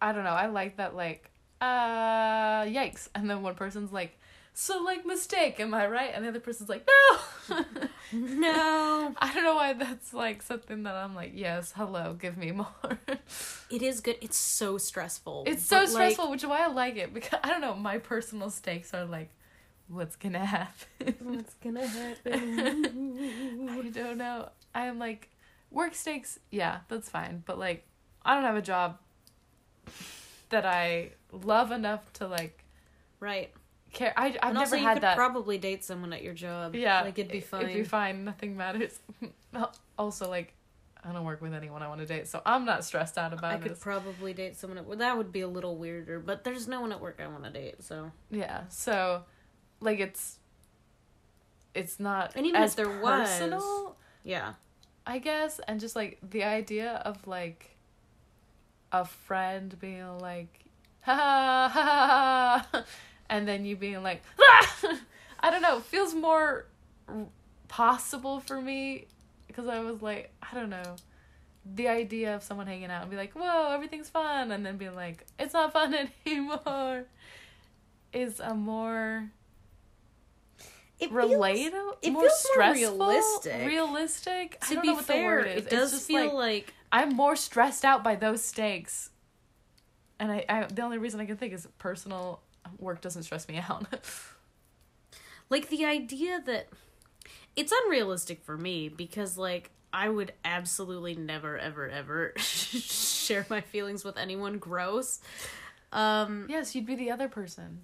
I 0.00 0.12
don't 0.12 0.24
know. 0.24 0.30
I 0.30 0.46
like 0.46 0.76
that 0.76 0.94
like 0.94 1.30
uh 1.60 2.64
yikes 2.64 3.08
and 3.14 3.28
then 3.28 3.42
one 3.42 3.54
person's 3.54 3.92
like 3.92 4.18
so 4.54 4.82
like 4.82 5.04
mistake 5.04 5.60
am 5.60 5.74
I 5.74 5.86
right 5.86 6.10
and 6.14 6.24
the 6.24 6.28
other 6.28 6.40
person's 6.40 6.70
like 6.70 6.88
no 6.88 7.56
no, 8.12 9.14
I 9.18 9.34
don't 9.34 9.44
know 9.44 9.56
why 9.56 9.74
that's 9.74 10.14
like 10.14 10.40
something 10.42 10.84
that 10.84 10.94
I'm 10.94 11.14
like 11.14 11.32
yes 11.34 11.72
hello 11.76 12.16
give 12.18 12.38
me 12.38 12.52
more 12.52 12.66
it 13.70 13.82
is 13.82 14.00
good. 14.00 14.16
It's 14.22 14.38
so 14.38 14.78
stressful. 14.78 15.44
it's 15.46 15.64
so 15.64 15.76
but, 15.80 15.82
like, 15.82 15.90
stressful 15.90 16.30
which 16.30 16.42
is 16.42 16.48
why 16.48 16.64
I 16.64 16.68
like 16.68 16.96
it 16.96 17.12
because 17.12 17.38
I 17.44 17.48
don't 17.50 17.60
know 17.60 17.74
my 17.74 17.98
personal 17.98 18.48
stakes 18.50 18.94
are 18.94 19.04
like 19.04 19.30
what's 19.88 20.16
gonna 20.16 20.44
happen 20.44 21.14
What's 21.20 21.54
gonna 21.54 21.86
happen? 21.86 23.68
I 23.70 23.88
don't 23.90 24.18
know 24.18 24.48
I'm 24.74 24.98
like 24.98 25.30
work 25.70 25.94
stakes 25.94 26.38
yeah 26.50 26.78
that's 26.88 27.08
fine 27.08 27.42
but 27.46 27.58
like 27.58 27.84
I 28.24 28.34
don't 28.34 28.44
have 28.44 28.56
a 28.56 28.62
job 28.62 28.98
that 30.50 30.66
I 30.66 31.10
love 31.32 31.70
enough 31.72 32.12
to 32.14 32.26
like 32.26 32.64
right. 33.20 33.52
care. 33.92 34.12
I 34.16 34.26
I've 34.26 34.36
and 34.42 34.58
also, 34.58 34.70
never 34.72 34.76
you 34.76 34.82
had 34.82 34.94
could 34.94 35.02
that. 35.04 35.16
probably 35.16 35.58
date 35.58 35.84
someone 35.84 36.12
at 36.12 36.22
your 36.22 36.34
job. 36.34 36.74
yeah, 36.74 37.02
like 37.02 37.18
it'd 37.18 37.32
be 37.32 37.40
fine. 37.40 37.62
It'd 37.62 37.76
be 37.76 37.84
fine. 37.84 38.24
Nothing 38.24 38.56
matters. 38.56 38.98
also, 39.98 40.28
like 40.28 40.52
I 41.04 41.12
don't 41.12 41.24
work 41.24 41.40
with 41.40 41.54
anyone 41.54 41.82
I 41.82 41.88
want 41.88 42.00
to 42.00 42.06
date, 42.06 42.26
so 42.26 42.42
I'm 42.44 42.64
not 42.64 42.84
stressed 42.84 43.16
out 43.16 43.32
about 43.32 43.52
it. 43.52 43.56
I 43.56 43.58
could 43.60 43.72
this. 43.72 43.78
probably 43.78 44.32
date 44.34 44.56
someone 44.56 44.78
at 44.78 44.86
well, 44.86 44.98
that 44.98 45.16
would 45.16 45.32
be 45.32 45.40
a 45.40 45.48
little 45.48 45.76
weirder, 45.76 46.18
but 46.20 46.44
there's 46.44 46.68
no 46.68 46.80
one 46.80 46.92
at 46.92 47.00
work 47.00 47.20
I 47.22 47.28
want 47.28 47.44
to 47.44 47.50
date, 47.50 47.82
so 47.82 48.10
yeah, 48.30 48.62
so 48.68 49.22
like 49.80 50.00
it's 50.00 50.38
it's 51.74 52.00
not 52.00 52.32
And 52.34 52.44
even 52.46 52.60
as 52.60 52.72
if 52.72 52.76
there 52.76 53.00
was- 53.00 53.28
personal, 53.30 53.96
yeah. 54.24 54.54
I 55.06 55.18
guess, 55.18 55.60
and 55.66 55.80
just 55.80 55.96
like 55.96 56.18
the 56.28 56.44
idea 56.44 57.02
of 57.04 57.26
like 57.26 57.76
a 58.92 59.04
friend 59.04 59.74
being 59.80 60.18
like 60.18 60.64
ha 61.00 61.14
ha 61.14 61.70
ha 61.72 62.06
ha, 62.06 62.68
ha," 62.70 62.84
and 63.28 63.48
then 63.48 63.64
you 63.64 63.76
being 63.76 64.02
like 64.02 64.22
ah! 64.40 64.98
I 65.40 65.50
don't 65.50 65.62
know, 65.62 65.80
feels 65.80 66.14
more 66.14 66.66
possible 67.68 68.40
for 68.40 68.60
me 68.60 69.06
because 69.46 69.68
I 69.68 69.80
was 69.80 70.02
like 70.02 70.30
I 70.42 70.54
don't 70.54 70.70
know. 70.70 70.96
The 71.74 71.88
idea 71.88 72.34
of 72.34 72.42
someone 72.42 72.66
hanging 72.66 72.90
out 72.90 73.02
and 73.02 73.10
be 73.10 73.16
like, 73.16 73.32
"Whoa, 73.34 73.72
everything's 73.72 74.08
fun," 74.08 74.50
and 74.52 74.64
then 74.64 74.76
being 74.76 74.94
like, 74.94 75.26
"It's 75.38 75.54
not 75.54 75.72
fun 75.72 75.94
anymore," 76.26 77.04
is 78.12 78.40
a 78.40 78.54
more 78.54 79.30
It 81.00 81.10
relatable, 81.12 81.96
it 82.02 82.10
more 82.10 82.22
feels 82.22 82.22
more 82.22 82.30
stressful, 82.52 82.98
realistic. 82.98 83.66
Realistic. 83.66 84.58
I 84.62 84.66
to 84.66 84.74
don't 84.74 84.82
be 84.82 84.88
know 84.88 84.94
what 84.94 85.04
fair, 85.06 85.42
the 85.42 85.48
word 85.48 85.56
is. 85.58 85.66
it 85.66 85.70
does 85.70 86.06
feel 86.06 86.24
like, 86.26 86.32
like 86.34 86.74
I'm 86.92 87.14
more 87.16 87.36
stressed 87.36 87.84
out 87.84 88.04
by 88.04 88.16
those 88.16 88.42
stakes, 88.44 89.10
and 90.18 90.30
I, 90.30 90.44
I 90.48 90.66
the 90.66 90.82
only 90.82 90.98
reason 90.98 91.20
I 91.20 91.26
can 91.26 91.36
think 91.36 91.52
is 91.54 91.66
personal 91.78 92.42
work 92.78 93.00
doesn't 93.00 93.22
stress 93.22 93.48
me 93.48 93.58
out. 93.68 93.86
like 95.50 95.68
the 95.68 95.84
idea 95.84 96.40
that 96.46 96.68
it's 97.56 97.72
unrealistic 97.84 98.42
for 98.44 98.56
me 98.56 98.88
because 98.88 99.36
like 99.38 99.70
I 99.92 100.08
would 100.08 100.32
absolutely 100.44 101.14
never 101.14 101.58
ever 101.58 101.88
ever 101.88 102.32
share 102.36 103.46
my 103.50 103.60
feelings 103.60 104.04
with 104.04 104.16
anyone 104.16 104.58
gross. 104.58 105.20
Um 105.92 106.46
yes, 106.48 106.74
you'd 106.74 106.86
be 106.86 106.94
the 106.94 107.10
other 107.10 107.28
person. 107.28 107.80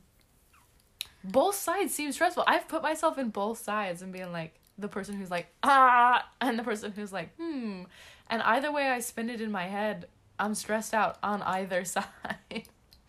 Both 1.32 1.56
sides 1.56 1.94
seem 1.94 2.12
stressful. 2.12 2.44
I've 2.46 2.68
put 2.68 2.82
myself 2.82 3.18
in 3.18 3.30
both 3.30 3.58
sides 3.58 4.02
and 4.02 4.12
being 4.12 4.32
like, 4.32 4.54
the 4.78 4.88
person 4.88 5.16
who's 5.16 5.30
like 5.30 5.46
ah 5.62 6.28
and 6.38 6.58
the 6.58 6.62
person 6.62 6.92
who's 6.92 7.10
like 7.10 7.34
hmm 7.38 7.84
and 8.28 8.42
either 8.42 8.70
way 8.70 8.88
i 8.88 9.00
spin 9.00 9.30
it 9.30 9.40
in 9.40 9.50
my 9.50 9.62
head 9.68 10.06
i'm 10.38 10.54
stressed 10.54 10.92
out 10.92 11.16
on 11.22 11.40
either 11.40 11.82
side 11.96 12.04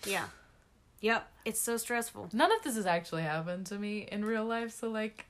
Yeah. 0.06 0.28
Yep. 1.02 1.30
It's 1.44 1.60
so 1.60 1.76
stressful. 1.76 2.30
none 2.32 2.54
of 2.54 2.64
this 2.64 2.76
has 2.76 2.86
actually 2.86 3.24
happened 3.24 3.66
to 3.66 3.78
me 3.78 4.08
in 4.10 4.24
real 4.24 4.46
life 4.46 4.72
so 4.80 4.90
like 4.90 5.26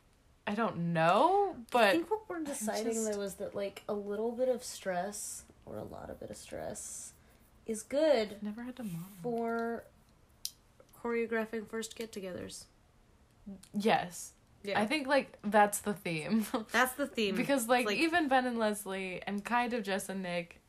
i 0.45 0.53
don't 0.53 0.77
know 0.93 1.55
but 1.71 1.85
I 1.85 1.91
think 1.93 2.11
what 2.11 2.29
we're 2.29 2.43
deciding 2.43 2.93
just- 2.93 3.11
though 3.11 3.21
is 3.21 3.33
that 3.41 3.55
like 3.55 3.81
a 3.89 3.93
little 3.95 4.31
bit 4.31 4.47
of 4.47 4.63
stress 4.63 5.41
or 5.65 5.77
a 5.79 5.83
lot 5.83 6.11
of 6.11 6.19
bit 6.19 6.29
of 6.29 6.37
stress 6.37 7.13
is 7.65 7.81
good 7.81 8.35
never 8.43 8.61
had 8.61 8.75
to 8.75 8.83
model 8.83 9.07
for 9.23 9.85
choreographing 11.03 11.67
first 11.67 11.95
get-togethers. 11.95 12.65
Yes 13.73 14.33
Yeah. 14.63 14.79
i 14.79 14.85
think 14.85 15.07
like 15.07 15.37
that's 15.43 15.79
the 15.79 15.93
theme 15.93 16.45
That's 16.71 16.93
the 16.93 17.07
theme. 17.07 17.35
because 17.35 17.67
like, 17.67 17.85
like- 17.85 17.97
even 17.97 18.27
Ben 18.27 18.45
and 18.45 18.57
Leslie 18.57 19.21
and 19.25 19.43
kind 19.43 19.73
of 19.73 19.83
Jess 19.83 20.09
and 20.09 20.21
Nick, 20.23 20.59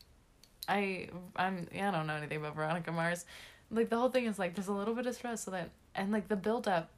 I 0.69 1.09
I'm 1.37 1.67
yeah 1.75 1.89
I 1.89 1.93
don't 1.93 2.07
know 2.07 2.15
anything 2.17 2.39
about 2.39 2.55
Veronica 2.55 2.93
Mars. 2.93 3.25
Like 3.71 3.89
the 3.91 3.97
whole 3.99 4.11
thing 4.11 4.27
is 4.27 4.39
like 4.39 4.55
there's 4.55 4.69
a 4.69 4.73
little 4.73 4.95
bit 4.95 5.07
of 5.07 5.15
stress 5.15 5.45
so 5.45 5.51
that 5.53 5.71
and 5.95 6.13
like 6.13 6.29
the 6.29 6.37
build 6.37 6.69
up 6.69 6.91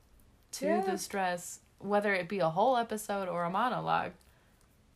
to 0.52 0.66
Yeah. 0.66 0.80
the 0.82 0.98
stress, 0.98 1.60
whether 1.78 2.12
it 2.14 2.28
be 2.28 2.40
a 2.40 2.48
whole 2.50 2.76
episode 2.76 3.28
or 3.28 3.44
a 3.44 3.50
monologue, 3.50 4.12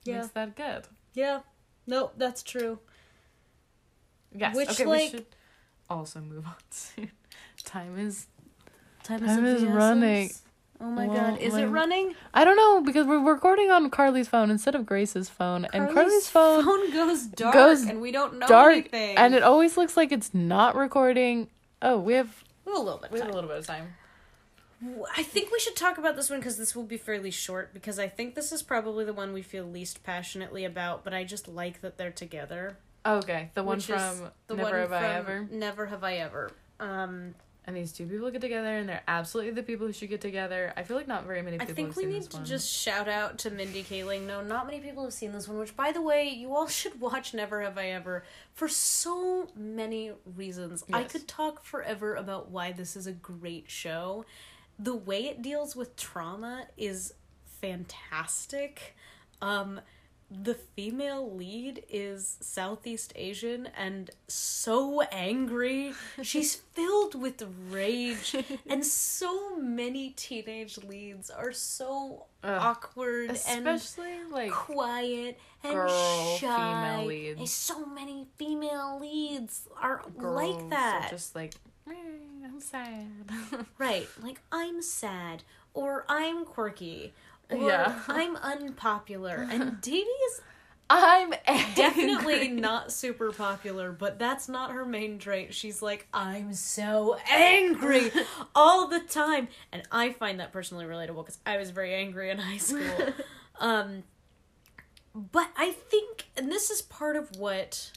Yeah. 0.05 0.19
makes 0.21 0.29
that 0.35 0.57
good. 0.57 0.83
Yeah. 1.15 1.41
No, 1.87 2.11
that's 2.17 2.43
true. 2.43 2.79
Yes. 4.37 4.57
Which, 4.57 4.71
okay, 4.71 4.85
like- 4.87 5.13
we 5.13 5.19
should 5.19 5.27
also 5.89 6.21
move 6.21 6.47
on 6.47 6.55
soon. 6.71 7.11
Time 7.65 7.99
is 7.99 8.27
Time, 9.03 9.21
Time 9.21 9.45
of 9.45 9.57
is 9.57 9.65
running. 9.65 10.25
essence. 10.27 10.43
Oh 10.81 10.87
my 10.91 11.07
Well, 11.07 11.17
god. 11.33 11.39
Is 11.41 11.55
it 11.55 11.67
running? 11.67 12.15
I 12.35 12.45
don't 12.45 12.57
know 12.57 12.81
because 12.83 13.07
we're 13.07 13.21
recording 13.25 13.71
on 13.71 13.89
Carly's 13.91 14.29
phone 14.29 14.51
instead 14.51 14.75
of 14.75 14.85
Grace's 14.85 15.29
phone, 15.31 15.67
and 15.73 15.93
Carly's 15.93 16.29
phone 16.29 16.91
goes 16.93 17.23
dark 17.27 17.55
goes 17.55 17.83
and 17.85 18.01
we 18.01 18.11
don't 18.13 18.39
know 18.39 18.47
dark, 18.47 18.73
anything. 18.73 19.17
and 19.17 19.35
it 19.35 19.43
always 19.43 19.77
looks 19.77 19.97
like 19.97 20.13
it's 20.13 20.35
not 20.35 20.75
recording. 20.77 21.49
Oh, 21.81 21.99
we 21.99 22.15
have 22.15 22.43
We 22.65 22.73
have 22.73 22.81
a 22.81 22.83
little 22.83 22.99
bit. 22.99 23.13
we 23.13 23.19
of 23.21 23.27
have 23.27 23.29
a 23.29 23.33
time. 23.33 23.35
little 23.35 23.49
bit 23.51 23.59
of 23.59 23.67
time. 23.67 23.95
I 25.17 25.23
think 25.23 25.51
we 25.51 25.59
should 25.61 25.77
talk 25.77 25.97
about 25.97 26.15
this 26.17 26.29
one 26.29 26.41
because 26.41 26.59
this 26.59 26.77
will 26.77 26.83
be 26.85 26.99
fairly 26.99 27.31
short 27.31 27.73
because 27.73 27.99
I 27.99 28.09
think 28.09 28.35
this 28.35 28.53
is 28.53 28.63
probably 28.63 29.05
the 29.07 29.15
one 29.15 29.33
we 29.33 29.41
feel 29.41 29.65
least 29.65 30.03
passionately 30.03 30.65
about, 30.65 31.05
but 31.05 31.15
I 31.15 31.25
just 31.25 31.49
like 31.49 31.81
that 31.81 31.97
they're 31.97 32.11
together. 32.11 32.77
Okay, 33.07 33.51
the 33.55 33.63
one 33.63 33.81
from 33.81 34.31
the 34.49 34.55
Never 34.57 34.71
one 34.71 34.81
Have 34.81 34.93
I 34.93 35.15
Ever. 35.15 35.49
Never 35.51 35.87
Have 35.87 36.05
I 36.05 36.15
Ever. 36.17 36.51
Um, 36.81 37.35
And 37.67 37.75
these 37.75 37.93
two 37.93 38.07
people 38.07 38.31
get 38.31 38.43
together, 38.43 38.77
and 38.77 38.87
they're 38.87 39.03
absolutely 39.09 39.53
the 39.53 39.63
people 39.63 39.87
who 39.87 39.93
should 39.93 40.11
get 40.11 40.21
together. 40.21 40.75
I 40.77 40.83
feel 40.83 40.99
like 40.99 41.09
not 41.09 41.25
very 41.25 41.41
many 41.41 41.57
people. 41.57 41.73
I 41.73 41.75
think 41.75 41.97
we 41.97 42.05
need 42.05 42.23
to 42.31 42.37
one. 42.37 42.45
just 42.45 42.71
shout 42.71 43.09
out 43.09 43.39
to 43.39 43.51
Mindy 43.51 43.83
Kaling. 43.83 44.27
No, 44.27 44.43
not 44.43 44.67
many 44.67 44.81
people 44.81 45.03
have 45.05 45.15
seen 45.15 45.33
this 45.33 45.49
one, 45.49 45.59
which, 45.59 45.75
by 45.75 45.91
the 45.91 46.03
way, 46.03 46.29
you 46.29 46.55
all 46.55 46.67
should 46.69 47.01
watch 47.01 47.33
Never 47.33 47.63
Have 47.63 47.79
I 47.79 47.89
Ever 47.89 48.25
for 48.53 48.69
so 48.69 49.49
many 49.57 50.13
reasons. 50.37 50.85
Yes. 50.89 50.99
I 50.99 51.05
could 51.05 51.27
talk 51.27 51.65
forever 51.65 52.17
about 52.17 52.51
why 52.51 52.73
this 52.73 52.97
is 52.97 53.07
a 53.07 53.13
great 53.13 53.71
show. 53.71 54.27
The 54.79 54.95
way 54.95 55.25
it 55.25 55.41
deals 55.41 55.75
with 55.75 55.97
trauma 55.97 56.67
is 56.77 57.15
fantastic. 57.63 58.95
Um, 59.41 59.81
the 60.31 60.55
female 60.55 61.35
lead 61.35 61.85
is 61.89 62.37
Southeast 62.41 63.13
Asian 63.17 63.69
and 63.77 64.11
so 64.27 65.03
angry. 65.13 65.93
She's 66.23 66.57
filled 66.57 67.15
with 67.15 67.43
rage, 67.71 68.35
and 68.69 68.85
so 68.85 69.57
many 69.57 70.11
teenage 70.11 70.79
leads 70.79 71.31
are 71.31 71.53
so 71.53 72.25
Ugh. 72.43 72.59
awkward 72.61 73.31
especially 73.31 74.13
and 74.13 74.31
like 74.33 74.51
quiet 74.51 75.39
and 75.63 75.75
girl 75.75 76.37
shy. 76.37 76.47
female 76.47 77.07
leads. 77.07 77.39
And 77.41 77.49
so 77.49 77.87
many 77.87 78.27
female 78.39 78.99
leads 79.01 79.69
are 79.81 80.03
girls 80.19 80.37
like 80.37 80.65
are 80.65 80.71
that. 80.71 81.07
just 81.11 81.35
like 81.35 81.55
"Eh, 81.89 81.93
I'm 82.45 82.61
sad. 82.61 83.07
Right, 83.79 84.09
like 84.23 84.41
I'm 84.51 84.81
sad 84.83 85.43
or 85.75 86.05
I'm 86.09 86.45
quirky 86.45 87.13
or 87.55 87.69
Yeah. 87.69 88.01
I'm 88.09 88.37
unpopular. 88.37 89.47
And 89.51 89.81
is 89.87 90.41
I'm 90.91 91.33
definitely 91.75 92.49
not 92.49 92.93
super 92.93 93.33
popular, 93.33 93.91
but 93.91 94.19
that's 94.19 94.49
not 94.49 94.71
her 94.73 94.85
main 94.85 95.19
trait. 95.19 95.55
She's 95.55 95.81
like, 95.81 96.07
I'm 96.13 96.53
so 96.53 97.17
angry 97.31 98.11
all 98.55 98.89
the 98.89 99.01
time. 99.01 99.49
And 99.73 99.83
I 99.91 100.13
find 100.13 100.41
that 100.41 100.53
personally 100.53 100.85
relatable 100.85 101.25
because 101.25 101.39
I 101.47 101.57
was 101.57 101.71
very 101.71 101.95
angry 101.95 102.31
in 102.31 102.39
high 102.39 102.59
school. 102.59 103.13
um, 103.61 104.03
but 105.15 105.49
I 105.57 105.71
think, 105.71 106.27
and 106.37 106.51
this 106.51 106.71
is 106.71 106.83
part 106.83 107.17
of 107.17 107.37
what 107.37 107.91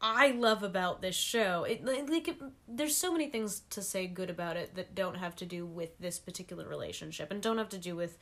I 0.00 0.30
love 0.30 0.62
about 0.62 1.02
this 1.02 1.16
show. 1.16 1.64
It 1.64 1.84
like 1.84 2.28
it, 2.28 2.40
there's 2.68 2.96
so 2.96 3.12
many 3.12 3.28
things 3.28 3.62
to 3.70 3.82
say 3.82 4.06
good 4.06 4.30
about 4.30 4.56
it 4.56 4.76
that 4.76 4.94
don't 4.94 5.16
have 5.16 5.34
to 5.36 5.46
do 5.46 5.66
with 5.66 5.98
this 5.98 6.18
particular 6.18 6.68
relationship 6.68 7.30
and 7.32 7.42
don't 7.42 7.58
have 7.58 7.68
to 7.70 7.78
do 7.78 7.96
with 7.96 8.16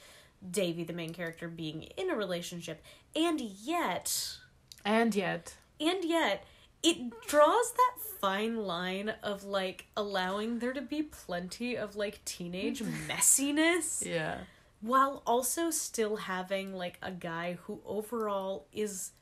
Devi, 0.51 0.85
the 0.85 0.93
main 0.93 1.13
character, 1.13 1.49
being 1.49 1.83
in 1.83 2.11
a 2.11 2.15
relationship. 2.15 2.83
And 3.15 3.41
yet, 3.41 4.39
and 4.85 5.15
yet, 5.15 5.57
and 5.79 6.05
yet, 6.05 6.45
it 6.83 7.27
draws 7.27 7.73
that 7.73 8.01
fine 8.21 8.57
line 8.57 9.13
of 9.23 9.45
like 9.45 9.87
allowing 9.97 10.59
there 10.61 10.73
to 10.73 10.83
be 10.83 11.03
plenty 11.03 11.77
of 11.77 11.97
like 11.97 12.25
teenage 12.25 12.83
messiness 13.09 14.05
yeah, 14.05 14.39
while 14.81 15.23
also 15.27 15.71
still 15.71 16.17
having 16.17 16.75
like 16.75 16.99
a 17.03 17.11
guy 17.11 17.59
who 17.63 17.81
overall 17.85 18.67
is 18.73 19.13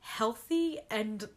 healthy 0.00 0.78
and 0.90 1.28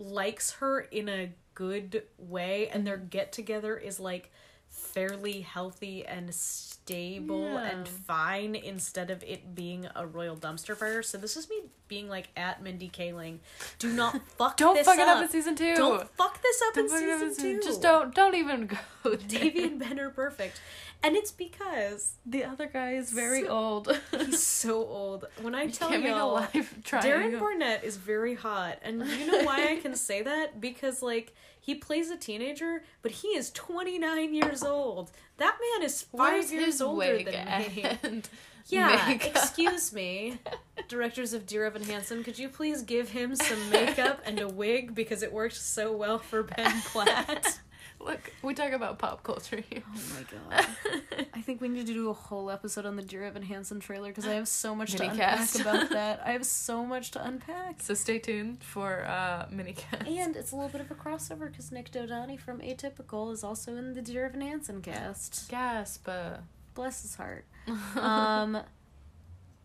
likes 0.00 0.52
her 0.52 0.80
in 0.80 1.08
a 1.08 1.30
good 1.54 2.04
way 2.18 2.68
and 2.72 2.86
their 2.86 2.96
get 2.96 3.32
together 3.32 3.76
is 3.76 4.00
like 4.00 4.30
fairly 4.68 5.40
healthy 5.42 6.06
and 6.06 6.32
stable 6.34 7.42
Yeah. 7.42 7.64
and 7.70 7.88
fine 7.88 8.54
instead 8.54 9.10
of 9.10 9.22
it 9.24 9.54
being 9.54 9.86
a 9.94 10.06
royal 10.06 10.36
dumpster 10.36 10.76
fire. 10.76 11.02
So 11.02 11.18
this 11.18 11.36
is 11.36 11.50
me 11.50 11.62
being 11.88 12.08
like 12.08 12.28
at 12.36 12.62
Mindy 12.62 12.88
Kaling. 12.88 13.38
Do 13.78 13.92
not 13.92 14.20
fuck 14.38 14.56
don't 14.56 14.74
this 14.74 14.86
fuck 14.86 14.98
it 14.98 15.06
up. 15.08 15.16
up 15.18 15.22
in 15.24 15.28
season 15.28 15.54
two. 15.56 15.74
Don't 15.74 16.08
fuck 16.16 16.40
this 16.40 16.62
up 16.68 16.74
Don't 16.74 16.90
in 16.90 17.08
it 17.08 17.10
up 17.12 17.20
season 17.20 17.42
two. 17.44 17.60
Just 17.62 17.82
don't 17.82 18.14
don't 18.14 18.34
even 18.36 18.66
go. 18.68 18.76
there. 19.04 19.16
Devi 19.16 19.64
and 19.64 19.78
Ben 19.80 19.98
are 20.00 20.10
perfect. 20.10 20.60
And 21.02 21.16
it's 21.16 21.32
because 21.32 22.14
The 22.26 22.44
other 22.44 22.66
guy 22.66 22.92
is 22.92 23.10
very 23.10 23.42
So- 23.44 23.48
old. 23.48 24.00
he's 24.10 24.42
so 24.46 24.76
old. 24.86 25.24
When 25.40 25.54
I 25.54 25.68
tell 25.68 25.88
Can't 25.88 26.02
make 26.02 26.12
a 26.12 26.16
y'all, 26.16 26.34
life 26.34 26.74
Darren. 26.84 27.38
Barnett 27.38 27.84
is 27.84 27.96
very 27.96 28.34
hot, 28.34 28.78
and 28.82 29.04
you 29.06 29.26
know 29.30 29.42
why 29.44 29.68
I 29.72 29.76
can 29.76 29.94
say 29.94 30.22
that? 30.22 30.60
Because 30.60 31.02
like 31.02 31.34
he 31.58 31.74
plays 31.74 32.10
a 32.10 32.16
teenager, 32.16 32.82
but 33.02 33.12
he 33.12 33.28
is 33.28 33.50
twenty 33.50 33.98
nine 33.98 34.34
years 34.34 34.62
old. 34.62 35.10
That 35.38 35.56
man 35.78 35.86
is 35.86 36.02
five 36.02 36.18
Where's 36.34 36.52
years 36.52 36.80
older 36.82 37.22
than 37.22 37.62
me. 38.04 38.22
Yeah, 38.66 39.04
makeup? 39.08 39.30
excuse 39.34 39.92
me, 39.92 40.38
directors 40.86 41.32
of 41.32 41.44
Dear 41.44 41.64
Evan 41.64 41.82
Hansen, 41.82 42.22
could 42.22 42.38
you 42.38 42.48
please 42.48 42.82
give 42.82 43.08
him 43.08 43.34
some 43.34 43.70
makeup 43.70 44.20
and 44.24 44.38
a 44.38 44.46
wig 44.48 44.94
because 44.94 45.24
it 45.24 45.32
worked 45.32 45.56
so 45.56 45.90
well 45.96 46.18
for 46.18 46.44
Ben 46.44 46.80
Platt. 46.82 47.58
Look, 48.02 48.32
we 48.42 48.54
talk 48.54 48.72
about 48.72 48.98
pop 48.98 49.22
culture 49.22 49.62
here. 49.68 49.82
Oh 49.86 50.00
my 50.14 50.56
god. 50.56 51.26
I 51.34 51.42
think 51.42 51.60
we 51.60 51.68
need 51.68 51.86
to 51.86 51.92
do 51.92 52.08
a 52.08 52.14
whole 52.14 52.50
episode 52.50 52.86
on 52.86 52.96
the 52.96 53.02
Dear 53.02 53.24
Evan 53.24 53.42
Hansen 53.42 53.78
trailer 53.78 54.08
because 54.08 54.26
I 54.26 54.32
have 54.34 54.48
so 54.48 54.74
much 54.74 54.92
to 54.92 55.02
Minicast. 55.04 55.56
unpack 55.56 55.60
about 55.60 55.90
that. 55.90 56.22
I 56.26 56.30
have 56.32 56.46
so 56.46 56.84
much 56.86 57.10
to 57.12 57.22
unpack. 57.24 57.82
So 57.82 57.92
stay 57.92 58.18
tuned 58.18 58.62
for 58.64 59.04
uh 59.04 59.46
minicast. 59.52 60.06
And 60.08 60.34
it's 60.34 60.52
a 60.52 60.56
little 60.56 60.70
bit 60.70 60.80
of 60.80 60.90
a 60.90 60.94
crossover 60.94 61.50
because 61.50 61.70
Nik 61.70 61.92
Dodani 61.92 62.38
from 62.40 62.60
Atypical 62.60 63.32
is 63.32 63.44
also 63.44 63.76
in 63.76 63.92
the 63.92 64.00
Dear 64.02 64.26
Evan 64.26 64.40
Hansen 64.40 64.80
cast. 64.80 65.48
gasp. 65.50 66.08
Uh, 66.08 66.38
Bless 66.74 67.02
his 67.02 67.16
heart. 67.16 67.44
Um, 67.96 68.62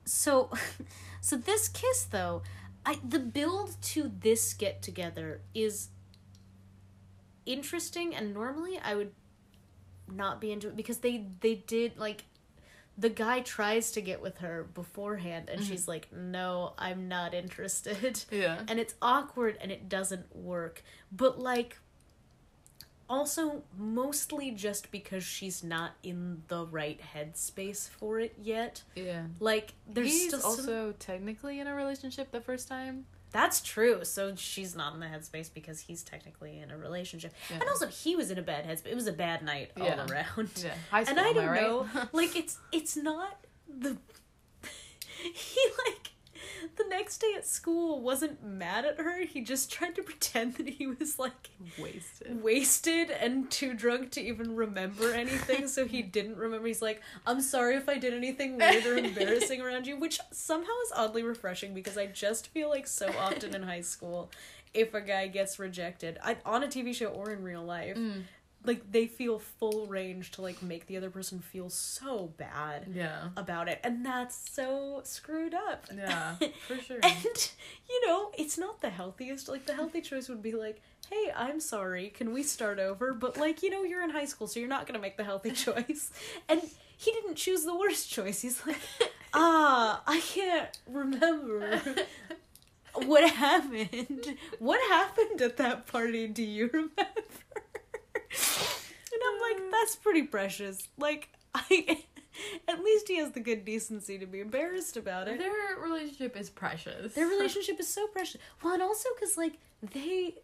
so, 0.03 0.51
so 1.21 1.35
this 1.37 1.67
kiss 1.69 2.03
though, 2.03 2.41
I 2.85 2.99
the 3.07 3.19
build 3.19 3.77
to 3.93 4.11
this 4.19 4.53
get 4.53 4.81
together 4.81 5.41
is 5.55 5.89
interesting, 7.45 8.15
and 8.15 8.33
normally 8.33 8.79
I 8.83 8.95
would 8.95 9.11
not 10.11 10.39
be 10.39 10.51
into 10.51 10.67
it 10.67 10.75
because 10.75 10.99
they 10.99 11.25
they 11.41 11.55
did 11.55 11.97
like 11.97 12.25
the 12.97 13.09
guy 13.09 13.41
tries 13.41 13.91
to 13.91 14.01
get 14.01 14.21
with 14.21 14.37
her 14.37 14.67
beforehand 14.73 15.49
and 15.49 15.59
mm-hmm. 15.59 15.69
she's 15.69 15.87
like 15.87 16.07
no 16.13 16.73
i'm 16.77 17.07
not 17.07 17.33
interested 17.33 18.23
yeah. 18.31 18.59
and 18.67 18.79
it's 18.79 18.93
awkward 19.01 19.57
and 19.59 19.71
it 19.71 19.89
doesn't 19.89 20.33
work 20.35 20.83
but 21.11 21.39
like 21.39 21.79
also 23.09 23.63
mostly 23.77 24.51
just 24.51 24.91
because 24.91 25.23
she's 25.23 25.63
not 25.63 25.91
in 26.03 26.41
the 26.47 26.65
right 26.65 26.99
headspace 27.15 27.89
for 27.89 28.19
it 28.19 28.33
yet 28.41 28.81
Yeah. 28.95 29.23
like 29.39 29.73
there's 29.87 30.07
He's 30.07 30.27
still 30.27 30.39
some... 30.39 30.49
also 30.49 30.93
technically 30.97 31.59
in 31.59 31.67
a 31.67 31.75
relationship 31.75 32.31
the 32.31 32.41
first 32.41 32.67
time. 32.67 33.05
That's 33.35 33.61
true 33.61 34.03
so 34.03 34.33
she's 34.35 34.75
not 34.75 34.93
in 34.93 34.99
the 34.99 35.05
headspace 35.05 35.53
because 35.53 35.79
he's 35.79 36.01
technically 36.03 36.59
in 36.59 36.71
a 36.71 36.77
relationship 36.77 37.33
Yeah. 37.49 37.57
and 37.59 37.69
also 37.69 37.87
he 37.87 38.15
was 38.15 38.31
in 38.31 38.37
a 38.37 38.41
bad 38.41 38.65
headspace 38.65 38.87
it 38.87 38.95
was 38.95 39.07
a 39.07 39.13
bad 39.13 39.43
night 39.43 39.71
all 39.79 39.85
Yeah. 39.85 40.05
around 40.09 40.49
Yeah. 40.63 40.73
High 40.89 41.03
school. 41.03 41.17
and 41.19 41.27
i 41.27 41.33
don't 41.33 41.47
right? 41.47 41.61
know 41.61 41.85
like 42.13 42.35
it's 42.35 42.57
it's 42.71 42.95
not 42.95 43.37
the 43.67 43.97
he 45.33 45.59
like 45.85 46.11
the 46.75 46.85
next 46.89 47.19
day 47.19 47.33
at 47.35 47.45
school 47.45 48.01
wasn't 48.01 48.43
mad 48.43 48.85
at 48.85 48.99
her. 48.99 49.25
He 49.25 49.41
just 49.41 49.71
tried 49.71 49.95
to 49.95 50.03
pretend 50.03 50.55
that 50.55 50.67
he 50.67 50.87
was 50.87 51.19
like 51.19 51.49
Wasted. 51.77 52.43
wasted 52.43 53.11
and 53.11 53.49
too 53.49 53.73
drunk 53.73 54.11
to 54.11 54.21
even 54.21 54.55
remember 54.55 55.13
anything, 55.13 55.67
so 55.67 55.85
he 55.85 56.01
didn't 56.15 56.37
remember. 56.37 56.67
He's 56.67 56.81
like, 56.81 57.01
I'm 57.25 57.41
sorry 57.41 57.75
if 57.75 57.87
I 57.89 57.97
did 57.97 58.13
anything 58.13 58.57
weird 58.57 58.85
or 58.85 58.97
embarrassing 58.97 59.61
around 59.61 59.87
you, 59.87 59.97
which 59.97 60.19
somehow 60.31 60.73
is 60.85 60.91
oddly 60.95 61.23
refreshing 61.23 61.73
because 61.73 61.97
I 61.97 62.07
just 62.07 62.47
feel 62.47 62.69
like 62.69 62.87
so 62.87 63.09
often 63.19 63.55
in 63.55 63.63
high 63.63 63.81
school, 63.81 64.31
if 64.73 64.93
a 64.93 65.01
guy 65.01 65.27
gets 65.27 65.57
rejected, 65.57 66.17
I, 66.23 66.37
on 66.45 66.63
a 66.63 66.67
TV 66.67 66.93
show 66.93 67.07
or 67.07 67.31
in 67.31 67.43
real 67.43 67.63
life, 67.63 67.97
mm. 67.97 68.23
Like 68.67 68.91
they 68.91 69.07
feel 69.07 69.39
full 69.39 69.85
range 69.87 70.31
to 70.31 70.41
like 70.41 70.61
make 70.61 70.87
the 70.87 70.97
other 70.97 71.09
person 71.09 71.39
feel 71.39 71.69
so 71.69 72.33
bad 72.37 72.87
Yeah. 72.93 73.29
about 73.37 73.67
it, 73.67 73.79
and 73.83 74.05
that's 74.05 74.35
so 74.51 75.01
screwed 75.03 75.53
up. 75.53 75.85
Yeah, 75.95 76.35
for 76.67 76.77
sure. 76.77 76.99
And 77.03 77.51
you 77.89 78.07
know, 78.07 78.31
it's 78.37 78.57
not 78.57 78.81
the 78.81 78.89
healthiest. 78.89 79.47
Like 79.49 79.65
the 79.65 79.73
healthy 79.73 80.01
choice 80.01 80.29
would 80.29 80.41
be 80.41 80.53
like, 80.53 80.81
"Hey, 81.09 81.31
I'm 81.35 81.59
sorry. 81.59 82.09
Can 82.09 82.33
we 82.33 82.43
start 82.43 82.79
over?" 82.79 83.13
But 83.13 83.37
like, 83.37 83.63
you 83.63 83.69
know, 83.69 83.83
you're 83.83 84.03
in 84.03 84.09
high 84.09 84.25
school, 84.25 84.47
so 84.47 84.59
you're 84.59 84.69
not 84.69 84.85
going 84.87 84.95
to 84.95 85.01
make 85.01 85.17
the 85.17 85.23
healthy 85.23 85.51
choice. 85.65 86.11
And 86.49 86.61
he 86.97 87.11
didn't 87.11 87.35
choose 87.35 87.63
the 87.65 87.75
worst 87.75 88.09
choice. 88.09 88.41
He's 88.41 88.65
like, 88.65 88.77
"Ah, 89.33 90.01
I 90.07 90.19
can't 90.21 90.69
remember 90.87 91.81
what 92.93 93.29
happened. 93.29 94.37
What 94.59 94.79
happened 94.89 95.41
at 95.41 95.57
that 95.57 95.87
party? 95.87 96.27
Do 96.27 96.43
you 96.43 96.69
remember?" 96.71 96.91
And 99.13 99.21
I'm 99.25 99.41
like, 99.61 99.71
"That's 99.71 99.95
pretty 99.95 100.23
precious." 100.23 100.87
Like, 100.97 101.29
I 101.55 102.03
at 102.67 102.83
least 102.83 103.07
he 103.07 103.17
has 103.17 103.31
the 103.31 103.39
good 103.39 103.63
decency 103.65 104.17
to 104.17 104.25
be 104.25 104.41
embarrassed 104.41 104.97
about 104.97 105.27
it. 105.27 105.39
Their 105.39 105.51
relationship 105.81 106.35
is 106.35 106.49
precious. 106.49 107.13
Their 107.13 107.27
relationship 107.37 107.79
is 107.79 107.87
so 107.87 108.07
precious. 108.07 108.41
Well, 108.63 108.73
and 108.73 108.83
also 108.83 109.07
because 109.15 109.37
like 109.37 109.53
they 109.93 110.35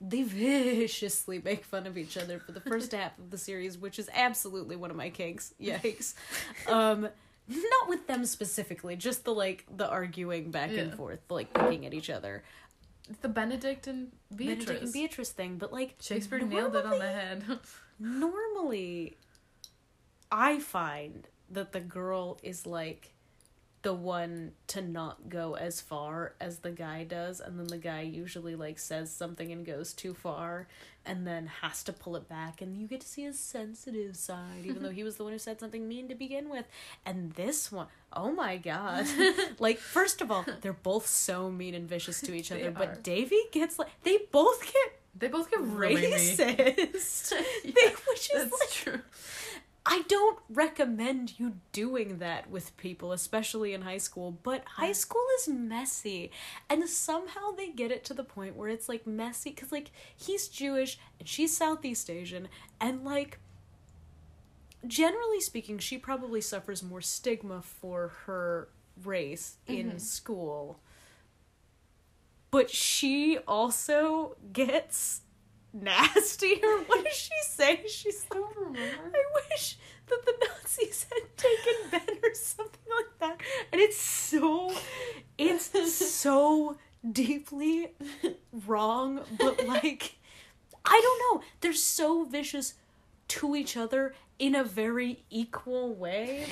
they 0.00 0.22
viciously 0.22 1.40
make 1.44 1.64
fun 1.64 1.86
of 1.86 1.98
each 1.98 2.16
other 2.16 2.38
for 2.38 2.52
the 2.52 2.60
first 2.60 2.92
half 2.94 3.18
of 3.18 3.30
the 3.30 3.38
series, 3.38 3.78
which 3.78 3.98
is 3.98 4.08
absolutely 4.14 4.76
one 4.76 4.90
of 4.90 4.96
my 4.96 5.10
kinks. 5.10 5.54
Yikes. 5.60 6.14
Um, 6.68 7.08
not 7.48 7.88
with 7.88 8.06
them 8.06 8.26
specifically, 8.26 8.94
just 8.94 9.24
the 9.24 9.32
like 9.34 9.64
the 9.74 9.88
arguing 9.88 10.50
back 10.50 10.70
and 10.70 10.90
Yeah. 10.90 10.96
forth, 10.96 11.20
like 11.30 11.52
picking 11.54 11.86
at 11.86 11.94
each 11.94 12.10
other. 12.10 12.44
The 13.20 13.28
Benedict 13.28 13.86
and 13.86 14.12
Beatrice. 14.34 14.66
Benedict 14.66 14.84
and 14.84 14.92
Beatrice 14.92 15.30
thing, 15.30 15.56
but 15.58 15.72
like 15.72 15.96
Shakespeare 16.00 16.40
nailed 16.40 16.76
it 16.76 16.84
on 16.84 16.98
the 16.98 17.08
head. 17.08 17.44
normally 17.98 19.16
I 20.30 20.58
find 20.58 21.26
that 21.50 21.72
the 21.72 21.80
girl 21.80 22.38
is 22.42 22.66
like 22.66 23.12
the 23.82 23.94
one 23.94 24.52
to 24.66 24.80
not 24.82 25.28
go 25.28 25.54
as 25.54 25.80
far 25.80 26.34
as 26.40 26.58
the 26.58 26.70
guy 26.70 27.04
does 27.04 27.40
and 27.40 27.58
then 27.58 27.66
the 27.68 27.78
guy 27.78 28.00
usually 28.00 28.54
like 28.56 28.78
says 28.78 29.10
something 29.10 29.52
and 29.52 29.64
goes 29.64 29.92
too 29.92 30.14
far 30.14 30.66
and 31.06 31.26
then 31.26 31.46
has 31.46 31.82
to 31.84 31.92
pull 31.92 32.16
it 32.16 32.28
back 32.28 32.60
and 32.60 32.76
you 32.76 32.86
get 32.86 33.00
to 33.00 33.06
see 33.06 33.22
his 33.22 33.38
sensitive 33.38 34.16
side 34.16 34.64
even 34.64 34.82
though 34.82 34.90
he 34.90 35.04
was 35.04 35.16
the 35.16 35.22
one 35.22 35.32
who 35.32 35.38
said 35.38 35.60
something 35.60 35.86
mean 35.86 36.08
to 36.08 36.14
begin 36.14 36.48
with. 36.50 36.66
And 37.06 37.32
this 37.32 37.70
one 37.70 37.86
oh 38.12 38.32
my 38.32 38.56
god. 38.56 39.06
Like 39.58 39.78
first 39.78 40.20
of 40.20 40.30
all 40.30 40.44
they're 40.60 40.72
both 40.72 41.06
so 41.06 41.50
mean 41.50 41.74
and 41.74 41.88
vicious 41.88 42.20
to 42.22 42.34
each 42.34 42.50
other 42.52 42.70
but 42.70 43.02
devi 43.02 43.40
gets 43.52 43.78
like 43.78 43.88
they 44.02 44.18
both 44.32 44.62
get 44.64 45.00
They 45.16 45.28
both 45.28 45.50
get 45.50 45.60
really 45.60 46.02
racist. 46.12 47.32
Yeah, 47.64 47.72
they, 47.74 47.90
which 48.08 48.30
is 48.34 48.50
That's 48.50 48.60
like 48.60 48.70
true. 48.70 49.00
I 49.90 50.02
don't 50.06 50.38
recommend 50.50 51.40
you 51.40 51.54
doing 51.72 52.18
that 52.18 52.50
with 52.50 52.76
people, 52.76 53.10
especially 53.10 53.72
in 53.72 53.80
high 53.80 53.96
school, 53.96 54.38
but 54.42 54.62
high 54.76 54.92
school 54.92 55.24
is 55.38 55.48
messy. 55.48 56.30
And 56.68 56.86
somehow 56.86 57.52
they 57.56 57.70
get 57.70 57.90
it 57.90 58.04
to 58.04 58.14
the 58.14 58.22
point 58.22 58.54
where 58.54 58.68
it's 58.68 58.86
like 58.86 59.06
messy 59.06 59.48
because, 59.48 59.72
like, 59.72 59.90
he's 60.14 60.48
Jewish 60.48 60.98
and 61.18 61.26
she's 61.26 61.56
Southeast 61.56 62.10
Asian, 62.10 62.48
and, 62.78 63.02
like, 63.02 63.38
generally 64.86 65.40
speaking, 65.40 65.78
she 65.78 65.96
probably 65.96 66.42
suffers 66.42 66.82
more 66.82 67.00
stigma 67.00 67.62
for 67.62 68.12
her 68.26 68.68
race 69.02 69.56
in 69.66 69.88
mm-hmm. 69.88 69.98
school. 69.98 70.80
But 72.50 72.68
she 72.68 73.38
also 73.48 74.36
gets 74.52 75.22
nastier. 75.72 76.82
What 76.86 77.04
does 77.04 77.14
she 77.14 77.34
say? 77.42 77.82
She's 77.86 78.24
like, 78.30 78.40
don't 78.40 78.56
remember. 78.56 79.12
I 79.14 79.24
wish 79.50 79.78
that 80.06 80.24
the 80.24 80.34
Nazis 80.46 81.06
had 81.12 81.36
taken 81.36 81.90
Ben 81.90 82.18
or 82.22 82.34
something 82.34 82.92
like 82.96 83.18
that. 83.20 83.40
And 83.72 83.80
it's 83.80 83.98
so, 83.98 84.72
it's 85.36 85.70
so 85.92 86.76
deeply 87.12 87.92
wrong, 88.66 89.20
but 89.38 89.66
like, 89.66 90.16
I 90.84 91.00
don't 91.02 91.40
know. 91.40 91.46
They're 91.60 91.72
so 91.72 92.24
vicious 92.24 92.74
to 93.28 93.54
each 93.54 93.76
other 93.76 94.14
in 94.38 94.54
a 94.54 94.64
very 94.64 95.24
equal 95.30 95.94
way. 95.94 96.46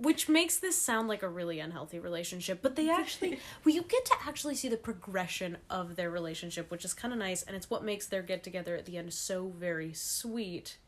Which 0.00 0.28
makes 0.28 0.58
this 0.58 0.76
sound 0.76 1.06
like 1.06 1.22
a 1.22 1.28
really 1.28 1.60
unhealthy 1.60 1.98
relationship, 2.00 2.60
but 2.62 2.74
they 2.74 2.90
actually, 2.90 3.38
well, 3.64 3.74
you 3.74 3.82
get 3.82 4.04
to 4.06 4.14
actually 4.26 4.56
see 4.56 4.68
the 4.68 4.76
progression 4.76 5.58
of 5.70 5.96
their 5.96 6.10
relationship, 6.10 6.70
which 6.70 6.84
is 6.84 6.94
kind 6.94 7.12
of 7.12 7.18
nice, 7.20 7.42
and 7.42 7.56
it's 7.56 7.70
what 7.70 7.84
makes 7.84 8.06
their 8.06 8.22
get 8.22 8.42
together 8.42 8.74
at 8.74 8.86
the 8.86 8.96
end 8.96 9.12
so 9.12 9.52
very 9.56 9.92
sweet. 9.92 10.78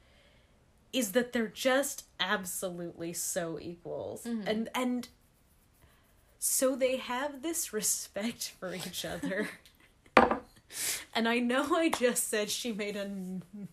Is 0.92 1.12
that 1.12 1.32
they're 1.32 1.46
just 1.46 2.04
absolutely 2.18 3.12
so 3.12 3.58
equals, 3.60 4.24
mm-hmm. 4.24 4.48
and 4.48 4.68
and 4.74 5.08
so 6.40 6.74
they 6.74 6.96
have 6.96 7.42
this 7.42 7.72
respect 7.72 8.54
for 8.58 8.74
each 8.74 9.04
other. 9.04 9.48
And 11.14 11.28
I 11.28 11.38
know 11.38 11.74
I 11.74 11.88
just 11.88 12.28
said 12.28 12.50
she 12.50 12.72
made 12.72 12.96
a 12.96 13.10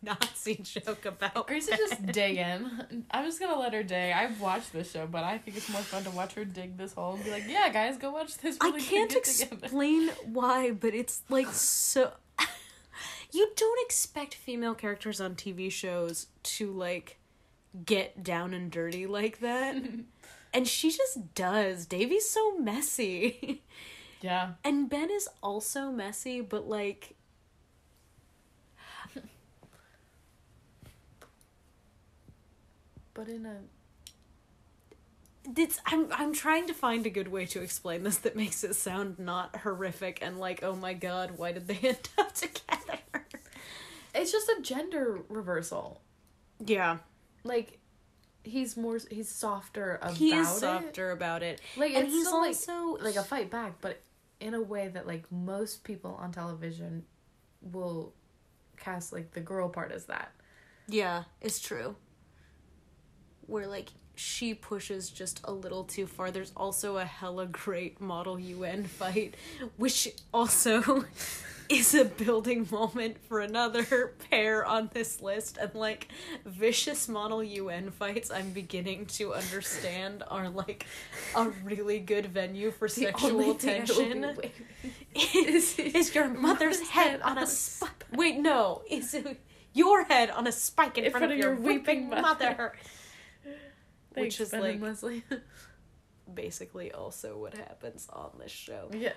Nazi 0.01 0.55
joke 0.55 1.05
about 1.05 1.47
Grace 1.47 1.67
is 1.67 1.77
just 1.77 2.05
digging. 2.07 3.05
I'm 3.11 3.25
just 3.25 3.39
gonna 3.39 3.59
let 3.59 3.73
her 3.73 3.83
dig. 3.83 4.13
I've 4.13 4.41
watched 4.41 4.73
this 4.73 4.91
show, 4.91 5.05
but 5.07 5.23
I 5.23 5.37
think 5.37 5.57
it's 5.57 5.69
more 5.69 5.81
fun 5.81 6.03
to 6.05 6.11
watch 6.11 6.33
her 6.33 6.45
dig 6.45 6.77
this 6.77 6.93
hole 6.93 7.13
and 7.13 7.23
be 7.23 7.31
like, 7.31 7.43
"Yeah, 7.47 7.69
guys, 7.69 7.97
go 7.97 8.11
watch 8.11 8.37
this." 8.37 8.57
I 8.59 8.67
Really 8.67 8.79
good 8.79 8.89
can't 8.89 9.09
get 9.11 9.23
together." 9.25 9.55
explain 9.63 10.09
why, 10.25 10.71
but 10.71 10.93
it's 10.93 11.21
like 11.29 11.47
so. 11.47 12.11
you 13.31 13.51
don't 13.55 13.85
expect 13.85 14.33
female 14.33 14.73
characters 14.73 15.21
on 15.21 15.35
TV 15.35 15.71
shows 15.71 16.27
to 16.43 16.71
like 16.71 17.17
get 17.85 18.23
down 18.23 18.53
and 18.53 18.71
dirty 18.71 19.05
like 19.05 19.39
that. 19.39 19.75
and 20.53 20.67
she 20.67 20.91
just 20.91 21.35
does. 21.35 21.85
Devi's 21.85 22.29
so 22.29 22.57
messy. 22.57 23.61
Yeah, 24.21 24.53
and 24.63 24.89
Ben 24.89 25.09
is 25.11 25.27
also 25.43 25.91
messy, 25.91 26.41
but 26.41 26.67
like. 26.67 27.15
but 33.13 33.27
in 33.27 33.45
a 33.45 33.57
It's, 35.55 35.79
I'm 35.85 36.07
I'm 36.11 36.33
trying 36.33 36.67
to 36.67 36.73
find 36.73 37.05
a 37.05 37.09
good 37.09 37.27
way 37.29 37.45
to 37.47 37.61
explain 37.61 38.03
this 38.03 38.17
that 38.19 38.35
makes 38.35 38.63
it 38.63 38.75
sound 38.75 39.17
not 39.19 39.55
horrific 39.57 40.19
and 40.21 40.39
like 40.39 40.63
oh 40.63 40.75
my 40.75 40.93
god 40.93 41.31
why 41.37 41.51
did 41.51 41.67
they 41.67 41.75
end 41.83 42.09
up 42.17 42.33
together? 42.33 42.99
it's 44.13 44.31
just 44.31 44.49
a 44.49 44.61
gender 44.61 45.19
reversal. 45.29 46.01
Yeah, 46.65 46.97
Like 47.43 47.77
he's 48.43 48.75
more 48.77 48.97
he's 49.11 49.29
softer 49.29 49.99
about 50.01 50.15
he 50.17 50.33
is 50.33 50.63
it. 50.63 50.97
about 51.11 51.43
it. 51.43 51.61
Like 51.75 51.93
and 51.93 52.07
he's 52.07 52.27
still, 52.27 52.39
like- 52.41 52.47
also 52.49 52.97
like 53.03 53.15
a 53.15 53.23
fight 53.23 53.49
back, 53.51 53.73
but 53.81 54.01
in 54.39 54.53
a 54.53 54.61
way 54.61 54.87
that 54.87 55.07
like 55.07 55.31
most 55.31 55.83
people 55.83 56.17
on 56.21 56.31
television 56.31 57.03
will 57.61 58.13
cast 58.77 59.11
like 59.11 59.31
the 59.31 59.39
girl 59.41 59.69
part 59.69 59.91
as 59.91 60.05
that. 60.05 60.31
Yeah, 60.87 61.23
it's 61.41 61.59
true. 61.59 61.95
Where 63.45 63.67
like 63.67 63.89
she 64.15 64.53
pushes 64.53 65.09
just 65.09 65.41
a 65.43 65.51
little 65.51 65.83
too 65.83 66.07
far. 66.07 66.31
There's 66.31 66.51
also 66.55 66.97
a 66.97 67.05
hella 67.05 67.45
great 67.45 68.01
model 68.01 68.39
UN 68.39 68.83
fight, 68.85 69.35
which 69.77 70.09
also 70.33 71.05
is 71.69 71.93
a 71.93 72.05
building 72.05 72.67
moment 72.71 73.17
for 73.27 73.39
another 73.39 74.13
pair 74.29 74.65
on 74.65 74.89
this 74.93 75.21
list. 75.21 75.57
And 75.57 75.73
like 75.75 76.07
vicious 76.45 77.07
model 77.07 77.43
UN 77.43 77.91
fights, 77.91 78.31
I'm 78.31 78.51
beginning 78.51 79.05
to 79.07 79.33
understand 79.33 80.23
are 80.29 80.49
like 80.49 80.85
a 81.35 81.49
really 81.63 81.99
good 81.99 82.27
venue 82.27 82.71
for 82.71 82.87
sexual 82.87 83.55
tension. 83.55 84.37
is, 85.33 85.77
is 85.79 86.13
your 86.13 86.29
mother's 86.29 86.81
head 86.89 87.21
on 87.21 87.37
a 87.37 87.47
spike? 87.47 88.05
Wait, 88.13 88.39
no. 88.39 88.81
Is 88.89 89.13
it 89.13 89.39
your 89.73 90.03
head 90.05 90.29
on 90.29 90.47
a 90.47 90.51
spike 90.51 90.97
in, 90.97 91.11
front, 91.11 91.31
of 91.31 91.37
your 91.37 91.55
weeping 91.55 92.09
mother? 92.09 92.73
Thanks, 94.13 94.39
Which 94.39 94.41
is 94.41 94.49
Ben 94.49 94.81
like 94.81 95.13
basically 96.33 96.91
also 96.91 97.37
what 97.37 97.53
happens 97.53 98.07
on 98.11 98.31
this 98.39 98.51
show. 98.51 98.89
yeah, 98.93 99.13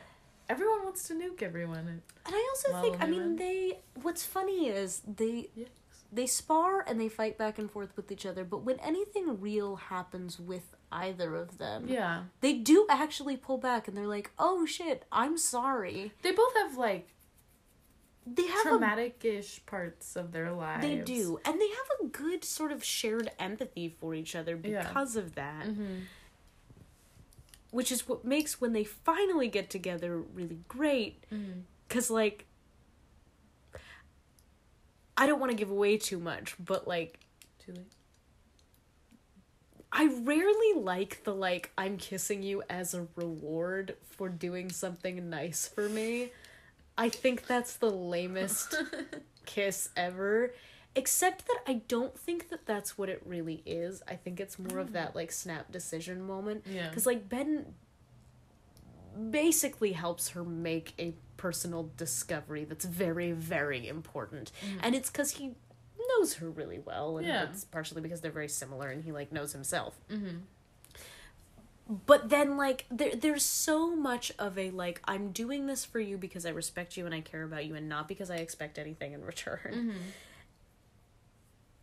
everyone 0.50 0.84
wants 0.84 1.06
to 1.08 1.14
nuke 1.14 1.42
everyone. 1.42 1.86
And 1.88 2.02
I 2.26 2.46
also 2.50 2.80
think, 2.82 3.02
I 3.02 3.06
mean, 3.06 3.36
they. 3.36 3.80
What's 4.02 4.24
funny 4.24 4.68
is 4.68 5.02
they 5.06 5.48
Yes. 5.54 5.68
they 6.12 6.26
spar 6.26 6.84
and 6.86 7.00
they 7.00 7.08
fight 7.08 7.38
back 7.38 7.58
and 7.58 7.70
forth 7.70 7.96
with 7.96 8.10
each 8.10 8.26
other, 8.26 8.44
but 8.44 8.58
when 8.62 8.78
anything 8.80 9.40
real 9.40 9.76
happens 9.76 10.38
with 10.40 10.74
either 10.92 11.36
of 11.36 11.58
them. 11.58 11.86
Yeah. 11.88 12.24
They 12.40 12.54
do 12.54 12.86
actually 12.90 13.36
pull 13.36 13.58
back 13.58 13.86
and 13.88 13.96
they're 13.96 14.08
like, 14.18 14.30
"Oh 14.38 14.66
shit, 14.66 15.04
I'm 15.12 15.38
sorry." 15.38 16.12
They 16.22 16.32
both 16.32 16.54
have 16.56 16.76
like 16.76 17.06
They 18.26 18.46
have 18.46 18.62
traumatic-ish 18.62 19.64
parts 19.66 20.14
of 20.14 20.32
their 20.32 20.52
lives. 20.52 20.82
They 20.82 20.96
do. 20.96 21.40
And 21.44 21.60
they 21.60 21.68
have 21.68 21.88
a 22.02 22.06
good 22.06 22.44
sort 22.44 22.70
of 22.70 22.84
shared 22.84 23.30
empathy 23.38 23.88
for 23.98 24.14
each 24.14 24.36
other 24.36 24.54
Yeah. 24.62 24.86
because 24.86 25.16
of 25.16 25.34
that. 25.36 25.66
Mhm. 25.66 26.02
Which 27.70 27.92
is 27.92 28.08
what 28.08 28.24
makes 28.24 28.60
when 28.60 28.72
they 28.72 28.84
finally 28.84 29.48
get 29.48 29.70
together 29.70 30.18
really 30.18 30.60
great. 30.68 31.24
Mm-hmm. 31.32 31.60
Because, 31.88 32.10
like, 32.10 32.46
I 35.16 35.26
don't 35.26 35.38
want 35.40 35.50
to 35.50 35.56
give 35.56 35.70
away 35.70 35.96
too 35.98 36.18
much, 36.18 36.54
but, 36.58 36.88
like, 36.88 37.20
Too 37.64 37.72
late. 37.72 37.92
I 39.92 40.06
rarely 40.22 40.80
like 40.80 41.24
the, 41.24 41.34
like, 41.34 41.72
I'm 41.76 41.96
kissing 41.96 42.42
you 42.42 42.62
as 42.70 42.94
a 42.94 43.08
reward 43.16 43.96
for 44.02 44.28
doing 44.28 44.70
something 44.70 45.28
nice 45.28 45.66
for 45.68 45.88
me. 45.88 46.30
I 46.96 47.08
think 47.08 47.46
that's 47.46 47.74
the 47.76 47.90
lamest 47.90 48.74
kiss 49.46 49.88
ever. 49.96 50.54
Except 50.96 51.46
that 51.46 51.58
I 51.68 51.74
don't 51.86 52.18
think 52.18 52.48
that 52.50 52.66
that's 52.66 52.98
what 52.98 53.08
it 53.08 53.22
really 53.24 53.62
is. 53.64 54.02
I 54.08 54.16
think 54.16 54.40
it's 54.40 54.58
more 54.58 54.78
of 54.78 54.92
that 54.92 55.14
like 55.14 55.30
snap 55.30 55.70
decision 55.70 56.20
moment. 56.22 56.64
Yeah. 56.68 56.88
Because 56.88 57.06
like 57.06 57.28
Ben 57.28 57.66
basically 59.30 59.92
helps 59.92 60.30
her 60.30 60.44
make 60.44 60.94
a 60.98 61.14
personal 61.36 61.90
discovery 61.96 62.64
that's 62.64 62.84
very 62.84 63.32
very 63.32 63.88
important, 63.88 64.52
and 64.82 64.94
it's 64.94 65.10
because 65.10 65.32
he 65.32 65.52
knows 66.18 66.34
her 66.34 66.48
really 66.50 66.78
well, 66.78 67.18
and 67.18 67.26
Yeah. 67.26 67.44
it's 67.44 67.64
partially 67.64 68.00
because 68.02 68.20
they're 68.20 68.30
very 68.30 68.48
similar, 68.48 68.88
and 68.88 69.04
he 69.04 69.12
like 69.12 69.32
knows 69.32 69.52
himself 69.52 69.96
Mhm. 70.10 70.40
but 72.06 72.28
then 72.28 72.56
like 72.56 72.86
there 72.90 73.14
there's 73.16 73.42
so 73.44 73.94
much 73.96 74.32
of 74.38 74.56
a 74.58 74.70
like 74.70 75.00
I'm 75.06 75.32
doing 75.32 75.66
this 75.66 75.84
for 75.84 75.98
you 75.98 76.16
because 76.18 76.46
I 76.46 76.50
respect 76.50 76.96
you 76.96 77.04
and 77.06 77.14
I 77.14 77.20
care 77.20 77.42
about 77.42 77.64
you 77.66 77.74
and 77.74 77.88
not 77.88 78.06
because 78.06 78.30
I 78.30 78.36
expect 78.36 78.78
anything 78.78 79.12
in 79.12 79.24
return. 79.24 79.94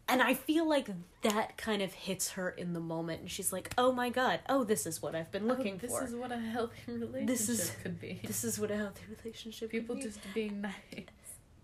And 0.09 0.21
I 0.21 0.33
feel 0.35 0.67
like 0.67 0.87
that 1.23 1.57
kind 1.57 1.81
of 1.81 1.91
hits 1.93 2.31
her 2.31 2.49
in 2.49 2.71
the 2.71 2.79
moment 2.79 3.19
and 3.21 3.29
she's 3.29 3.51
like, 3.51 3.73
"Oh 3.77 3.91
my 3.91 4.09
god. 4.09 4.39
Oh, 4.47 4.63
this 4.63 4.85
is 4.85 5.01
what 5.01 5.15
I've 5.15 5.31
been 5.31 5.47
looking 5.47 5.73
Oh, 5.75 5.77
this 5.79 5.91
for. 5.91 6.03
is 6.05 6.15
what 6.15 6.31
a 6.31 6.37
healthy 6.37 6.75
relationship 6.93 7.27
This 7.27 7.49
is- 7.49 7.71
could 7.83 7.99
be. 7.99 8.21
this 8.23 8.45
is 8.45 8.57
what 8.57 8.71
a 8.71 8.77
healthy 8.77 9.01
relationship 9.21 9.69
People 9.69 9.95
could 9.95 10.03
be." 10.03 10.07
just 10.09 10.19
being 10.33 10.61
nice. 10.61 10.73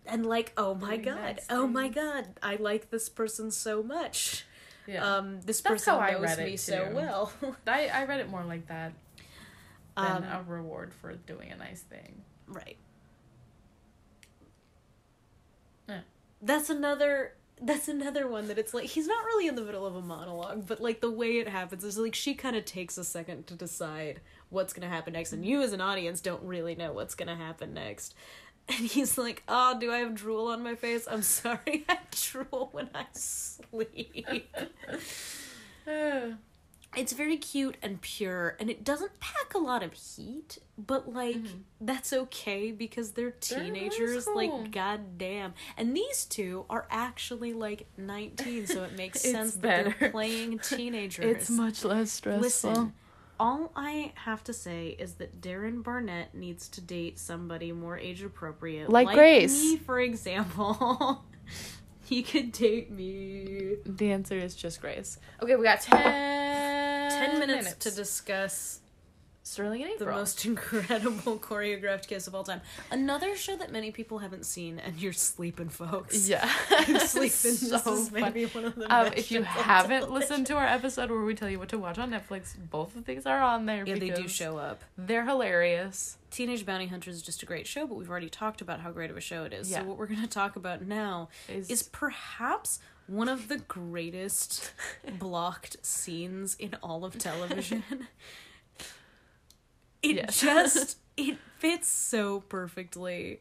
and 0.06 0.26
like, 0.26 0.52
"Oh 0.58 0.76
my 0.76 0.98
doing 0.98 1.16
god. 1.16 1.36
nice 1.38 1.46
oh 1.50 1.68
my 1.68 1.88
god. 1.88 2.38
I 2.44 2.58
like 2.58 2.90
this 2.90 3.08
person 3.08 3.50
so 3.50 3.82
much." 3.82 4.46
Yeah. 4.88 5.06
Um 5.18 5.40
this 5.44 5.62
That's 5.62 5.86
person 5.86 5.94
how 5.94 6.00
I 6.02 6.12
knows 6.12 6.24
read 6.24 6.40
it, 6.40 6.60
so 6.60 6.90
too. 6.90 6.96
well. 6.96 7.32
I, 7.68 7.88
I 7.88 8.04
read 8.04 8.20
it 8.20 8.30
more 8.30 8.44
like 8.44 8.68
that 8.68 8.92
than 9.96 10.06
Um, 10.06 10.24
a 10.26 10.44
reward 10.46 10.94
for 10.94 11.14
doing 11.16 11.50
a 11.52 11.56
nice 11.56 11.82
thing. 11.84 12.24
Right. 12.48 12.76
Yeah. 15.88 16.02
That's 16.42 16.70
another 16.70 17.36
that's 17.62 17.88
another 17.88 18.28
one 18.28 18.48
that 18.48 18.58
it's 18.58 18.74
like 18.74 18.86
he's 18.86 19.08
not 19.08 19.24
really 19.26 19.48
in 19.48 19.56
the 19.56 19.62
middle 19.62 19.86
of 19.86 19.96
a 19.96 20.02
monologue, 20.02 20.68
but 20.68 20.82
like 20.82 21.02
the 21.02 21.12
way 21.12 21.38
it 21.40 21.48
happens 21.48 21.84
is 21.84 21.98
like 21.98 22.16
she 22.16 22.34
kind 22.34 22.56
of 22.56 22.66
takes 22.66 22.98
a 22.98 23.04
second 23.04 23.48
to 23.48 23.56
decide 23.56 24.22
what's 24.50 24.74
to 24.88 24.94
happen 24.94 25.14
next 25.14 25.34
and 25.34 25.46
you 25.46 25.62
as 25.62 25.74
an 25.74 25.82
audience 25.82 26.22
don't 26.22 26.44
really 26.44 26.76
know 26.76 26.94
what's 26.94 27.16
to 27.28 27.36
happen 27.36 27.74
next. 27.74 28.16
And 28.70 28.80
he's 28.80 29.18
like, 29.18 29.44
"Oh, 29.50 29.78
do 29.78 29.92
I 29.92 29.98
have 29.98 30.16
drool 30.16 30.48
on 30.48 30.64
my 30.64 30.76
face? 30.76 31.06
I'm 31.10 31.22
sorry. 31.22 31.84
I 31.90 31.98
drool 32.12 32.70
when 32.72 32.90
I 32.96 33.06
sleep." 33.12 34.56
It's 37.04 37.12
very 37.12 37.36
cute 37.36 37.76
and 37.82 38.00
pure 38.02 38.56
and 38.62 38.70
it 38.70 38.86
doesn't 38.86 39.20
pack 39.20 39.54
a 39.54 39.58
lot 39.58 39.84
of 39.84 39.92
heat 39.94 40.58
but 40.78 41.14
like 41.14 41.36
that's 41.82 42.14
okay 42.14 42.72
because 42.72 43.12
they're 43.12 43.32
Mm-hmm. 43.32 43.56
They're 43.56 43.64
teenagers 43.66 44.24
school. 44.24 44.36
like 44.38 44.72
goddamn 44.72 45.54
and 45.78 45.96
these 45.96 46.24
two 46.24 46.66
are 46.70 46.88
actually 46.90 47.52
like 47.54 47.88
19 47.98 48.68
so 48.68 48.84
it 48.84 48.96
makes 48.98 49.20
sense 49.22 49.56
that 49.56 49.94
they're 50.00 50.10
playing 50.12 50.60
teenagers 50.64 51.26
it's 51.26 51.50
much 51.50 51.84
less 51.84 52.10
stressful. 52.12 52.42
listen 52.42 52.94
all 53.40 53.72
i 53.76 54.14
have 54.16 54.44
to 54.46 54.54
say 54.54 54.96
is 54.98 55.16
that 55.16 55.42
darren 55.42 55.84
barnett 55.84 56.34
needs 56.34 56.70
to 56.70 56.80
date 56.80 57.20
somebody 57.20 57.72
more 57.74 57.98
age 57.98 58.24
appropriate 58.24 58.90
Like 58.90 59.10
Grace. 59.14 59.52
me 59.60 59.78
for 59.78 60.00
example 60.00 61.26
he 62.06 62.22
could 62.24 62.52
date 62.52 62.92
me 62.92 63.76
The 63.86 64.12
answer 64.12 64.38
is 64.38 64.56
just 64.56 64.82
Grace. 64.82 65.18
Okay, 65.42 65.56
we 65.56 65.64
got 65.64 65.82
10, 65.82 65.98
10 67.32 67.40
minutes, 67.40 67.74
to 67.74 67.92
discuss 67.92 68.80
Sterling 69.46 69.82
and 69.82 69.92
April. 69.92 70.08
the 70.08 70.16
most 70.16 70.46
incredible 70.46 71.38
choreographed 71.38 72.08
kiss 72.08 72.28
of 72.28 72.36
all 72.36 72.46
time. 72.46 72.62
Another 72.92 73.36
show 73.36 73.58
that 73.58 73.72
many 73.74 73.92
people 73.92 74.20
haven't 74.20 74.46
seen, 74.46 74.80
and 74.80 74.98
you're 75.02 75.12
sleeping, 75.12 75.68
folks. 75.68 76.30
Yeah. 76.30 76.50
You're 76.88 77.00
sleeping. 77.02 77.30
so 77.30 77.78
this 77.78 77.86
is 77.88 78.12
maybe 78.12 78.46
one 78.46 78.66
of 78.66 78.76
the 78.76 78.94
Um, 78.94 79.08
if 79.16 79.32
you 79.32 79.44
haven't 79.44 80.10
listened 80.10 80.48
to 80.48 80.56
our 80.56 80.66
episode 80.66 81.10
where 81.12 81.22
we 81.22 81.36
tell 81.36 81.50
you 81.50 81.60
what 81.60 81.70
to 81.70 81.78
watch 81.78 81.98
on 81.98 82.12
Netflix, 82.12 82.56
both 82.58 82.96
of 82.96 83.06
these 83.06 83.26
are 83.26 83.42
on 83.42 83.66
there. 83.66 83.84
yeah, 83.86 83.96
they 83.96 84.12
do 84.12 84.30
show 84.30 84.58
up. 84.58 84.82
They're 84.98 85.26
hilarious. 85.26 86.18
Teenage 86.32 86.66
Bounty 86.66 86.88
Hunters 86.88 87.16
is 87.16 87.22
just 87.22 87.44
a 87.44 87.46
great 87.46 87.68
show, 87.68 87.86
but 87.86 87.96
we've 87.96 88.10
already 88.10 88.30
talked 88.30 88.62
about 88.62 88.80
how 88.80 88.92
great 88.92 89.12
of 89.12 89.18
a 89.18 89.22
show 89.22 89.44
it 89.44 89.54
is. 89.54 89.70
Yeah. 89.70 89.82
So 89.82 89.84
what 89.86 89.98
we're 89.98 90.08
going 90.08 90.22
to 90.22 90.28
talk 90.28 90.56
about 90.56 90.82
now 90.82 91.30
Is, 91.48 91.70
is 91.70 91.84
perhaps 91.84 92.80
one 93.08 93.28
of 93.30 93.48
the 93.50 93.58
greatest 93.58 94.72
blocked 95.20 95.78
scenes 95.86 96.56
in 96.56 96.76
all 96.82 97.04
of 97.06 97.18
television. 97.18 97.84
It 100.02 100.16
Yes. 100.18 100.40
just 100.42 100.98
it 101.18 101.38
fits 101.60 101.88
so 101.88 102.42
perfectly. 102.42 103.40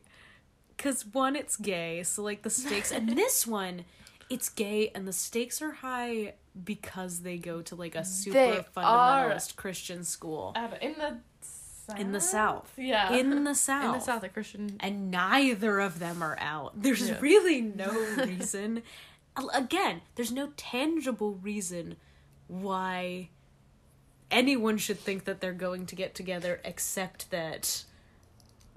Cause 0.79 1.05
one, 1.07 1.37
it's 1.37 1.57
gay, 1.57 2.03
so 2.03 2.23
like 2.23 2.43
the 2.43 2.51
stakes, 2.51 2.91
and 2.93 3.09
this 3.17 3.47
one, 3.47 3.85
it's 4.31 4.49
gay, 4.49 4.91
and 4.95 5.07
the 5.07 5.13
stakes 5.13 5.61
are 5.63 5.73
high 5.73 6.35
because 6.65 7.21
they 7.21 7.37
go 7.39 7.63
to 7.63 7.75
like 7.75 7.95
a 7.95 8.05
super 8.05 8.35
They 8.39 8.65
fundamentalist 8.77 9.57
Christian 9.57 10.05
school 10.05 10.55
in 10.81 10.93
the 10.99 11.17
south? 11.87 11.99
in 11.99 12.13
the 12.13 12.21
South. 12.21 12.73
Yeah. 12.77 13.13
In 13.13 13.43
the 13.45 13.55
South. 13.55 13.85
in 13.87 13.93
the 13.93 14.01
south, 14.01 14.23
a 14.23 14.29
Christian. 14.29 14.77
and 14.81 15.11
neither 15.11 15.81
of 15.81 15.99
them 15.99 16.23
are 16.23 16.39
out. 16.41 16.81
There's 16.81 17.09
Yeah. 17.09 17.19
really 17.21 17.61
no 17.61 17.91
reason. 18.25 18.83
Again, 19.55 20.03
there's 20.15 20.33
no 20.33 20.51
tangible 20.57 21.35
reason 21.35 21.97
why 22.49 23.31
anyone 24.31 24.79
should 24.79 24.99
think 24.99 25.25
that 25.25 25.41
they're 25.41 25.53
going 25.53 25.87
to 25.87 25.95
get 25.95 26.15
together 26.15 26.61
except 26.65 27.31
that 27.31 27.85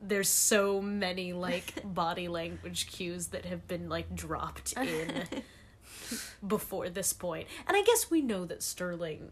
there's 0.01 0.29
so 0.29 0.81
many 0.81 1.33
like 1.33 1.81
body 1.93 2.27
language 2.27 2.87
cues 2.91 3.27
that 3.27 3.45
have 3.45 3.67
been 3.67 3.89
like 3.89 4.13
dropped 4.15 4.73
in 4.77 5.27
before 6.45 6.89
this 6.89 7.13
point. 7.13 7.47
And 7.67 7.75
I 7.75 7.81
guess 7.83 8.11
we 8.11 8.21
know 8.21 8.45
that 8.45 8.61
Sterling 8.61 9.31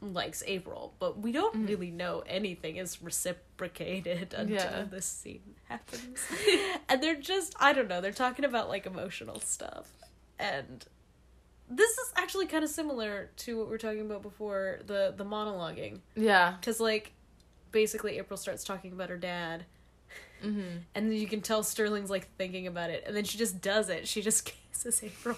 likes 0.00 0.42
April, 0.46 0.94
but 0.98 1.18
we 1.18 1.32
don't 1.32 1.54
mm. 1.54 1.68
really 1.68 1.90
know 1.90 2.22
anything 2.26 2.76
is 2.76 3.02
reciprocated 3.02 4.34
until 4.34 4.56
Yeah. 4.56 4.84
this 4.84 5.06
scene 5.06 5.54
happens. 5.68 6.20
and 6.88 7.02
they're 7.02 7.16
just 7.16 7.54
I 7.58 7.72
don't 7.72 7.88
know, 7.88 8.00
they're 8.00 8.12
talking 8.12 8.44
about 8.44 8.68
like 8.68 8.86
emotional 8.86 9.40
stuff. 9.40 9.90
And 10.38 10.84
this 11.68 11.90
is 11.90 12.12
actually 12.16 12.46
kind 12.46 12.64
of 12.64 12.70
similar 12.70 13.30
to 13.38 13.58
what 13.58 13.66
we 13.66 13.70
were 13.72 13.78
talking 13.78 14.00
about 14.00 14.22
before, 14.22 14.80
the 14.86 15.12
the 15.16 15.24
monologuing. 15.24 16.00
Yeah. 16.14 16.56
Cuz 16.62 16.80
like 16.80 17.12
basically 17.72 18.18
April 18.18 18.36
starts 18.36 18.64
talking 18.64 18.92
about 18.92 19.10
her 19.10 19.18
dad 19.18 19.64
Mm-hmm. 20.42 20.60
and 20.94 21.10
then 21.10 21.12
you 21.18 21.26
can 21.26 21.40
tell 21.40 21.62
Sterling's 21.64 22.10
like 22.10 22.28
thinking 22.36 22.66
about 22.68 22.90
it 22.90 23.02
and 23.06 23.14
then 23.16 23.24
she 23.24 23.36
just 23.38 23.60
does 23.60 23.88
it. 23.88 24.06
She 24.06 24.22
just 24.22 24.44
kisses 24.72 25.02
April. 25.02 25.36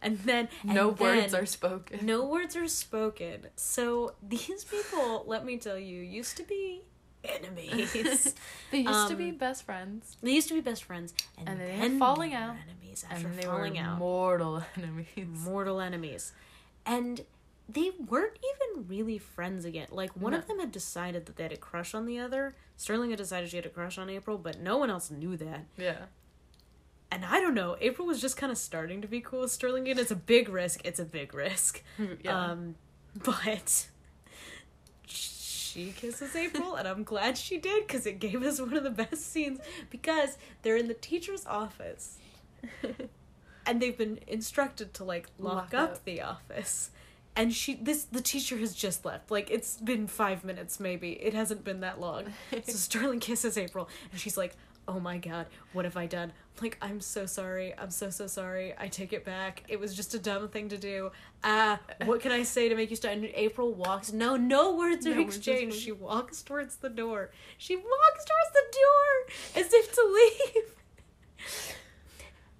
And 0.00 0.18
then 0.20 0.48
and 0.62 0.74
No 0.74 0.88
words 0.90 1.34
are 1.34 1.44
spoken. 1.46 2.06
no 2.06 2.24
words 2.24 2.54
are 2.56 2.68
spoken. 2.68 3.48
So 3.56 4.14
these 4.22 4.64
people, 4.64 5.24
let 5.26 5.44
me 5.44 5.58
tell 5.58 5.78
you, 5.78 6.00
used 6.00 6.36
to 6.36 6.44
be 6.44 6.82
enemies. 7.28 8.34
They 8.70 8.78
used 8.78 9.08
to 9.08 9.14
be 9.16 9.30
Um, 9.30 9.36
best 9.36 9.64
friends, 9.64 10.16
they 10.22 10.32
used 10.32 10.48
to 10.48 10.54
be 10.54 10.60
best 10.60 10.84
friends, 10.84 11.14
and, 11.38 11.48
And 11.48 11.60
then 11.60 11.98
falling 11.98 12.30
they 12.30 12.36
out, 12.36 12.56
Enemies 12.68 13.04
and 13.08 13.12
after 13.12 13.28
then 13.28 13.36
they 13.36 13.42
falling 13.46 13.74
were 13.74 13.80
out, 13.80 13.98
mortal 13.98 14.62
enemies. 14.76 15.06
mortal 15.26 15.80
enemies, 15.80 16.32
and 16.84 17.20
they 17.68 17.90
weren't 18.08 18.38
even 18.52 18.86
really 18.88 19.18
friends 19.18 19.64
again. 19.64 19.88
Like 19.90 20.10
one 20.16 20.34
of 20.34 20.46
them 20.46 20.58
had 20.60 20.70
decided 20.72 21.26
that 21.26 21.36
they 21.36 21.42
had 21.44 21.52
a 21.52 21.56
crush 21.56 21.94
on 21.94 22.06
the 22.06 22.18
other. 22.18 22.54
Sterling 22.76 23.10
had 23.10 23.18
decided 23.18 23.50
she 23.50 23.56
had 23.56 23.66
a 23.66 23.70
crush 23.70 23.98
on 23.98 24.08
April, 24.10 24.38
but 24.38 24.60
no 24.60 24.76
one 24.76 24.90
else 24.90 25.10
knew 25.10 25.36
that. 25.38 25.64
Yeah. 25.76 26.06
And 27.10 27.24
I 27.24 27.40
don't 27.40 27.54
know. 27.54 27.76
April 27.80 28.06
was 28.06 28.20
just 28.20 28.36
kind 28.36 28.50
of 28.52 28.58
starting 28.58 29.00
to 29.00 29.08
be 29.08 29.20
cool 29.20 29.40
with 29.42 29.52
Sterling, 29.52 29.88
and 29.88 29.98
it's 29.98 30.10
a 30.10 30.16
big 30.16 30.48
risk. 30.48 30.80
It's 30.84 30.98
a 31.00 31.04
big 31.04 31.34
risk. 31.34 31.82
Yeah. 32.22 32.50
Um, 32.50 32.74
but 33.24 33.86
she 35.76 35.92
kisses 35.92 36.34
April, 36.34 36.74
and 36.76 36.88
I'm 36.88 37.04
glad 37.04 37.36
she 37.36 37.58
did 37.58 37.86
because 37.86 38.06
it 38.06 38.18
gave 38.18 38.42
us 38.42 38.60
one 38.60 38.74
of 38.74 38.82
the 38.84 38.90
best 38.90 39.30
scenes 39.30 39.58
because 39.90 40.38
they're 40.62 40.76
in 40.76 40.88
the 40.88 40.94
teacher's 40.94 41.46
office. 41.46 42.18
And 43.68 43.82
they've 43.82 43.98
been 43.98 44.20
instructed 44.28 44.94
to 44.94 45.02
like 45.04 45.26
lock, 45.40 45.72
Lock 45.72 45.74
up, 45.74 45.90
up. 45.94 46.04
the 46.04 46.22
office. 46.22 46.90
and 47.34 47.52
she 47.52 47.74
this 47.74 48.04
the 48.04 48.20
teacher 48.20 48.56
has 48.58 48.72
just 48.76 49.04
left. 49.04 49.28
Like 49.28 49.50
it's 49.50 49.78
been 49.80 50.06
five 50.06 50.44
minutes 50.44 50.78
maybe. 50.78 51.14
It 51.14 51.34
hasn't 51.34 51.64
been 51.64 51.80
that 51.80 52.00
long. 52.00 52.26
So 52.64 52.72
sterling 52.74 53.18
kisses 53.18 53.58
april 53.58 53.88
and 54.12 54.20
she's 54.20 54.36
like 54.36 54.54
oh 54.86 55.00
my 55.00 55.18
god 55.18 55.46
what 55.72 55.84
have 55.84 55.96
i 55.96 56.06
done 56.06 56.32
like 56.62 56.78
i'm 56.82 57.00
so 57.00 57.26
sorry. 57.26 57.74
I'm 57.76 57.90
so 57.90 58.10
so 58.10 58.26
sorry. 58.26 58.74
I 58.78 58.88
take 58.88 59.12
it 59.12 59.24
back. 59.24 59.64
It 59.68 59.78
was 59.78 59.94
just 59.94 60.14
a 60.14 60.18
dumb 60.18 60.48
thing 60.48 60.68
to 60.70 60.78
do. 60.78 61.10
Ah 61.44 61.78
what 62.04 62.20
can 62.20 62.32
i 62.32 62.42
say 62.42 62.68
to 62.68 62.74
make 62.74 62.90
you 62.90 62.96
stop 62.96 63.12
and 63.12 63.24
april 63.34 63.72
walks. 63.72 64.12
No 64.12 64.36
no 64.36 64.74
words 64.74 65.06
are 65.06 65.10
No 65.10 65.16
are 65.16 65.20
exchanged. 65.20 65.76
She 65.76 65.92
walks 65.92 66.42
towards 66.42 66.76
the 66.76 66.88
door. 66.88 67.30
She 67.58 67.76
walks 67.76 68.24
towards 68.24 68.52
the 68.54 68.64
door 68.72 69.62
as 69.64 69.72
if 69.72 69.92
to 69.94 70.02
leave. 70.54 70.74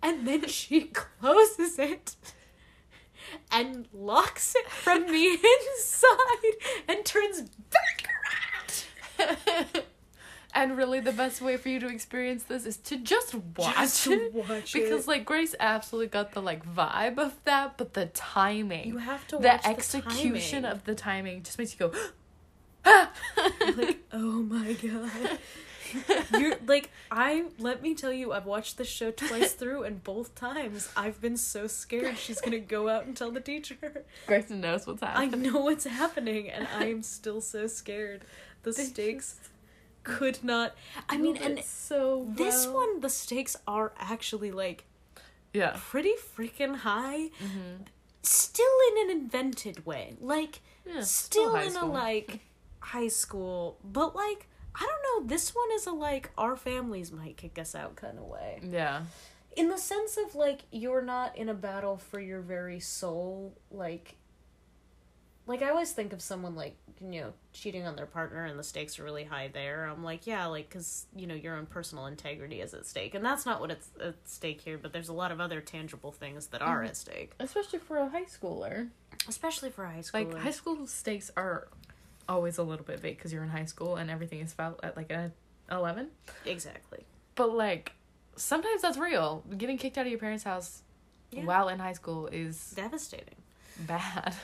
And 0.03 0.27
then 0.29 0.47
she 0.47 0.83
closes 0.83 1.79
it 1.79 2.15
and 3.51 3.89
locks 3.93 4.55
it 4.55 4.71
from 4.71 5.07
the 5.07 5.27
inside 5.27 6.55
and 6.89 7.05
turns 7.05 7.43
back 7.71 8.09
around. 9.19 9.85
and 10.57 10.77
really, 10.77 11.01
the 11.01 11.13
best 11.13 11.41
way 11.41 11.57
for 11.57 11.69
you 11.69 11.79
to 11.81 11.87
experience 11.89 12.45
this 12.45 12.65
is 12.67 12.77
to 12.79 12.97
just 12.97 13.35
watch 13.57 13.75
Just 13.77 14.05
to 14.05 14.13
it. 14.13 14.35
watch 14.35 14.73
because, 14.73 15.05
it. 15.05 15.09
like, 15.09 15.25
Grace 15.25 15.55
absolutely 15.61 16.09
got 16.09 16.33
the 16.33 16.43
like 16.43 16.65
vibe 16.67 17.19
of 17.19 17.35
that, 17.45 17.77
but 17.77 17.93
the 17.95 18.07
timing, 18.07 18.89
You 18.89 18.97
have 18.99 19.27
to 19.29 19.37
the 19.39 19.49
watch 19.49 19.63
the 19.63 19.69
execution 19.69 20.63
timing. 20.63 20.77
of 20.77 20.85
the 20.85 20.95
timing, 20.95 21.43
just 21.43 21.59
makes 21.59 21.73
you 21.79 21.79
go. 21.79 21.93
ah! 22.87 23.13
like, 23.77 23.99
oh 24.13 24.43
my 24.43 24.73
god. 24.73 25.39
You're 26.41 26.57
like 26.67 26.91
I 27.13 27.45
let 27.59 27.81
me 27.83 27.95
tell 27.95 28.13
you, 28.13 28.33
I've 28.33 28.47
watched 28.47 28.77
this 28.77 28.89
show 28.89 29.11
twice 29.13 29.53
through 29.61 29.85
and 29.85 30.03
both 30.03 30.35
times 30.35 30.89
I've 30.97 31.21
been 31.21 31.37
so 31.37 31.69
scared 31.69 32.19
she's 32.19 32.41
gonna 32.41 32.59
go 32.59 32.89
out 32.89 33.07
and 33.07 33.17
tell 33.17 33.31
the 33.31 33.41
teacher. 33.41 33.77
Grace 34.27 34.51
knows 34.51 34.87
what's 34.87 35.03
happening. 35.03 35.47
I 35.47 35.51
know 35.51 35.61
what's 35.61 35.85
happening 35.85 36.51
and 36.51 36.67
I 36.77 36.87
am 36.87 37.03
still 37.03 37.41
so 37.41 37.67
scared. 37.69 38.23
The 38.65 38.73
stakes 38.73 39.37
could 40.07 40.43
not 40.45 40.75
I 41.09 41.17
mean 41.19 41.37
and 41.37 41.63
so 41.65 42.27
this 42.37 42.67
one 42.67 43.01
the 43.01 43.11
stakes 43.11 43.57
are 43.67 43.93
actually 43.99 44.51
like 44.53 44.85
yeah, 45.53 45.75
pretty 45.89 46.13
freaking 46.37 46.77
high. 46.77 47.31
Mm-hmm. 47.43 47.85
Still 48.23 48.77
in 48.91 49.11
an 49.11 49.17
invented 49.23 49.87
way. 49.87 50.15
Like 50.21 50.61
Yeah, 50.85 51.01
still 51.01 51.55
high 51.57 51.65
in 51.65 51.71
school. 51.71 51.91
a 51.91 52.05
like 52.07 52.41
high 52.81 53.09
school, 53.09 53.79
but 53.83 54.15
like 54.15 54.49
I 54.75 54.81
don't 54.87 55.03
know, 55.25 55.29
this 55.29 55.55
one 55.55 55.71
is 55.75 55.87
a 55.87 55.93
like 55.93 56.31
our 56.37 56.57
families 56.57 57.11
might 57.11 57.37
kick 57.39 57.59
us 57.59 57.75
out 57.75 57.97
kind 57.97 58.19
of 58.19 58.25
way. 58.25 58.61
yeah, 58.63 59.05
In 59.57 59.71
the 59.71 59.79
sense 59.79 60.19
of 60.19 60.35
like 60.35 60.63
you're 60.71 61.01
not 61.01 61.37
in 61.39 61.49
a 61.49 61.55
battle 61.55 61.97
for 61.97 62.21
your 62.21 62.43
very 62.43 62.81
soul, 62.81 63.57
like 63.71 64.17
like 65.47 65.63
I 65.63 65.71
always 65.71 65.93
think 65.93 66.13
of 66.13 66.21
someone 66.21 66.55
like 66.55 66.77
you 67.01 67.21
know 67.23 67.33
cheating 67.57 67.87
on 67.87 67.97
their 67.97 68.07
partner 68.07 68.45
and 68.45 68.59
the 68.59 68.63
stakes 68.63 68.99
are 68.99 69.05
really 69.05 69.25
high 69.25 69.49
there. 69.53 69.87
I'm 69.87 70.05
like, 70.05 70.27
yeah, 70.27 70.47
like 70.47 70.69
cuz 70.71 71.07
you 71.15 71.27
know 71.27 71.35
your 71.35 71.57
own 71.57 71.67
personal 71.67 72.07
integrity 72.07 72.61
is 72.61 72.75
at 72.75 72.87
stake. 72.87 73.15
And 73.15 73.25
that's 73.25 73.47
not 73.47 73.61
what 73.61 73.71
it's 73.71 73.89
at 74.01 74.15
stake 74.25 74.61
here, 74.61 74.79
but 74.79 74.93
there's 74.93 75.09
a 75.09 75.13
lot 75.13 75.33
of 75.33 75.41
other 75.41 75.61
tangible 75.61 76.13
things 76.13 76.49
that 76.49 76.63
are 76.63 76.79
mm-hmm. 76.79 76.89
at 76.89 76.97
stake, 76.97 77.33
especially 77.39 77.79
for 77.79 77.97
a 77.99 78.09
high 78.09 78.25
schooler. 78.25 78.89
especially 79.29 79.71
for 79.71 79.87
high 79.87 80.01
school. 80.03 80.25
Like 80.25 80.37
high 80.43 80.51
school 80.51 80.87
stakes 80.87 81.31
are 81.37 81.69
always 82.29 82.59
a 82.59 82.63
little 82.63 82.85
bit 82.85 83.01
vague 83.01 83.17
because 83.17 83.33
you're 83.33 83.43
in 83.45 83.51
high 83.51 83.65
school 83.65 83.97
and 83.97 84.11
everything 84.11 84.41
is 84.41 84.53
felt 84.53 84.81
at 84.83 84.97
like 84.97 85.11
a 85.11 85.33
eleven. 85.71 86.09
exactly. 86.45 87.05
But 87.35 87.53
like 87.55 87.93
sometimes 88.37 88.83
that's 88.83 88.99
real. 88.99 89.45
Getting 89.57 89.79
kicked 89.79 89.97
out 89.99 90.07
of 90.07 90.11
your 90.11 90.19
parents' 90.21 90.45
house 90.45 90.83
Yeah. 91.31 91.45
while 91.45 91.69
in 91.69 91.79
high 91.79 91.95
school 91.95 92.27
is 92.29 92.73
Devastating. 92.77 93.35
Bad. 93.81 94.35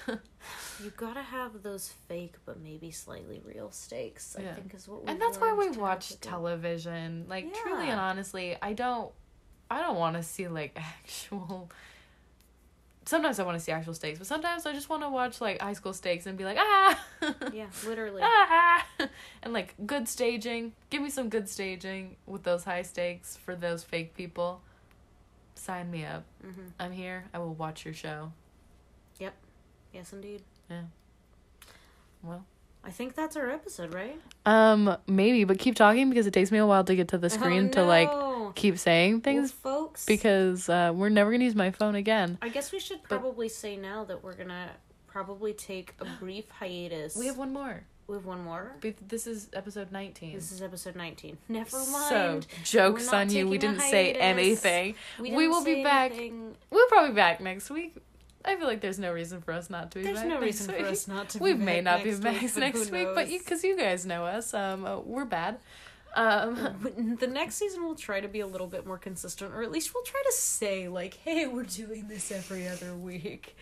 You 0.83 0.91
gotta 0.97 1.23
have 1.23 1.63
those 1.63 1.89
fake 2.09 2.35
but 2.45 2.61
maybe 2.61 2.91
slightly 2.91 3.41
real 3.45 3.71
stakes. 3.71 4.35
I 4.39 4.43
Yeah. 4.43 4.55
think 4.55 4.75
is 4.75 4.89
what. 4.89 5.03
and 5.07 5.21
that's 5.21 5.39
why 5.39 5.53
we 5.53 5.65
learned 5.65 5.75
to 5.75 5.81
have 5.81 5.89
watch 5.89 6.21
television. 6.21 7.27
Like 7.29 7.55
truly 7.55 7.89
and 7.89 8.01
honestly, 8.01 8.57
I 8.61 8.73
don't 8.73 9.13
I 9.71 9.81
don't 9.81 9.97
want 9.97 10.17
to 10.17 10.23
see 10.23 10.49
like 10.49 10.73
actual 11.03 11.71
Sometimes 13.05 13.41
I 13.41 13.43
want 13.43 13.59
to 13.59 13.65
see 13.65 13.73
actual 13.73 13.95
stakes, 13.95 14.19
but 14.19 14.29
sometimes 14.29 14.65
I 14.65 14.73
just 14.73 14.89
want 14.89 15.03
to 15.03 15.09
watch 15.09 15.41
like 15.41 15.61
high 15.61 15.73
school 15.73 15.93
stakes 15.93 16.27
and 16.27 16.39
be 16.39 16.45
like, 16.45 16.57
ah, 16.61 17.05
Yeah, 17.53 17.67
literally. 17.85 18.23
ah, 18.25 18.87
and 19.43 19.53
like 19.53 19.75
good 19.87 20.09
staging. 20.09 20.73
Give 20.89 21.03
me 21.03 21.11
some 21.11 21.29
good 21.29 21.49
staging 21.49 22.15
with 22.27 22.45
those 22.45 22.63
high 22.63 22.83
stakes 22.83 23.37
for 23.37 23.57
those 23.57 23.83
fake 23.83 24.15
people. 24.15 24.61
Sign 25.57 25.91
me 25.91 26.05
up. 26.05 26.25
hmm 26.43 26.51
I'm 26.79 26.93
here. 26.93 27.25
I 27.35 27.39
will 27.41 27.55
watch 27.55 27.85
your 27.85 27.95
show. 27.95 28.33
Yes, 29.19 30.13
indeed. 30.15 30.41
Yeah. 30.71 30.83
Well, 32.23 32.45
I 32.85 32.91
think 32.91 33.15
that's 33.15 33.37
our 33.37 33.51
episode, 33.51 33.93
right? 33.93 34.19
um, 34.47 34.97
maybe, 35.07 35.45
but 35.45 35.59
keep 35.59 35.75
talking 35.75 36.09
because 36.09 36.27
it 36.27 36.33
takes 36.33 36.51
me 36.51 36.59
a 36.59 36.67
while 36.67 36.83
to 36.85 36.95
get 36.97 37.09
to 37.09 37.19
the 37.19 37.29
screen 37.31 37.67
oh, 37.67 37.71
to 37.73 37.83
like 37.85 38.55
keep 38.55 38.79
saying 38.79 39.13
Well, 39.15 39.21
things 39.21 39.53
folks. 39.53 40.05
because 40.07 40.69
uh, 40.69 40.93
we're 40.95 41.11
never 41.11 41.31
gonna 41.31 41.45
use 41.45 41.55
my 41.55 41.71
phone 41.73 41.95
again. 41.95 42.39
I 42.41 42.49
guess 42.49 42.73
we 42.73 42.81
should 42.81 43.03
probably 43.03 43.49
say 43.49 43.77
now 43.77 44.05
that 44.05 44.23
we're 44.25 44.35
gonna 44.35 44.71
probably 45.07 45.53
take 45.53 45.95
a 46.01 46.05
brief 46.21 46.49
hiatus. 46.51 47.15
We 47.17 47.27
have 47.27 47.37
one 47.37 47.53
more. 47.53 47.83
we 48.07 48.15
have 48.17 48.25
one 48.25 48.43
more. 48.43 48.73
Be- 48.81 48.97
This 49.07 49.27
is 49.27 49.49
episode 49.53 49.93
nineteen. 49.93 50.35
This 50.35 50.51
is 50.53 50.63
episode 50.63 50.97
nineteen. 50.97 51.37
Never 51.49 51.69
So 51.71 51.93
mind. 51.93 52.47
jokes 52.65 53.13
on 53.13 53.29
you. 53.31 53.47
We 53.47 53.59
didn't 53.59 53.81
say 53.81 54.13
anything. 54.15 54.95
We, 55.21 55.31
didn't 55.31 55.51
will 55.51 55.63
be 55.65 55.85
back. 55.85 56.13
anything. 56.13 56.57
We'll 56.71 56.87
probably 56.89 57.11
be 57.11 57.17
back 57.17 57.41
next 57.43 57.69
week. 57.71 57.97
I 58.45 58.57
feel 58.57 58.67
like 58.67 58.81
there's 58.81 58.99
no 58.99 59.13
reason 59.13 59.41
for 59.41 59.53
us 59.53 59.71
not 59.71 59.91
to 59.93 59.99
be 59.99 60.05
There's 60.05 60.19
back. 60.19 60.29
no 60.29 60.41
next 60.41 60.45
reason 60.45 60.75
for 60.75 60.87
us 60.87 61.09
not 61.09 61.29
to. 61.31 61.39
We 61.43 61.55
may 61.55 61.81
not 61.81 62.03
be 62.03 62.15
back 62.15 62.43
week, 62.43 62.57
next 62.57 62.91
week, 62.91 63.09
but 63.15 63.29
because 63.29 63.63
you 63.65 63.77
guys 63.77 64.05
know 64.07 64.25
us, 64.25 64.53
um, 64.55 64.85
uh, 64.85 64.99
we're 65.01 65.25
bad. 65.25 65.59
Um, 66.15 67.17
the 67.21 67.27
next 67.27 67.55
season 67.55 67.85
we'll 67.85 67.95
try 67.95 68.21
to 68.21 68.29
be 68.29 68.41
a 68.41 68.47
little 68.47 68.67
bit 68.67 68.87
more 68.87 68.99
consistent, 68.99 69.55
or 69.55 69.63
at 69.63 69.71
least 69.71 69.95
we'll 69.95 70.05
try 70.05 70.21
to 70.27 70.33
say 70.33 70.89
like, 70.89 71.15
"Hey, 71.15 71.47
we're 71.47 71.63
doing 71.63 72.07
this 72.09 72.31
every 72.31 72.69
other 72.69 72.95
week." 72.95 73.57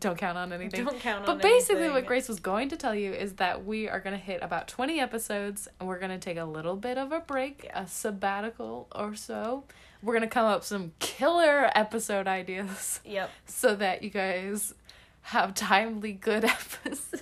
don't 0.00 0.16
count 0.16 0.38
on 0.38 0.52
anything. 0.54 0.84
Don't 0.86 1.00
count 1.00 1.26
But 1.26 1.32
on. 1.32 1.38
basically, 1.38 1.82
anything. 1.82 1.94
what 1.94 2.06
Grace 2.06 2.28
was 2.28 2.40
going 2.40 2.70
to 2.70 2.76
tell 2.76 2.94
you 2.94 3.12
is 3.12 3.34
that 3.34 3.66
we 3.66 3.88
are 3.90 4.00
going 4.00 4.16
to 4.18 4.24
hit 4.24 4.42
about 4.42 4.68
20 4.68 5.00
episodes 5.00 5.68
and 5.78 5.88
we're 5.88 5.98
going 5.98 6.12
to 6.12 6.18
take 6.18 6.38
a 6.38 6.44
little 6.44 6.76
bit 6.76 6.96
of 6.96 7.12
a 7.12 7.20
break, 7.20 7.68
a 7.74 7.86
sabbatical 7.86 8.88
or 8.94 9.14
so. 9.14 9.64
We're 10.02 10.14
going 10.14 10.22
to 10.22 10.28
come 10.28 10.46
up 10.46 10.64
some 10.64 10.92
killer 10.98 11.70
episode 11.74 12.26
ideas 12.26 13.00
Yep. 13.04 13.30
so 13.46 13.74
that 13.76 14.02
you 14.02 14.10
guys 14.10 14.74
have 15.22 15.54
timely, 15.54 16.12
good 16.12 16.44
episodes. 16.44 17.12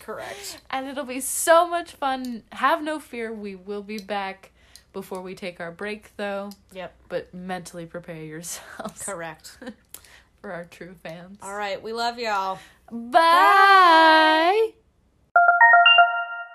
Correct. 0.00 0.60
And 0.70 0.88
it'll 0.88 1.04
be 1.04 1.20
so 1.20 1.68
much 1.68 1.92
fun. 1.92 2.42
Have 2.52 2.82
no 2.82 2.98
fear, 2.98 3.32
we 3.32 3.54
will 3.54 3.82
be 3.82 3.98
back 3.98 4.50
before 4.92 5.20
we 5.20 5.34
take 5.34 5.60
our 5.60 5.70
break, 5.70 6.16
though. 6.16 6.50
Yep. 6.72 6.94
But 7.08 7.32
mentally 7.34 7.86
prepare 7.86 8.22
yourselves 8.24 9.02
Correct. 9.04 9.58
for 10.40 10.50
our 10.52 10.64
true 10.64 10.94
fans. 11.02 11.38
All 11.42 11.54
right. 11.54 11.80
We 11.82 11.92
love 11.92 12.18
y'all. 12.18 12.58
Bye. 12.90 14.72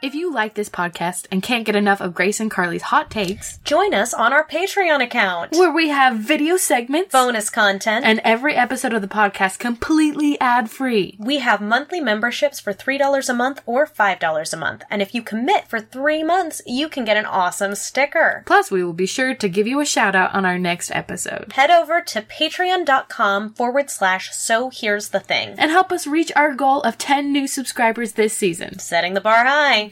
If 0.03 0.13
you 0.13 0.33
like 0.33 0.55
this 0.55 0.67
podcast 0.67 1.27
and 1.31 1.41
can't 1.41 1.63
get 1.63 1.77
enough 1.77 2.01
of 2.01 2.13
Grace 2.13 2.41
and 2.41 2.51
Carly's 2.51 2.81
hot 2.81 3.09
takes, 3.09 3.59
Join 3.59 3.93
us 3.93 4.13
on 4.13 4.33
our 4.33 4.45
Patreon 4.45 5.01
account. 5.01 5.53
where 5.53 5.71
we 5.71 5.87
have 5.87 6.17
video 6.17 6.57
segments 6.57 7.13
Bonus 7.13 7.49
content. 7.49 8.03
and 8.03 8.19
every 8.25 8.53
episode 8.53 8.91
of 8.91 9.01
the 9.01 9.07
podcast 9.07 9.59
completely 9.59 10.37
ad 10.41 10.69
free. 10.69 11.15
we 11.19 11.37
have 11.37 11.61
monthly 11.61 12.01
memberships 12.01 12.59
for 12.59 12.73
$3 12.73 13.29
a 13.29 13.33
month 13.33 13.61
or 13.65 13.87
$5 13.87 14.51
a 14.53 14.57
month. 14.57 14.83
And 14.91 15.01
if 15.01 15.15
you 15.15 15.21
commit 15.23 15.69
for 15.69 15.79
three 15.79 16.21
months, 16.21 16.61
you 16.67 16.89
can 16.89 17.05
get 17.05 17.15
an 17.15 17.25
awesome 17.25 17.73
sticker. 17.73 18.43
Plus, 18.45 18.69
we 18.69 18.83
will 18.83 18.91
be 18.91 19.05
sure 19.05 19.33
to 19.33 19.47
give 19.47 19.67
you 19.67 19.79
a 19.79 19.85
shout 19.85 20.15
out 20.17 20.35
on 20.35 20.43
our 20.43 20.59
next 20.59 20.91
episode. 20.91 21.53
Head 21.53 21.71
over 21.71 22.01
to 22.01 22.21
patreon.com 22.21 23.53
forward 23.53 23.89
slash 23.89 24.35
so 24.35 24.69
here's 24.69 25.09
the 25.09 25.21
thing. 25.21 25.55
And 25.57 25.71
help 25.71 25.93
us 25.93 26.05
reach 26.05 26.33
our 26.35 26.53
goal 26.53 26.81
of 26.81 26.97
10 26.97 27.31
new 27.31 27.47
subscribers 27.47 28.11
this 28.13 28.33
season. 28.35 28.79
Setting 28.79 29.13
the 29.13 29.21
bar 29.21 29.45
high. 29.45 29.91